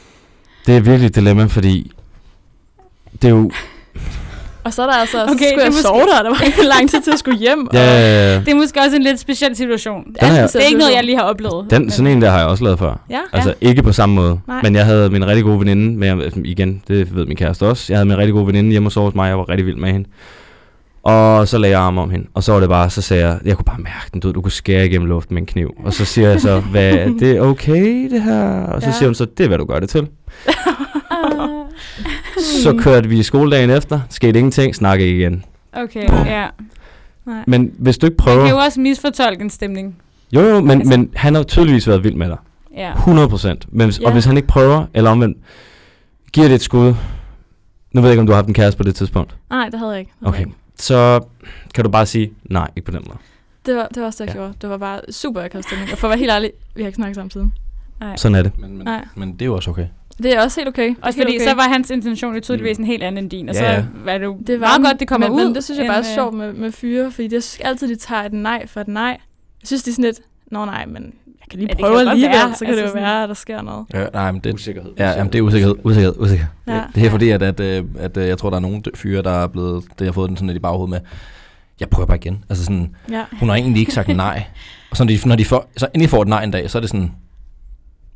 [0.66, 1.92] Det er virkelig et dilemma, fordi
[3.22, 3.50] det er jo...
[4.64, 6.40] Og så er der altså, okay, så skulle det jeg er sove der, der var
[6.46, 7.68] ikke lang tid til at skulle hjem.
[7.72, 8.40] Ja, og, ja, ja.
[8.40, 10.04] Det er måske også en lidt speciel situation.
[10.04, 11.66] Den har jeg- det er ikke noget, jeg lige har oplevet.
[11.70, 13.00] Den, sådan en der har jeg også lavet før.
[13.10, 14.40] Ja, Altså ikke på samme måde.
[14.46, 14.60] Nej.
[14.62, 17.92] Men jeg havde min rigtig gode veninde med, altså, igen, det ved min kæreste også.
[17.92, 19.76] Jeg havde min rigtig gode veninde hjemme og sove hos mig, jeg var rigtig vild
[19.76, 20.08] med hende.
[21.02, 23.38] Og så lagde jeg arm om hende, og så var det bare, så sagde jeg,
[23.44, 25.74] jeg kunne bare mærke den, du, du kunne skære igennem luften med en kniv.
[25.84, 28.62] Og så siger jeg så, hvad, er det okay det her?
[28.62, 28.92] Og så Ja.
[28.92, 30.08] siger hun så, det er hvad du gør det til.
[32.62, 35.44] Så kørte vi i skoledagen efter, skete ingenting, snakkede ikke igen.
[35.72, 36.46] Okay, ja.
[37.26, 37.44] Nej.
[37.46, 38.44] Men hvis du ikke Man prøver...
[38.46, 39.96] kan jo også misfortolke en stemning.
[40.32, 42.36] Jo, jo, men, Altså- men han har tydeligvis været vild med dig.
[42.76, 42.92] Ja.
[42.92, 43.66] 100 procent.
[43.72, 44.06] Men hvis, ja.
[44.06, 45.38] Og hvis han ikke prøver, eller omvendt,
[46.32, 46.94] giver det et skud.
[47.92, 49.36] Nu ved jeg ikke, om du har haft en kæreste på det tidspunkt.
[49.50, 50.12] Nej, det havde jeg ikke.
[50.24, 50.44] Havde Okay.
[50.78, 51.20] Så
[51.74, 53.18] kan du bare sige, nej, ikke på den måde.
[53.66, 54.40] Det var, det var også det, jeg Ja.
[54.40, 54.54] gjorde.
[54.62, 55.92] Det var bare super akavet stemning.
[55.92, 57.52] Og for at være helt ærlig, vi har ikke snakket sammen siden.
[58.00, 58.16] Nej.
[58.16, 58.58] Sådan er det.
[58.58, 59.04] Men, men, Nej.
[59.16, 59.86] men det er jo også okay.
[60.22, 60.94] Det er også helt okay.
[61.02, 61.44] Også helt fordi, okay.
[61.50, 63.84] så var hans intention jo tydeligvis en helt anden end din, og Ja, så ja.
[64.04, 65.44] var det jo det var meget godt, det kommer men, ud.
[65.44, 67.88] Men det synes jeg bare er øh, sjovt med, med fyre, fordi det er altid,
[67.88, 69.20] de tager et nej for et nej.
[69.62, 71.14] Jeg synes, de er sådan lidt, nå nej, men
[71.48, 72.82] jeg kan lige Ja, det prøve kan jo godt alligevel, være, så kan altså det
[72.82, 73.86] jo sådan- være, at der sker noget.
[73.94, 74.92] Ja, nej, men det, Usikkerhed.
[74.98, 76.52] ja, jamen, det er usikkerhed, usikkerhed, usikkerhed.
[76.66, 76.74] Ja.
[76.74, 76.82] Ja.
[76.94, 79.30] Det er fordi, at, at, øh, at, øh, jeg tror, der er nogle fyre, der
[79.30, 81.00] er blevet, det har fået den sådan lidt i baghovedet med,
[81.80, 82.44] jeg prøver bare igen.
[82.48, 83.24] Altså sådan, Ja.
[83.40, 84.44] hun har egentlig ikke sagt nej.
[84.90, 86.78] Og så når de, når de får, så endelig får et nej en dag, så
[86.78, 87.12] er det sådan,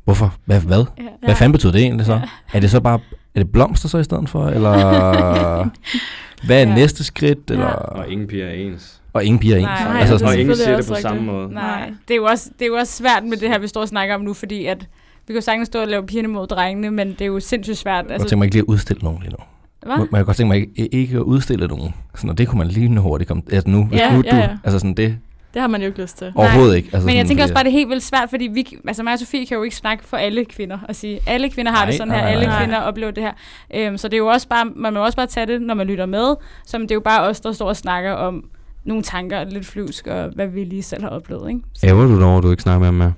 [0.03, 0.35] hvorfor?
[0.45, 0.59] Hvad?
[0.59, 0.85] hvad?
[0.97, 1.03] Ja.
[1.25, 2.21] Hvad fanden betyder det egentlig så?
[2.53, 2.99] Er det så bare,
[3.35, 4.47] er det blomster så i stedet for?
[4.47, 4.71] Eller
[6.45, 6.75] hvad er Ja.
[6.75, 7.51] næste skridt?
[7.51, 9.01] Eller, Og ingen piger er ens.
[9.13, 9.65] Og ingen piger er ens.
[9.65, 11.01] Nej, Nej, altså sådan, og ingen siger det på rigtigt.
[11.01, 11.53] samme måde.
[11.53, 11.91] Nej, Nej.
[12.07, 13.87] det er, jo også, det er jo også svært med det her, vi står og
[13.87, 16.91] snakker om nu, fordi at vi kan jo sagtens stå og lave pigerne mod drengene,
[16.91, 17.95] men det er jo sindssygt svært.
[17.95, 19.37] jeg kunne godt tænke mig ikke lige at udstille nogen lige nu.
[19.85, 19.97] hvad?
[19.97, 21.93] Man kan godt tænke mig ikke, ikke at udstille nogen.
[22.15, 23.43] Sådan, og det kunne man lige hurtigt komme...
[23.51, 24.35] Altså nu, hvis Ja, nu ja, du...
[24.35, 24.49] ja.
[24.63, 25.17] Altså sådan det...
[25.53, 26.31] Det har man jo ikke lyst til.
[26.35, 26.89] Overhovedet ikke.
[26.93, 29.13] Altså Men jeg tænker også bare, det er helt vildt svært, fordi vi, altså mig
[29.13, 31.85] og Sofie kan jo ikke snakke for alle kvinder og sige, alle kvinder har Nej,
[31.85, 32.59] det sådan nej, her, nej, alle nej.
[32.59, 33.31] kvinder oplever det her.
[33.75, 35.87] Øhm, så det er jo også bare, man må også bare tage det, når man
[35.87, 36.35] lytter med,
[36.65, 38.43] som det er jo bare os, der står og snakker om
[38.83, 41.61] nogle tanker, lidt flyvsk, og hvad vi lige selv har oplevet, ikke?
[41.73, 43.13] Så, Ærger du dig over, at du ikke snakker med ham mere?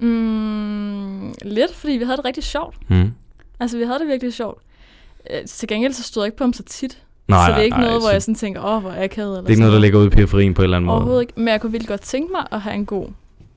[0.00, 2.76] Mm, lidt, fordi vi havde det rigtig sjovt.
[2.88, 3.10] Hmm.
[3.60, 4.62] Altså, vi havde det virkelig sjovt.
[5.30, 7.02] Øh, til gengæld så stod jeg ikke på ham så tit.
[7.28, 8.94] Nej, så det er ikke nej, noget, hvor så jeg sådan tænker, åh, hvor er
[8.94, 9.28] jeg akavet.
[9.28, 10.86] Eller Det er ikke sådan noget, der ligger ude i periferien på en eller anden
[10.86, 10.96] måde.
[10.96, 11.32] Overhovedet ikke.
[11.36, 13.06] Men jeg kunne virkelig godt tænke mig at have en god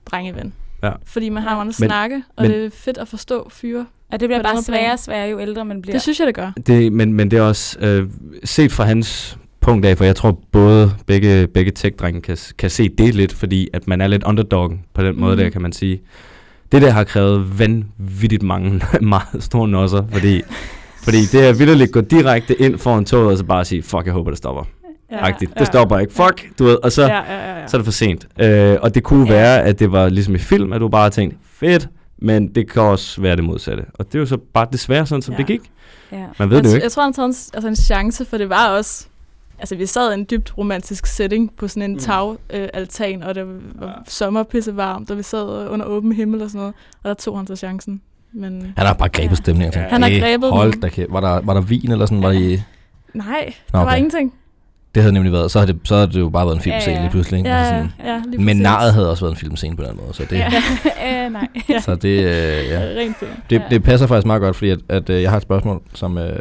[0.05, 0.53] drengeven.
[0.84, 0.91] Ja.
[1.05, 3.86] Fordi man har nogle Men- snakke, og men- det er fedt at forstå fyre.
[4.11, 5.93] Og det bliver bare sværere og sværere, jo ældre man bliver.
[5.93, 6.51] Det synes jeg, det gør.
[6.68, 8.09] Det, men, men det er også øh,
[8.43, 12.89] set fra hans punkt af, for jeg tror både begge, begge tech-drenge kan, kan se
[12.89, 15.43] det lidt, fordi at man er lidt underdog på den måde Mhm.
[15.43, 16.01] der, kan man sige.
[16.72, 20.41] Det der har krævet vanvittigt mange meget store nosser, fordi,
[21.03, 24.13] fordi det er vildt gå direkte ind foran toget, og så bare sige, fuck, jeg
[24.13, 24.63] håber, det stopper.
[25.11, 25.66] Ja, Det ja.
[25.66, 26.13] stopper ikke.
[26.13, 26.78] Fuck, du ved.
[26.84, 28.28] Og så, Ja, ja, ja, så er det for sent.
[28.41, 29.34] Øh, og det kunne Ja.
[29.34, 31.89] være, at det var ligesom i film, at du bare tænkte, fedt,
[32.22, 33.84] men det kan også være det modsatte.
[33.93, 35.38] Og det er jo så bare desværre sådan, som Ja.
[35.38, 35.61] det gik.
[36.11, 36.18] Ja.
[36.39, 36.84] Man ved jeg, det jo ikke.
[36.84, 39.07] jeg tror, han taget en, altså en chance, for det var også...
[39.60, 41.99] Altså, vi sad i en dybt romantisk setting på sådan en Mm.
[41.99, 43.45] tagaltan, og det
[43.76, 43.91] var Ja.
[44.08, 47.38] sommer pisse varmt, og vi sad under åben himmel og sådan noget, og der tog
[47.38, 48.01] han så chancen.
[48.34, 49.36] Men Han har bare grebet Ja.
[49.36, 49.74] stemningen.
[49.82, 49.88] Ja.
[49.89, 51.12] Han har "Hey, grebet Hold den." da kæft.
[51.12, 52.24] Var der, var der vin eller sådan?
[52.24, 52.62] Var det, i-
[53.14, 53.97] nej, Nå, der var okay.
[53.97, 54.34] ingenting.
[54.95, 55.51] det havde nemlig været.
[55.51, 57.03] Så havde det, så havde det jo bare været en filmscene Ja, ja.
[57.06, 57.38] lige pludselig.
[57.38, 57.49] Ikke?
[57.49, 59.97] Ja, Altså ja, sådan, ja, lige men naret havde også været en filmscene på den
[59.97, 60.14] måde.
[60.14, 60.51] Så det, Ja.
[61.26, 61.47] øh, nej.
[61.70, 61.80] Ja.
[61.86, 62.26] så det, øh,
[62.70, 62.80] ja.
[62.97, 63.16] Rent
[63.49, 63.62] det, Ja.
[63.70, 66.18] det passer faktisk meget godt, fordi at, at, øh, jeg har et spørgsmål, som...
[66.18, 66.39] Øh,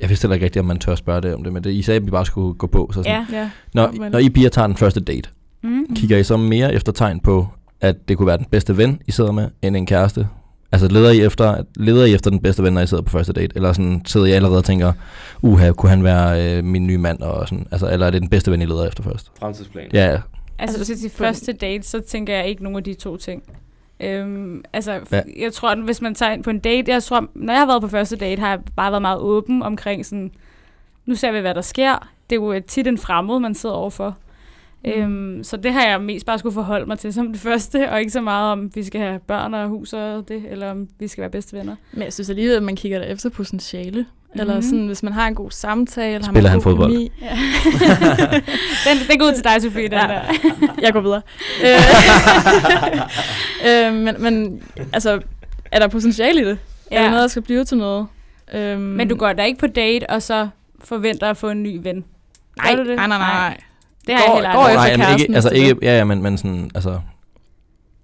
[0.00, 1.82] jeg vidste heller ikke rigtigt, om man tør spørge det om det, men det, I
[1.82, 2.90] sagde, at vi bare skulle gå på.
[2.94, 3.38] Så sådan, Ja.
[3.38, 3.50] Ja.
[3.74, 4.18] når, med når.
[4.18, 5.28] I piger tager den første date,
[5.62, 5.86] Mm.
[5.94, 7.48] kigger I så mere efter tegn på,
[7.80, 10.28] at det kunne være den bedste ven, I sidder med, end en kæreste?
[10.72, 13.32] Altså leder I efter, leder I efter den bedste ven, når I sidder på første
[13.32, 13.56] date?
[13.56, 14.92] Eller sådan, sidder I allerede og tænker,
[15.42, 17.20] uha, kunne han være øh, min nye mand?
[17.20, 19.30] Og sådan, altså, eller er det den bedste ven, I leder efter først?
[19.40, 19.84] Fremtidsplan.
[19.92, 20.10] Ja, ja.
[20.12, 20.22] Altså,
[20.58, 23.42] Altså, hvis til første date, så tænker jeg ikke nogen af de to ting.
[24.00, 25.20] Øhm, altså, Ja.
[25.36, 27.66] jeg tror, at hvis man tager ind på en date, jeg tror, når jeg har
[27.66, 30.30] været på første date, har jeg bare været meget åben omkring sådan,
[31.06, 32.08] nu ser vi, hvad der sker.
[32.30, 34.16] Det er jo tit en fremmed, man sidder overfor.
[34.84, 34.90] Mm.
[34.90, 37.98] Øhm, så det har jeg mest bare skulle forholde mig til som det første, og
[38.00, 41.08] ikke så meget om, vi skal have børn og hus og det, eller om vi
[41.08, 41.76] skal være bedste venner.
[41.92, 44.06] Men jeg synes alligevel, at man kigger der efter potentiale.
[44.36, 44.50] Mm-hmm.
[44.50, 46.90] Eller sådan, hvis man har en god samtale, har Spiller man han god fodbold?
[46.92, 47.12] Kemi.
[47.22, 47.28] Ja.
[48.90, 49.98] den, den går ud til dig, Sofie, den Ja.
[49.98, 50.20] der.
[50.82, 51.22] Jeg går videre.
[53.66, 54.62] øh, men, men
[54.92, 55.20] altså,
[55.72, 56.58] er der potentiale i det?
[56.90, 56.96] Ja.
[56.96, 58.06] Er det noget, der skal blive til noget?
[58.54, 60.48] Øhm, Men du går da ikke på date, og så
[60.84, 62.04] forventer at få en ny ven.
[62.62, 62.96] Nej, du det?
[62.96, 63.56] nej, nej, nej.
[64.06, 64.74] Det har jeg Går- heller går aldrig.
[64.74, 67.00] efter Nej, men kæresten, ikke, altså hvis det ikke, ja, ja, men, men sådan, altså,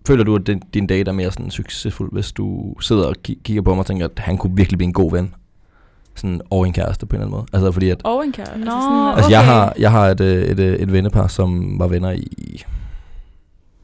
[0.06, 3.42] føler du, at din, din date er mere sådan succesfuld, hvis du sidder og ki-
[3.44, 5.34] kigger på mig og tænker, at han kunne virkelig blive en god ven?
[6.14, 7.46] Sådan, og en kæreste på en eller anden måde.
[7.52, 8.58] Altså, fordi at, Og en kæreste.
[8.58, 9.48] Nå, Altså, sådan, altså jeg okay.
[9.50, 12.62] har, jeg har et, øh, et, øh, et vennepar, som var venner i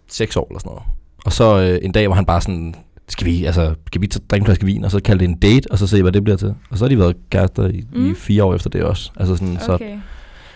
[0.08, 0.82] seks år eller sådan noget.
[1.24, 2.74] Og så øh, en dag var han bare sådan,
[3.08, 5.38] skal vi, altså, skal vi tage drikke en flaske vin, og så kalde det en
[5.38, 6.54] date, og så se, hvad det bliver til.
[6.70, 8.10] Og så har de været kærester i, mm.
[8.10, 9.10] i fire år efter det også.
[9.16, 9.98] Altså sådan, så, Okay.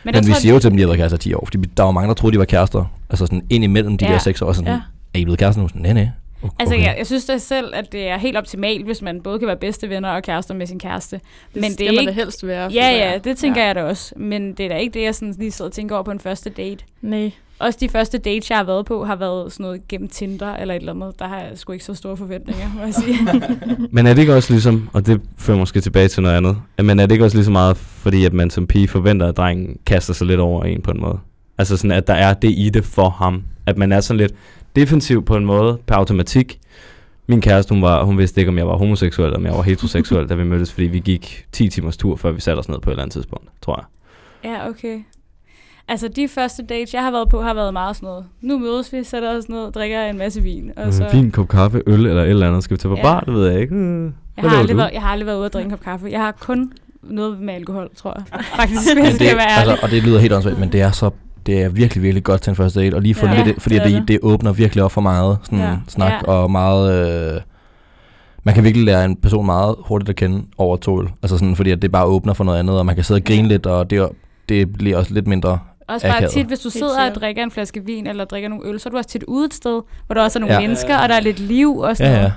[0.05, 1.45] men, der men vi siger jo til dem, de har været kærester i 10 år,
[1.53, 2.85] fordi der var mange, der troede, de var kærester.
[3.11, 4.13] Altså sådan ind imellem de Ja.
[4.13, 4.81] der seks år, og sådan, ja.
[5.15, 5.69] er I blevet kærester nu?
[5.69, 6.09] Sådan, nej, nej.
[6.43, 6.55] Okay.
[6.59, 9.49] Altså, jeg, jeg synes da selv, at det er helt optimalt, hvis man både kan
[9.49, 11.21] være bedste venner og kærester med sin kæreste.
[11.55, 12.71] det men det er ikke- da helst være.
[12.73, 13.67] Ja, ja, det tænker ja.
[13.67, 14.15] jeg da også.
[14.17, 16.21] Men det er da ikke det, jeg sådan lige sidder og tænker over på en
[16.21, 16.85] første date.
[17.03, 17.31] Nej.
[17.59, 20.75] Også de første dates, jeg har været på, har været sådan noget gennem Tinder eller
[20.75, 21.19] et eller andet.
[21.19, 23.19] Der har jeg sgu ikke så store forventninger, må jeg sige.
[23.95, 27.01] Men er det ikke også ligesom, og det fører måske tilbage til noget andet, men
[27.01, 29.77] er det ikke også lige så meget, fordi at man som pige forventer, at drengen
[29.87, 31.19] kaster sig lidt over en på en måde?
[31.59, 33.43] Altså sådan, at der er det i det for ham.
[33.67, 34.33] At man er sådan lidt
[34.77, 36.59] defensiv på en måde, per automatik.
[37.27, 39.63] Min kæreste, hun, var, hun vidste ikke, om jeg var homoseksuel, eller om jeg var
[39.63, 42.79] heteroseksuel, da vi mødtes, fordi vi gik 10 timers tur, før vi satte os ned
[42.79, 43.87] på et eller andet tidspunkt, tror
[44.45, 44.51] jeg.
[44.51, 44.99] ja, okay.
[45.89, 48.25] Altså, de første dates, jeg har været på, har været meget sådan noget.
[48.41, 50.71] Nu mødes vi, sætter os ned, drikker en masse vin.
[50.77, 52.65] Og så, Øh, Fin kop kaffe, øl eller et eller andet.
[52.65, 53.03] Skal vi tage på Ja.
[53.03, 53.21] bar?
[53.21, 53.75] Det ved jeg ikke.
[53.75, 54.77] Øh, jeg, hvad har laver aldrig du?
[54.81, 56.07] været, jeg har aldrig været ude at drikke en kop kaffe.
[56.11, 58.41] Jeg har kun noget med alkohol, tror jeg.
[58.57, 59.71] Faktisk, hvis jeg skal være ærlig.
[59.71, 61.11] altså, og det lyder helt åndssvagt, men det er så
[61.47, 63.63] det er virkelig, virkelig godt til en første date, og lige få Ja, ja, lidt,
[63.63, 64.19] fordi det er det, det.
[64.23, 65.65] åbner virkelig op for meget sådan Ja.
[65.65, 65.77] ja.
[65.89, 66.33] snak, Ja.
[66.33, 66.39] ja.
[66.39, 67.41] og meget, øh,
[68.45, 71.57] man kan virkelig lære en person meget hurtigt at kende over to øl, altså sådan,
[71.57, 73.67] fordi at det bare åbner for noget andet, og man kan sidde og grine lidt,
[73.67, 74.09] og det,
[74.49, 76.33] det bliver også lidt mindre, Også bare akavet.
[76.33, 78.91] tit, hvis du sidder og drikker en flaske vin, eller drikker nogle øl, så er
[78.91, 80.61] du også tit ude et sted, hvor der også er nogle ja.
[80.61, 80.67] Ja.
[80.67, 82.29] mennesker, og der er lidt liv og sådan ja noget.
[82.29, 82.33] ja,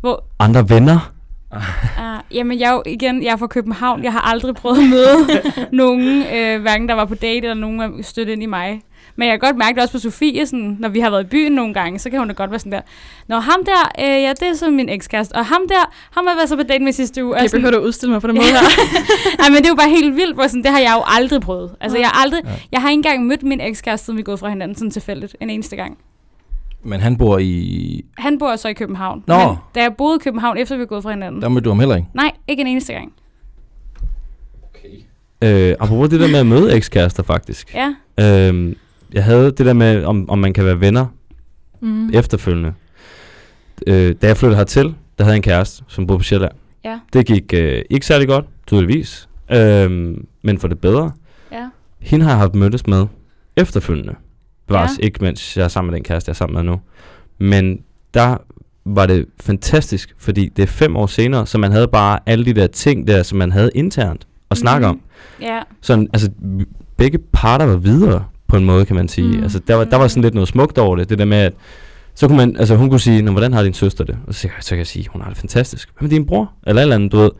[0.00, 1.12] Hvor, Andre venner?
[1.56, 4.04] Uh, jamen, jeg er jo igen, jeg er fra København.
[4.04, 5.42] Jeg har aldrig prøvet at møde
[5.72, 8.82] nogen, øh, hverken der var på date, eller nogen, der støtte ind i mig.
[9.16, 11.26] Men jeg kan godt mærke det også på Sofie, sådan, når vi har været i
[11.26, 12.80] byen nogle gange, så kan hun da godt være sådan der,
[13.28, 16.34] Nå, ham der, øh, ja, det er så min ekskæreste, og ham der, ham har
[16.34, 17.36] været så på date med sidste uge.
[17.36, 18.58] Jeg sådan- behøver du udstille mig på den måde her.
[19.38, 21.40] Ej, men det er jo bare helt vildt, hvor sådan, det har jeg jo aldrig
[21.40, 21.70] prøvet.
[21.80, 22.50] Altså, jeg har aldrig, Ja.
[22.72, 25.36] jeg har ikke engang mødt min ekskæreste, siden vi er gået fra hinanden sådan tilfældigt,
[25.40, 25.98] en eneste gang.
[26.82, 29.24] Men han bor i, Han bor så i København.
[29.26, 29.36] Nå.
[29.46, 31.42] Men da jeg boede i København, efter vi er gået fra hinanden.
[31.42, 32.08] der mødte du ham heller ikke.
[32.14, 33.12] Nej, ikke en eneste gang.
[35.44, 37.74] Øh, apropos det der med at møde ekskærester, faktisk.
[37.74, 37.94] Ja.
[38.20, 38.74] Øh,
[39.12, 41.06] jeg havde det der med, om, om man kan være venner
[41.82, 42.10] Mm.
[42.14, 42.72] efterfølgende.
[43.86, 44.84] Øh, da jeg flyttede hertil,
[45.18, 46.52] der havde jeg en kæreste, som boede på Sjælland.
[46.84, 46.98] Ja.
[47.12, 49.28] Det gik øh, ikke særlig godt, tydeligvis.
[49.52, 51.12] Øhm, men for det bedre,
[51.52, 51.68] Ja.
[52.00, 53.06] hende har jeg haft mødtes med
[53.56, 54.14] efterfølgende.
[54.70, 55.04] Bevares Ja.
[55.04, 56.80] ikke, mens jeg er sammen med den kæreste, jeg er sammen med nu.
[57.38, 57.78] Men
[58.14, 58.36] der
[58.84, 62.52] var det fantastisk, fordi det er fem år senere, så man havde bare alle de
[62.52, 64.90] der ting der, som man havde internt at snakke Mhm.
[64.96, 65.00] om.
[65.42, 65.60] Ja.
[65.80, 66.30] Sådan, altså,
[66.96, 69.28] begge parter var videre på en måde, kan man sige.
[69.28, 69.36] Mm.
[69.36, 69.42] Mm.
[69.42, 71.08] Altså, der var, der var sådan lidt noget smukt over det.
[71.08, 71.52] Det der med, at
[72.14, 74.18] så kunne man, altså hun kunne sige, "Nå, hvordan har din søster det?
[74.26, 75.88] Og så, så kan jeg sige, hun har det fantastisk.
[75.98, 76.52] Hvad med din bror?
[76.66, 77.30] Eller et eller andet, du ved.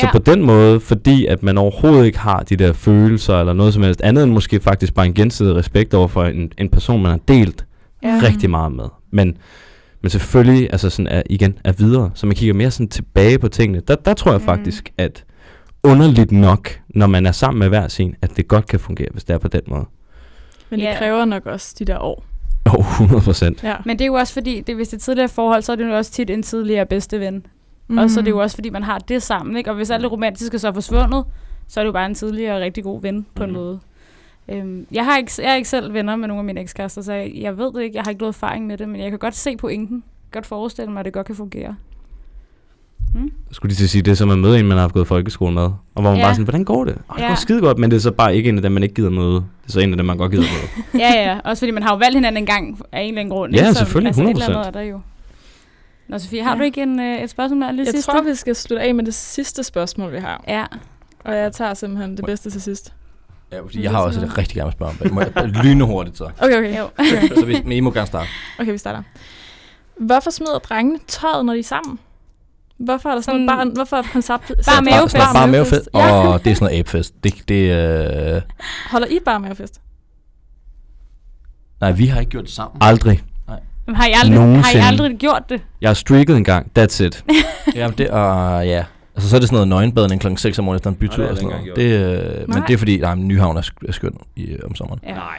[0.00, 0.12] Så Ja.
[0.12, 3.82] på den måde, fordi at man overhovedet ikke har de der følelser eller noget som
[3.82, 7.10] helst andet end måske faktisk bare en gensidig respekt over for en, en person, man
[7.10, 7.64] har delt
[8.02, 8.20] Ja.
[8.22, 8.84] rigtig meget med.
[9.10, 9.36] Men,
[10.02, 12.10] men selvfølgelig, altså sådan er, igen, er videre.
[12.14, 13.82] Så man kigger mere sådan tilbage på tingene.
[13.88, 14.44] Der, der tror jeg Mm.
[14.44, 15.24] faktisk, at
[15.82, 19.24] underligt nok, når man er sammen med hver sin, at det godt kan fungere, hvis
[19.24, 19.84] det er på den måde.
[20.70, 20.94] Men det Ja.
[20.98, 22.24] kræver nok også de der år.
[22.66, 23.62] Oh, 100 procent.
[23.64, 23.74] Ja.
[23.84, 25.84] Men det er jo også fordi, det, hvis det er tidligere forhold, så er det
[25.88, 27.46] jo også tit en tidligere bedste ven.
[27.88, 27.98] Mm.
[27.98, 29.56] Og så er det jo også fordi, man har det sammen.
[29.56, 29.70] Ikke?
[29.70, 31.24] Og hvis alt det romantiske så er forsvundet,
[31.68, 33.58] så er det jo bare en tidligere rigtig god ven på en Mhm.
[33.58, 33.78] måde.
[34.48, 37.12] Øhm, jeg, har ikke, jeg er ikke selv venner med nogle af mine ekskærester, så
[37.12, 37.96] jeg, jeg ved det ikke.
[37.96, 40.04] Jeg har ikke noget erfaring med det, men jeg kan godt se pointen.
[40.30, 41.74] Godt forestille mig, at det godt kan fungere.
[43.14, 43.32] Mm?
[43.50, 45.04] Skulle de til at sige, det er som at møde en, man har haft gået
[45.04, 45.62] i folkeskole med.
[45.62, 46.22] Og hvor man Ja.
[46.24, 46.98] bare sådan, hvordan går det?
[47.08, 47.28] Oh, det Ja.
[47.28, 49.10] går skide godt, men det er så bare ikke en af dem, man ikke gider
[49.10, 49.34] møde.
[49.34, 50.84] Det er så en af dem, man godt gider møde.
[51.04, 51.38] Ja, ja.
[51.44, 53.52] Også fordi man har jo valgt hinanden en gang af en eller anden grund.
[53.54, 53.72] Ja, ikke?
[53.72, 54.50] Så, selvfølgelig, Altså, et eller 100%.
[54.56, 55.00] andet er der jo.
[56.08, 56.58] Nå, Sofie, har Ja.
[56.58, 58.10] du ikke en, øh, et spørgsmål mere lige Jeg sidste?
[58.12, 60.44] tror, vi skal slutte af med det sidste spørgsmål, vi har.
[60.48, 60.64] Ja.
[61.24, 62.92] Og jeg tager simpelthen det bedste til sidst.
[63.52, 65.12] Ja, fordi jeg har også det rigtig gerne det.
[65.12, 66.24] Må jeg lyne hurtigt så?
[66.38, 66.78] Okay, okay.
[66.78, 66.84] Jo.
[66.98, 68.28] Okay, Så hvis, men I må gerne starte.
[68.60, 69.02] okay vi starter.
[70.00, 71.98] Hvorfor smider drengene tøjet, når de er sammen?
[72.78, 74.56] Hvorfor er der sådan, Sådan- bare, hvorfor er konceptet...
[74.66, 75.16] Bare mavefest.
[75.16, 75.88] Bare, bare mavefest.
[75.94, 76.28] Ja.
[76.28, 77.24] Og det er sådan noget abefest.
[77.24, 77.54] Det, det,
[78.34, 78.42] øh...
[78.90, 79.80] Holder I bare mavefest?
[81.80, 82.78] Nej, vi har ikke gjort det sammen.
[82.80, 83.22] Aldrig.
[83.88, 84.84] Men har I aldrig, har I Nogensinde.
[84.86, 85.60] aldrig gjort det?
[85.80, 86.70] Jeg har streaket en gang.
[86.78, 87.24] That's it.
[87.74, 88.84] Jamen det, og ja.
[89.16, 91.36] Altså så er det sådan noget nøgenbadning klokken 6 om morgenen efter en bytur og
[91.36, 91.76] sådan noget.
[91.76, 94.58] Det, øh, men det er fordi, nej, men Nyhavn er, sk- er skøn i, øh,
[94.64, 95.00] om sommeren.
[95.06, 95.14] Ja.
[95.14, 95.38] Nej.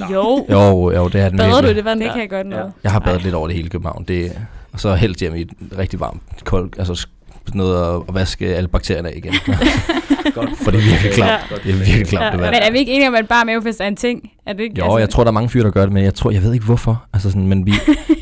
[0.12, 2.12] Jo, Jo, jo, det er den Bader du i det vand det der?
[2.12, 2.72] kan jeg godt noget.
[2.84, 3.22] Jeg har badet Ej.
[3.22, 4.04] lidt over det hele København.
[4.08, 4.32] Det,
[4.72, 7.06] og så helst hjem i et rigtig varmt, koldt, altså
[7.54, 9.34] noget at, at vaske alle bakterierne af igen.
[10.64, 11.30] For det er virkelig klamt.
[11.50, 11.56] Ja.
[11.64, 12.42] Det er virkelig klamt, Ja, det ja.
[12.42, 12.54] vand.
[12.54, 14.30] Men er vi ikke enige om, at bare mavefest er en ting?
[14.46, 16.14] Er det ikke, Jo, jeg tror, der er mange fyre, der gør det, men jeg
[16.14, 17.04] tror, jeg ved ikke hvorfor.
[17.12, 17.72] Altså sådan, men vi,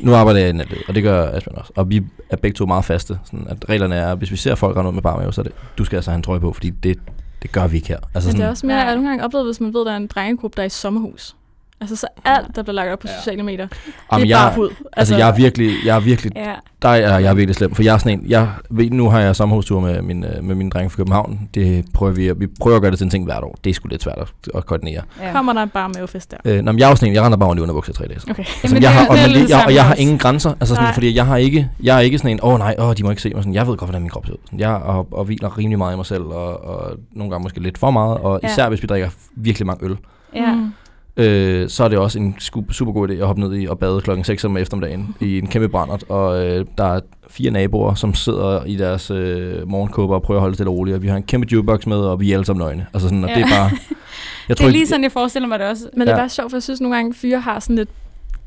[0.00, 1.72] nu arbejder jeg i natlivet, og det gør Asbjørn også.
[1.76, 3.18] Og vi er begge to meget faste.
[3.24, 5.40] Sådan, at reglerne er, at hvis vi ser folk rende ud med bare mave, så
[5.40, 6.98] er det, du skal altså have en trøje på, fordi det,
[7.42, 7.96] det gør vi ikke her.
[7.96, 9.80] Altså Men det sådan, er også mere, at jeg nogle gange oplevet, hvis man ved,
[9.80, 11.36] at der er en drengegruppe, der er i sommerhus.
[11.80, 13.18] Altså så alt, der bliver lagt op på Ja.
[13.18, 13.68] sociale medier,
[14.12, 14.70] Jamen, det er bare hud.
[14.92, 16.52] altså, jeg er virkelig, jeg er virkelig, Ja.
[16.82, 19.20] der er jeg er virkelig slem, for jeg er sådan en, jeg, ved, nu har
[19.20, 21.48] jeg sommerhustur med, min, øh, med mine drenge fra København.
[21.54, 23.54] Det prøver vi, at- vi prøver at gøre det til en ting hvert år.
[23.64, 25.02] Det er sgu lidt svært at, at koordinere.
[25.22, 25.32] ja.
[25.32, 26.36] Kommer der bare mavefest der?
[26.44, 27.94] Øh, nå, men jeg er også sådan en, jeg render bare rundt i underbukser i
[27.96, 28.20] tre dage.
[28.20, 28.26] Så.
[28.30, 28.38] Okay.
[28.44, 30.94] Altså, Jamen, jeg har, og, det jeg, og jeg har ingen grænser, altså sådan, Nej.
[30.94, 33.10] fordi jeg har ikke, jeg er ikke sådan en, åh oh, nej, åh, de må
[33.10, 33.54] ikke se mig sådan.
[33.54, 34.38] Jeg ved godt, hvordan min krop ser ud.
[34.58, 37.78] Jeg og, og hviler rimelig meget i mig selv, og, og nogle gange måske lidt
[37.78, 38.48] for meget, og Ja.
[38.48, 39.96] især hvis vi drikker virkelig mange øl,
[40.34, 40.52] Ja.
[40.54, 40.72] Mm.
[41.16, 42.36] Øh, så er det også en
[42.70, 45.46] super god idé at hoppe ned i og bade klokken 6 om eftermiddagen i en
[45.46, 47.00] kæmpe brændert, og øh, der er
[47.30, 50.76] fire naboer, som sidder i deres øh, morgenkåber og prøver at holde det stille og
[50.76, 52.86] roligt, og vi har en kæmpe jukebox med, og vi er alle sammen nøgne.
[52.94, 53.36] Altså sådan, og Ja.
[53.36, 53.70] det er bare...
[54.48, 55.88] Jeg Det er lige sådan, jeg forestiller mig det også.
[55.92, 56.20] Men det er Ja.
[56.20, 57.88] bare sjovt, for jeg synes nogle gange, fyre har sådan lidt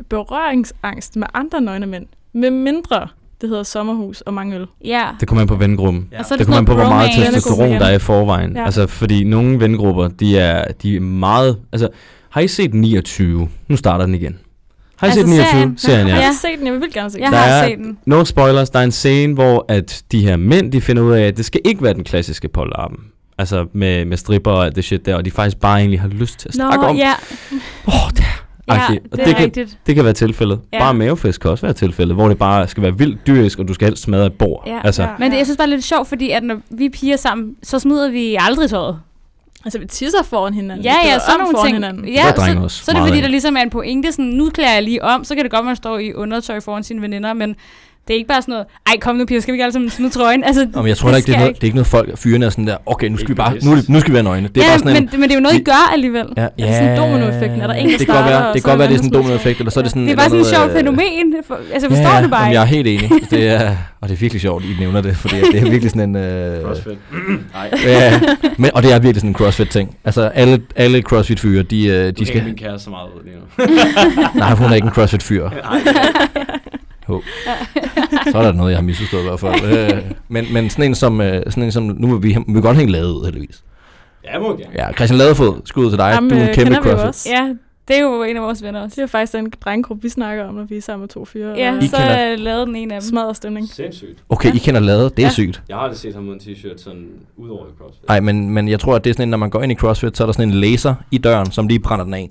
[0.09, 2.05] berøringsangst med andre nøgne mænd.
[2.33, 3.07] Med mindre
[3.41, 4.65] det hedder sommerhus og mange øl.
[4.85, 5.03] Ja.
[5.19, 6.09] Det kommer an på vengruppen.
[6.19, 8.53] Og så er Det det kommer an på, hvor meget testosteron der er i forvejen.
[8.53, 8.59] Ja.
[8.59, 8.65] Ja.
[8.65, 11.57] Altså, fordi nogle vengrupper, de er, de er meget...
[11.71, 11.89] Altså,
[12.37, 13.49] har I set 29?
[13.67, 14.37] Nu starter den igen.
[14.95, 15.45] Har I Altså set 29?
[15.51, 15.77] serien?
[15.77, 16.21] serien Jeg ja.
[16.21, 17.33] har ikke set den, jeg vil gerne se Jeg den.
[17.33, 17.97] Der har er- set den.
[18.05, 21.21] No spoilers, der er en scene, hvor at de her mænd, de finder ud af,
[21.21, 22.99] at det skal ikke være den klassiske polarm.
[23.37, 26.07] Altså med, med stripper og alt det shit der, og de faktisk bare egentlig har
[26.07, 26.95] lyst til at Nå, snakke om.
[26.95, 27.13] ja.
[27.87, 28.23] Åh, det,
[28.69, 29.03] Ja, Agtigt.
[29.11, 29.77] Og det, det er kan- rigtigt.
[29.87, 30.59] det kan være tilfældet.
[30.73, 30.79] Ja.
[30.79, 33.73] Bare mavefest kan også være tilfældet, hvor det bare skal være vildt dyrisk, og du
[33.73, 34.63] skal helst smadre et bord.
[34.67, 34.79] Ja.
[34.83, 35.09] Altså, Ja.
[35.19, 37.17] Men det, jeg synes bare, det er lidt sjovt, fordi at når vi er piger
[37.17, 38.99] sammen, så smider vi aldrig tøjet.
[39.65, 40.85] Altså, vi tisser foran hinanden.
[40.85, 41.75] Ja, ja, sådan nogle ting.
[41.75, 42.07] Hinanden.
[42.07, 44.73] Ja, så, også så er det fordi, der ligesom er en pointe, sådan, nu klæder
[44.73, 47.55] jeg lige om, så kan det godt, man står i undertøj foran sine veninder, men
[48.07, 49.89] det er ikke bare sådan noget, ej kom nu piger, skal vi ikke alle sammen
[49.89, 50.43] smide trøjen?
[50.43, 52.17] Altså, Nå, men jeg tror da ikke, det er, noget, det er ikke noget folk,
[52.17, 54.13] fyrene er sådan der, okay, nu skal vi bare, nu, er det- nu skal vi
[54.13, 54.47] være nøgne.
[54.47, 56.25] Det er ja, bare sådan en, men, men det er jo noget, I gør alligevel.
[56.37, 57.61] Ja, Er det sådan dominoeffekten?
[57.61, 58.93] Er der en, der det kan godt starter, være, det kan godt er være, det
[58.93, 60.05] er sådan en dominoeffekt, eller så er det sådan...
[60.05, 61.33] Det er bare sådan et sjovt øh, fænomen.
[61.47, 62.53] For, altså, jeg forstår ja, det bare ikke.
[62.59, 63.09] jeg er helt enig.
[63.31, 66.09] Det er, og det er virkelig sjovt, I nævner det, for det er virkelig sådan
[66.09, 66.15] en...
[66.15, 66.97] Øh, Crossfit.
[67.53, 67.69] Nej.
[67.85, 68.19] ja,
[68.57, 69.95] men, og det er virkelig sådan en CrossFit-ting.
[70.05, 72.43] Altså, alle, alle CrossFit-fyre, de, øh, de skal...
[72.43, 73.65] min kæreste så meget ud lige nu.
[74.39, 75.49] Nej, hun er ikke en CrossFit-fyr.
[77.09, 77.21] Jo.
[78.31, 79.93] Så er der noget, jeg har misforstået i hvert fald.
[79.95, 82.61] Øh, men, men sådan en som, øh, sådan en som nu vil vi, vi vil
[82.61, 83.63] godt hænge lavet ud, heldigvis.
[84.25, 84.63] Ja, må gerne.
[84.75, 86.13] Ja, Christian Ladefod, skud til dig.
[86.13, 87.07] Ham, du er en øh, kæmpe vi CrossFit.
[87.07, 87.29] også.
[87.31, 87.53] Ja,
[87.87, 89.01] Det er jo en af vores venner Det også.
[89.01, 91.53] er jo faktisk den drengegruppe, vi snakker om, når vi er sammen med to fyre.
[91.57, 93.09] Ja, og I så kender- lavede den en af dem.
[93.09, 93.69] smadret stemning.
[93.69, 94.19] Sindssygt.
[94.29, 95.29] Okay, I kender Lade, det er Ja.
[95.29, 95.61] sygt.
[95.69, 97.05] Jeg har aldrig set ham uden t-shirt sådan
[97.37, 98.07] ud over CrossFit.
[98.07, 99.75] Nej, men, men jeg tror, at det er sådan en, når man går ind i
[99.75, 102.29] CrossFit, så er der sådan en laser i døren, som lige brænder den af.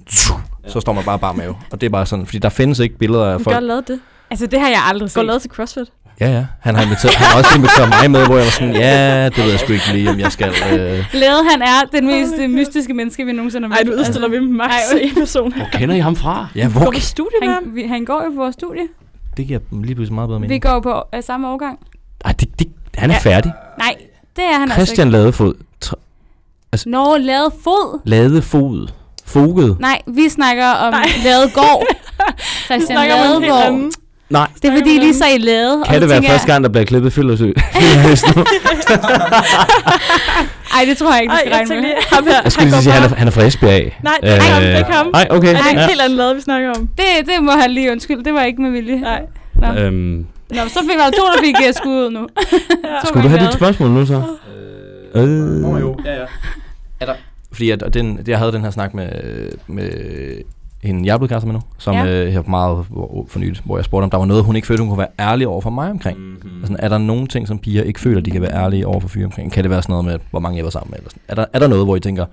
[0.66, 1.55] Så står man bare bare mave.
[1.72, 3.57] Og det er bare sådan, fordi der findes ikke billeder af Vi folk.
[3.57, 4.01] godt lavet det.
[4.31, 5.27] Altså, det har jeg aldrig Går set.
[5.27, 5.89] lavet til CrossFit.
[6.20, 6.47] Ja, ja.
[6.61, 9.39] Han har, inviteret, han har også inviteret mig med, hvor jeg var sådan, ja, det
[9.45, 10.49] ved jeg sgu ikke lige, om jeg skal.
[10.49, 11.05] Øh.
[11.12, 13.95] Lade, han er den mest øh, mystiske menneske, vi nogensinde har Ej, mødt.
[13.97, 15.53] du udstiller Altså, vi max ej, en person.
[15.53, 16.47] Hvor kender I ham fra?
[16.55, 16.91] Ja, Går hvor?
[16.93, 17.64] på studie med ham?
[17.64, 18.83] han, vi, han går jo på vores studie.
[19.37, 20.62] Det giver lige pludselig meget bedre Vi mening.
[20.62, 21.79] går jo på øh, samme årgang.
[22.24, 23.31] Ej, det, det, han er Ja.
[23.31, 23.53] færdig.
[23.79, 23.95] Nej,
[24.37, 25.55] det er han Christian Ladefod.
[25.85, 25.93] Tr-
[26.72, 26.91] altså ikke.
[26.99, 28.01] Nå, Lade fod.
[28.05, 28.89] Ladefod.
[29.27, 29.77] Foget.
[29.81, 31.07] Nej, vi snakker om Nej.
[31.24, 31.85] Lade gård.
[32.29, 33.14] Vi Christian snakker
[34.31, 34.33] en.
[34.33, 34.47] Nej.
[34.62, 35.81] Det er fordi, lige så i Lade.
[35.81, 37.45] og Kan det være tænker første gang, der bliver klippet fyldersø?
[37.47, 37.55] Jeg,
[40.77, 41.81] ej, det tror jeg ikke, du Ej, skal jeg regne med.
[41.83, 43.93] lige, ham her, Jeg skulle lige sige, han er, han er fra Esbjerg.
[44.03, 45.07] Nej, det er ikke ham, det er ikke ham.
[45.12, 45.49] Nej, okay.
[45.55, 45.87] Er det en Ja.
[45.87, 46.89] helt anden lade, vi snakker om?
[46.97, 48.24] Det, det må han lige undskylde.
[48.24, 49.01] Det var ikke med vilje.
[49.01, 49.20] Nej.
[49.55, 52.27] Nå, Øhm, Nå så fik vi to, der fik uh, skud ud nu.
[53.03, 54.22] To skulle du have dit spørgsmål nu så?
[55.14, 55.62] Øh.
[56.05, 56.24] ja, ja.
[57.01, 57.14] Er der,
[57.53, 59.09] fordi at, og den, jeg havde den her snak med,
[59.66, 59.91] med
[60.87, 62.07] hende, jeg er blevet kærester med nu, som Ja.
[62.24, 62.87] øh, her meget
[63.28, 65.28] for nyligt, hvor jeg spurgte, om der var noget, hun ikke følte, hun kunne være
[65.30, 66.18] ærlig over for mig omkring.
[66.18, 66.24] Mm.
[66.24, 66.61] Mm-hmm.
[66.61, 69.09] Altså, er der nogle ting, som piger ikke føler, de kan være ærlige over for
[69.09, 69.53] fyre omkring?
[69.53, 70.99] Kan det være sådan noget med, hvor mange jeg var sammen med?
[70.99, 71.22] Eller sådan?
[71.28, 72.26] Er, der, er der noget, hvor I tænker,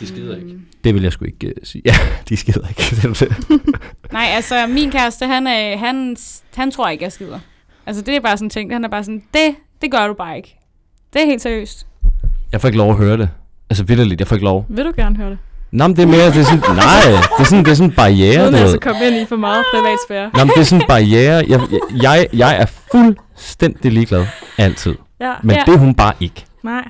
[0.00, 0.54] De skider ikke.
[0.84, 1.82] Det vil jeg sgu ikke uh, sige?
[1.86, 1.94] Ja,
[2.28, 3.26] de skider ikke.
[4.12, 6.16] Nej, altså min kæreste, han, er, han,
[6.54, 7.38] han tror ikke, jeg skider.
[7.86, 8.72] Altså det er bare sådan en ting.
[8.72, 10.58] Han er bare sådan, det, det gør du bare ikke.
[11.12, 11.86] Det er helt seriøst.
[12.52, 13.28] Jeg får ikke lov at høre det.
[13.70, 14.66] Altså vidderligt, jeg får ikke lov.
[14.68, 15.38] Vil du gerne høre det?
[15.72, 17.02] Nå, men det er mere, det er sådan, nej,
[17.38, 19.36] det er sådan, det er sådan en barriere, Uden du altså komme ind i for
[19.36, 20.30] meget privatsfære.
[20.34, 21.44] Nå, men det er sådan en barriere.
[21.48, 21.60] Jeg,
[22.02, 24.26] jeg, jeg er fuldstændig ligeglad.
[24.58, 24.94] Altid.
[25.20, 25.62] Ja, Men Ja.
[25.66, 26.88] det er hun bare ikke, nej.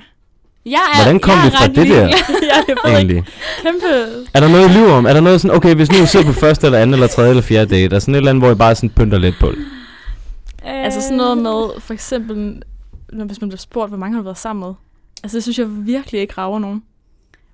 [0.65, 2.01] Jeg er, Hvordan kom jeg vi fra det der?
[2.51, 2.97] jeg ved ikke.
[2.97, 3.23] egentlig.
[3.63, 3.87] Kæmpe...
[4.33, 5.05] Er der noget, I lyver om?
[5.05, 7.29] Er der noget sådan, okay, hvis nu I sidder på første eller anden eller tredje
[7.29, 9.35] eller fjerde date, er der sådan et eller andet, hvor I bare sådan pynter lidt
[9.39, 9.57] på det?
[10.63, 12.63] Altså sådan noget med, for eksempel,
[13.13, 14.73] når, hvis man bliver spurgt, hvor mange har du været sammen med?
[15.23, 16.83] Altså det synes jeg virkelig ikke rager nogen.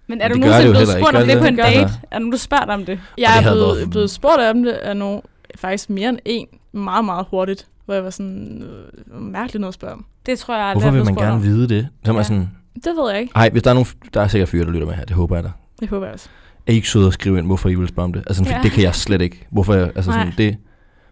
[0.07, 1.57] Men er Men du det det nogensinde blevet spurgt ikke, om det gør på en
[1.57, 1.63] det?
[1.65, 1.79] date?
[1.79, 1.97] Altså.
[2.11, 2.99] Er nogen, der spørger dig om det?
[3.17, 5.21] Jeg det er blevet, været- blevet spurgt om det af nogle,
[5.55, 9.73] faktisk mere end en, meget, meget hurtigt, hvor jeg var sådan, øh, mærkeligt noget at
[9.75, 10.05] spørge om.
[10.25, 11.43] Det tror jeg aldrig, Hvorfor vil man spurgt gerne om.
[11.43, 11.87] vide det?
[12.05, 12.23] Så man Ja.
[12.23, 13.31] sådan, Det ved jeg ikke.
[13.35, 15.35] ej, hvis der er nogen, der er sikkert fyre, der lytter med her, det håber
[15.35, 15.49] jeg da.
[15.79, 16.29] Det håber jeg også.
[16.67, 18.23] Er I ikke søde at skrive ind, hvorfor I vil spørge om det?
[18.27, 18.63] Altså, sådan, Ja.
[18.63, 19.47] det kan jeg slet ikke.
[19.51, 20.33] Hvorfor jeg, altså sådan, Nej.
[20.37, 20.57] det,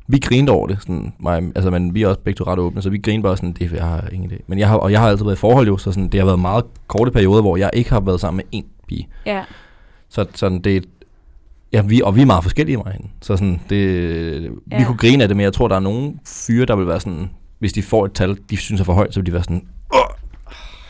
[0.07, 2.81] vi grinede over det, sådan, mig, altså, men vi er også begge to ret åbne,
[2.81, 4.35] så vi grinede bare sådan, det jeg har ingen idé.
[4.47, 6.25] Men jeg har, og jeg har altid været i forhold jo, så sådan, det har
[6.25, 9.07] været meget korte perioder, hvor jeg ikke har været sammen med én pige.
[9.25, 9.43] Ja.
[10.09, 10.85] Så sådan, det,
[11.73, 13.07] ja, vi, og vi er meget forskellige mig hende.
[13.21, 14.77] Så sådan, det, ja.
[14.77, 16.99] Vi kunne grine af det, men jeg tror, der er nogle fyre, der vil være
[16.99, 17.29] sådan,
[17.59, 19.67] hvis de får et tal, de synes er for højt, så vil de være sådan,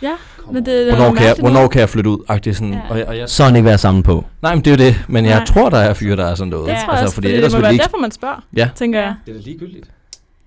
[0.02, 0.12] Ja,
[0.48, 2.18] men det, det hvornår kan, jeg, hvornår kan jeg flytte ud?
[2.28, 2.80] Agtigt sådan, Ja.
[2.90, 4.26] og, jeg, og jeg, Sådan ikke være sammen på.
[4.42, 5.46] nej, men det er jo det, men jeg Nej.
[5.46, 6.70] tror, der er fyre, der er sådan noget.
[6.70, 8.70] Det tror jeg også, fordi, ellers det må være ikke, derfor, man spørger, Ja.
[8.76, 9.16] tænker jeg.
[9.26, 9.92] Det er da ligegyldigt.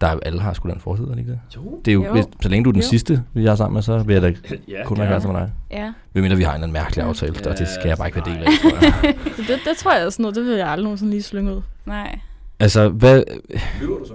[0.00, 1.40] Der er, alle har sgu da en forside, det ikke det?
[1.56, 1.80] Jo.
[1.84, 2.12] Det er jo, Jo.
[2.12, 2.88] hvis, så længe du er den Jo.
[2.88, 4.28] sidste, vi er sammen med, så vil jeg da
[4.68, 5.52] Ja, kun være kæreste med dig.
[5.70, 5.92] Ja.
[6.12, 7.08] Hvem mindre vi har en eller anden mærkelig Ja.
[7.08, 9.14] aftale, Ja, og det skal jeg bare ikke være del af, tror jeg.
[9.36, 11.60] Så det, det tror jeg også noget, det vil jeg aldrig nogensinde lige slynge ud.
[11.86, 12.18] Nej.
[12.60, 13.22] Altså, hvad...
[13.80, 14.12] Lyver du så?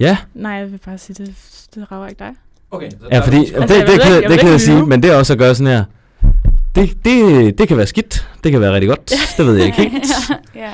[0.00, 1.34] Ja, Nej, jeg vil bare sige, det,
[1.74, 2.30] det rager ikke dig.
[2.70, 2.90] Okay.
[3.12, 5.02] ja fordi Altså, det, det, det, kan, ikke- jeg det kan ikke jeg sige, men
[5.02, 5.84] det er også at gøre sådan her.
[6.74, 9.76] Det, det, det kan være skidt, det kan være rigtig godt, det ved jeg ikke
[9.82, 10.04] helt.
[10.54, 10.70] ja.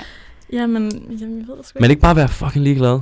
[0.52, 3.00] Jamen, jamen jeg ved det sgu Men ikke bare være fucking ligeglad.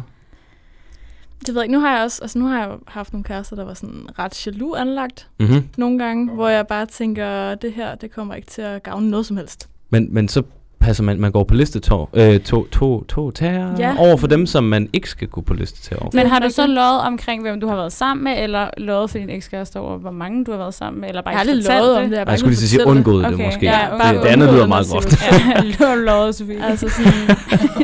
[1.46, 1.72] Det ved jeg ikke.
[1.74, 4.46] Nu har jeg også, altså nu har jeg haft nogle kærester, der var sådan ret
[4.46, 5.64] jaloux anlagt Mm-hmm.
[5.76, 9.26] nogle gange, hvor jeg bare tænker, det her, det kommer ikke til at gavne noget
[9.26, 9.68] som helst.
[9.90, 10.42] Men, men så
[10.80, 13.94] passer man, man går på listetår, øh, to, to, to tager Ja.
[13.98, 16.10] over for dem, som man ikke skal gå på listetår over.
[16.12, 19.10] Men Det har du så løjet omkring, hvem du har været sammen med, eller løjet
[19.10, 21.44] for din ekskæreste over, hvor mange du har været sammen med, eller bare Jeg har
[21.54, 22.16] ikke fortalt løjet om det.
[22.18, 23.66] Jeg, Jeg skulle lige sige undgået det Okay, måske.
[23.66, 25.06] ja, det, bare det andet lyder meget groft.
[25.22, 26.56] Ja, Sofie.
[26.56, 26.64] det.
[26.64, 27.12] Altså sådan,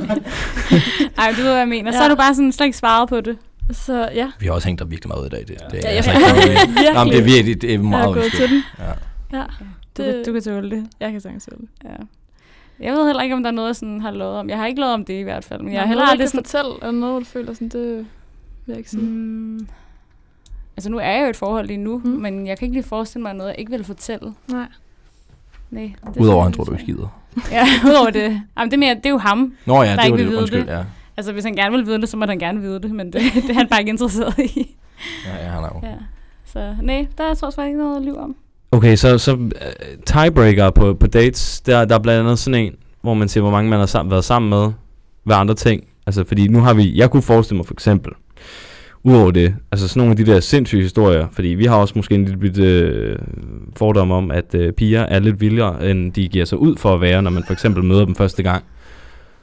[1.18, 1.90] Ej, du ved, hvad jeg mener.
[1.92, 2.02] Så Ja.
[2.02, 3.36] har du bare sådan slet ikke svaret på det.
[3.72, 4.30] Så ja.
[4.40, 5.40] Vi har også hængt dig virkelig meget ud i dag.
[5.40, 6.10] Det, det, Ja, er jeg altså
[6.94, 8.40] Jamen, det er virkelig, det er jeg meget gået undskyld.
[8.48, 8.62] til den.
[8.78, 9.38] Ja.
[9.38, 9.44] Ja,
[9.98, 10.86] Du, Det- kan, du kan tåle det.
[11.00, 11.68] jeg kan sagtens tåle det.
[11.84, 11.94] Ja.
[12.86, 14.48] Jeg ved heller ikke, om der er noget, jeg sådan har lovet om.
[14.48, 15.62] Jeg har ikke lovet om det i hvert fald.
[15.62, 16.44] Men jeg har heller du aldrig sådan...
[16.44, 18.06] fortælle, eller noget, du føler sådan, det vil
[18.72, 19.02] jeg ikke sige.
[19.02, 19.68] Mm,
[20.76, 22.10] altså, nu er jeg jo i et forhold lige nu, Mm.
[22.10, 24.34] men jeg kan ikke lige forestille mig noget, jeg ikke vil fortælle.
[24.50, 24.66] Nej.
[25.70, 25.92] Nej.
[26.14, 26.92] det Udover, han jeg tror, du ikke ikke.
[26.92, 27.08] skider.
[27.52, 28.42] Ja, udover det.
[28.58, 29.54] Jamen, det, er mere, det er jo ham.
[29.66, 30.30] Nå ja, Der det ikke vil det.
[30.30, 30.72] vide Undskyld, det.
[30.72, 30.84] ja.
[31.18, 33.22] Altså, hvis han gerne vil vide det, så må han gerne vide det, men det,
[33.34, 34.76] det er han bare ikke interesseret i.
[35.26, 35.88] Ja, ja, han er jo.
[35.88, 35.94] Ja.
[36.44, 38.36] Så nej, der er trods ikke noget at lyve om.
[38.72, 39.48] Okay, så, så uh,
[40.06, 42.72] tiebreaker på, på dates, der, der er blandt andet sådan en,
[43.02, 44.72] hvor man siger, hvor mange man har sam- været sammen med,
[45.24, 45.84] hvad andre ting.
[46.06, 48.12] Altså, fordi nu har vi, jeg kunne forestille mig for eksempel,
[49.02, 52.14] udover det, altså sådan nogle af de der sindssyge historier, fordi vi har også måske
[52.14, 53.18] en lille bit øh,
[53.76, 57.00] fordom om, at øh, piger er lidt vildere, end de giver sig ud for at
[57.00, 58.64] være, når man for eksempel møder dem første gang.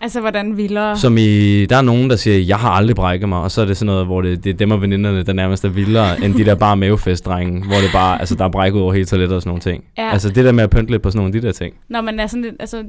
[0.06, 0.98] Altså, hvordan vildere?
[0.98, 3.65] Som i, der er nogen, der siger, jeg har aldrig brækket mig, og så er
[3.65, 6.34] det sådan noget, hvor det, det er dem og veninderne, der nærmest er vildere, end
[6.36, 9.41] de der bare mavefestdrenge, hvor det bare, altså der er brækket over hele toilettet og
[9.41, 9.84] sådan nogle ting.
[9.98, 10.11] Ja.
[10.11, 11.73] Altså det der med at pynte lidt på sådan nogle af de der ting.
[11.90, 12.84] Når man er sådan lidt, altså,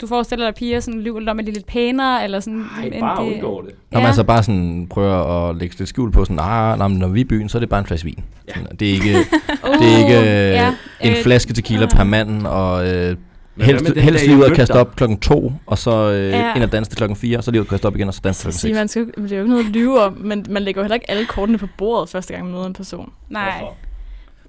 [0.00, 2.54] du forestiller dig, piger sådan lyver lidt om, at de er lidt pænere, eller sådan...
[2.58, 3.42] end det- det.
[3.42, 3.62] Når
[3.92, 3.98] Ja.
[3.98, 7.20] man altså bare sådan prøver at lægge lidt skjul på sådan, ah, nej, når vi
[7.20, 8.18] er i byen, så er det bare en flaske vin.
[8.48, 8.60] Ja.
[8.80, 9.12] Det er ikke,
[9.80, 10.24] det er ikke øh,
[10.54, 11.90] ja, en øh, flaske tequila ah.
[11.90, 13.16] per mand, og øh,
[13.60, 16.54] helst, den helst lige ud og kaste op klokken to, og så øh, Ja.
[16.54, 18.14] ind og danse til klokken fire, og så lige ud og kaste op igen, og
[18.14, 20.62] så danse klokken man skal, det er jo ikke noget at lyve om, men man
[20.62, 23.12] lægger jo heller ikke alle kortene på bordet første gang man møder en person.
[23.28, 23.52] Nej.
[23.58, 23.70] seks.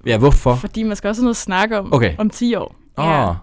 [0.06, 0.54] Ja, hvorfor?
[0.54, 2.14] Fordi man skal også have noget at snakke om Okay.
[2.18, 2.76] om 10 år.
[2.98, 3.28] Ja.
[3.30, 3.34] Åh,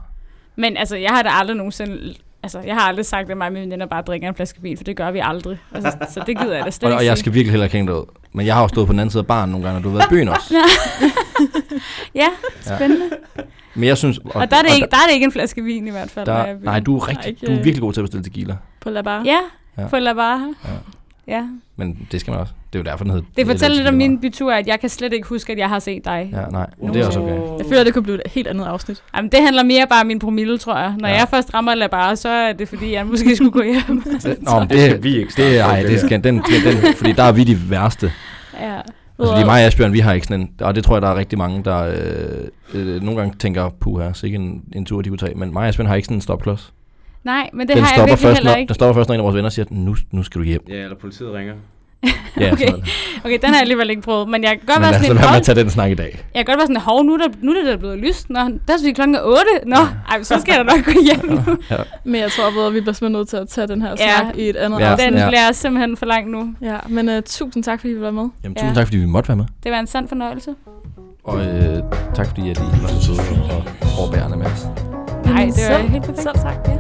[0.56, 2.14] Men altså, jeg har da aldrig nogensinde...
[2.44, 4.77] Altså, jeg har aldrig sagt, at mig og mine venner bare drikker en flaske vin,
[4.77, 5.57] for det gør vi aldrig.
[5.73, 7.77] Altså, så det gider jeg da slet og, ikke og jeg skal virkelig heller ikke
[7.77, 8.06] hænge ud.
[8.34, 9.90] Men jeg har jo stået på den anden side af baren nogle gange, når du
[9.90, 10.54] har været i byen også.
[12.16, 12.28] Ja,
[12.62, 13.10] spændende.
[13.76, 14.18] Men jeg synes...
[14.18, 16.12] Og, og der, er det ikke, der er det ikke en flaske vin i hvert
[16.12, 16.28] fald.
[16.28, 18.56] er der, nej, du er, rigtig, ikke, du er virkelig god til at bestille tequila.
[18.82, 19.22] På La Bar.
[19.26, 19.40] Ja,
[19.78, 19.88] Ja.
[19.88, 20.54] på La Bar.
[21.28, 21.36] Ja.
[21.36, 21.44] Ja.
[21.76, 22.54] Men det skal man også.
[22.78, 23.28] Det er jo derfor, den hedder...
[23.38, 25.80] Det fortæller lidt om min bytur, at jeg kan slet ikke huske, at jeg har
[25.80, 26.30] set dig.
[26.34, 27.34] Ja, nej, men det er også okay.
[27.58, 29.04] Jeg føler, det kunne blive et helt andet afsnit.
[29.16, 30.94] Jamen, det handler mere bare om min promille, tror jeg.
[30.99, 31.16] Når Ja.
[31.16, 34.02] jeg først rammer La Bar, så er det fordi, jeg måske skulle gå hjem.
[34.24, 36.44] Det, nå, men Det skal vi ikke det, er, ej, det det skal, den, den,
[36.66, 38.12] den, fordi der er vi de værste.
[38.62, 38.80] ja.
[39.20, 41.08] Altså, fordi mig og Asbjørn, vi har ikke sådan en, og det tror jeg, der
[41.08, 41.95] er rigtig mange, der øh,
[42.74, 45.34] øh, nogle gange tænker, puha, så ikke en, en tur, de kunne tage.
[45.36, 46.74] Men mig og Asbjørn har ikke sådan en stopklods.
[47.24, 48.68] Nej, men det Den har jeg virkelig først, heller når, ikke.
[48.68, 50.62] den stopper først, når en af vores venner siger, nu, nu skal du hjem.
[50.70, 51.54] Ja, eller politiet ringer.
[52.40, 52.68] Ja, Okay.
[53.26, 54.30] Okay, den har jeg alligevel ikke prøvet.
[54.30, 55.38] Men jeg kan godt Men være lad os sådan lade en være med hold.
[55.40, 56.19] at tage den snak i dag.
[56.36, 58.30] Jeg kan godt være sådan, hov, nu er, der, nu er det der blevet lyst.
[58.30, 59.41] Nå, der er vi klokken 8.
[59.65, 59.76] Nå,
[60.11, 61.57] ej, så skal jeg da nok gå hjem nu.
[62.11, 64.18] Men jeg tror både, at vi bliver simpelthen nødt til at tage den her Ja.
[64.22, 64.86] snak i et andet Ja.
[64.91, 65.10] afsnit.
[65.10, 65.28] Den Ja.
[65.28, 66.53] bliver simpelthen for lang nu.
[66.61, 68.28] Ja, men uh, tusind tak, fordi vi var med.
[68.44, 68.61] Jamen, Ja.
[68.61, 69.45] tusind tak, fordi vi måtte være med.
[69.64, 70.52] Det var en sand fornøjelse.
[71.24, 71.78] Og øh,
[72.15, 73.64] tak, fordi at I var så søde og
[73.99, 74.65] overbærende med os.
[75.26, 76.22] Nej, det var helt perfekt.
[76.22, 76.56] Selv tak.
[76.68, 76.74] Ja.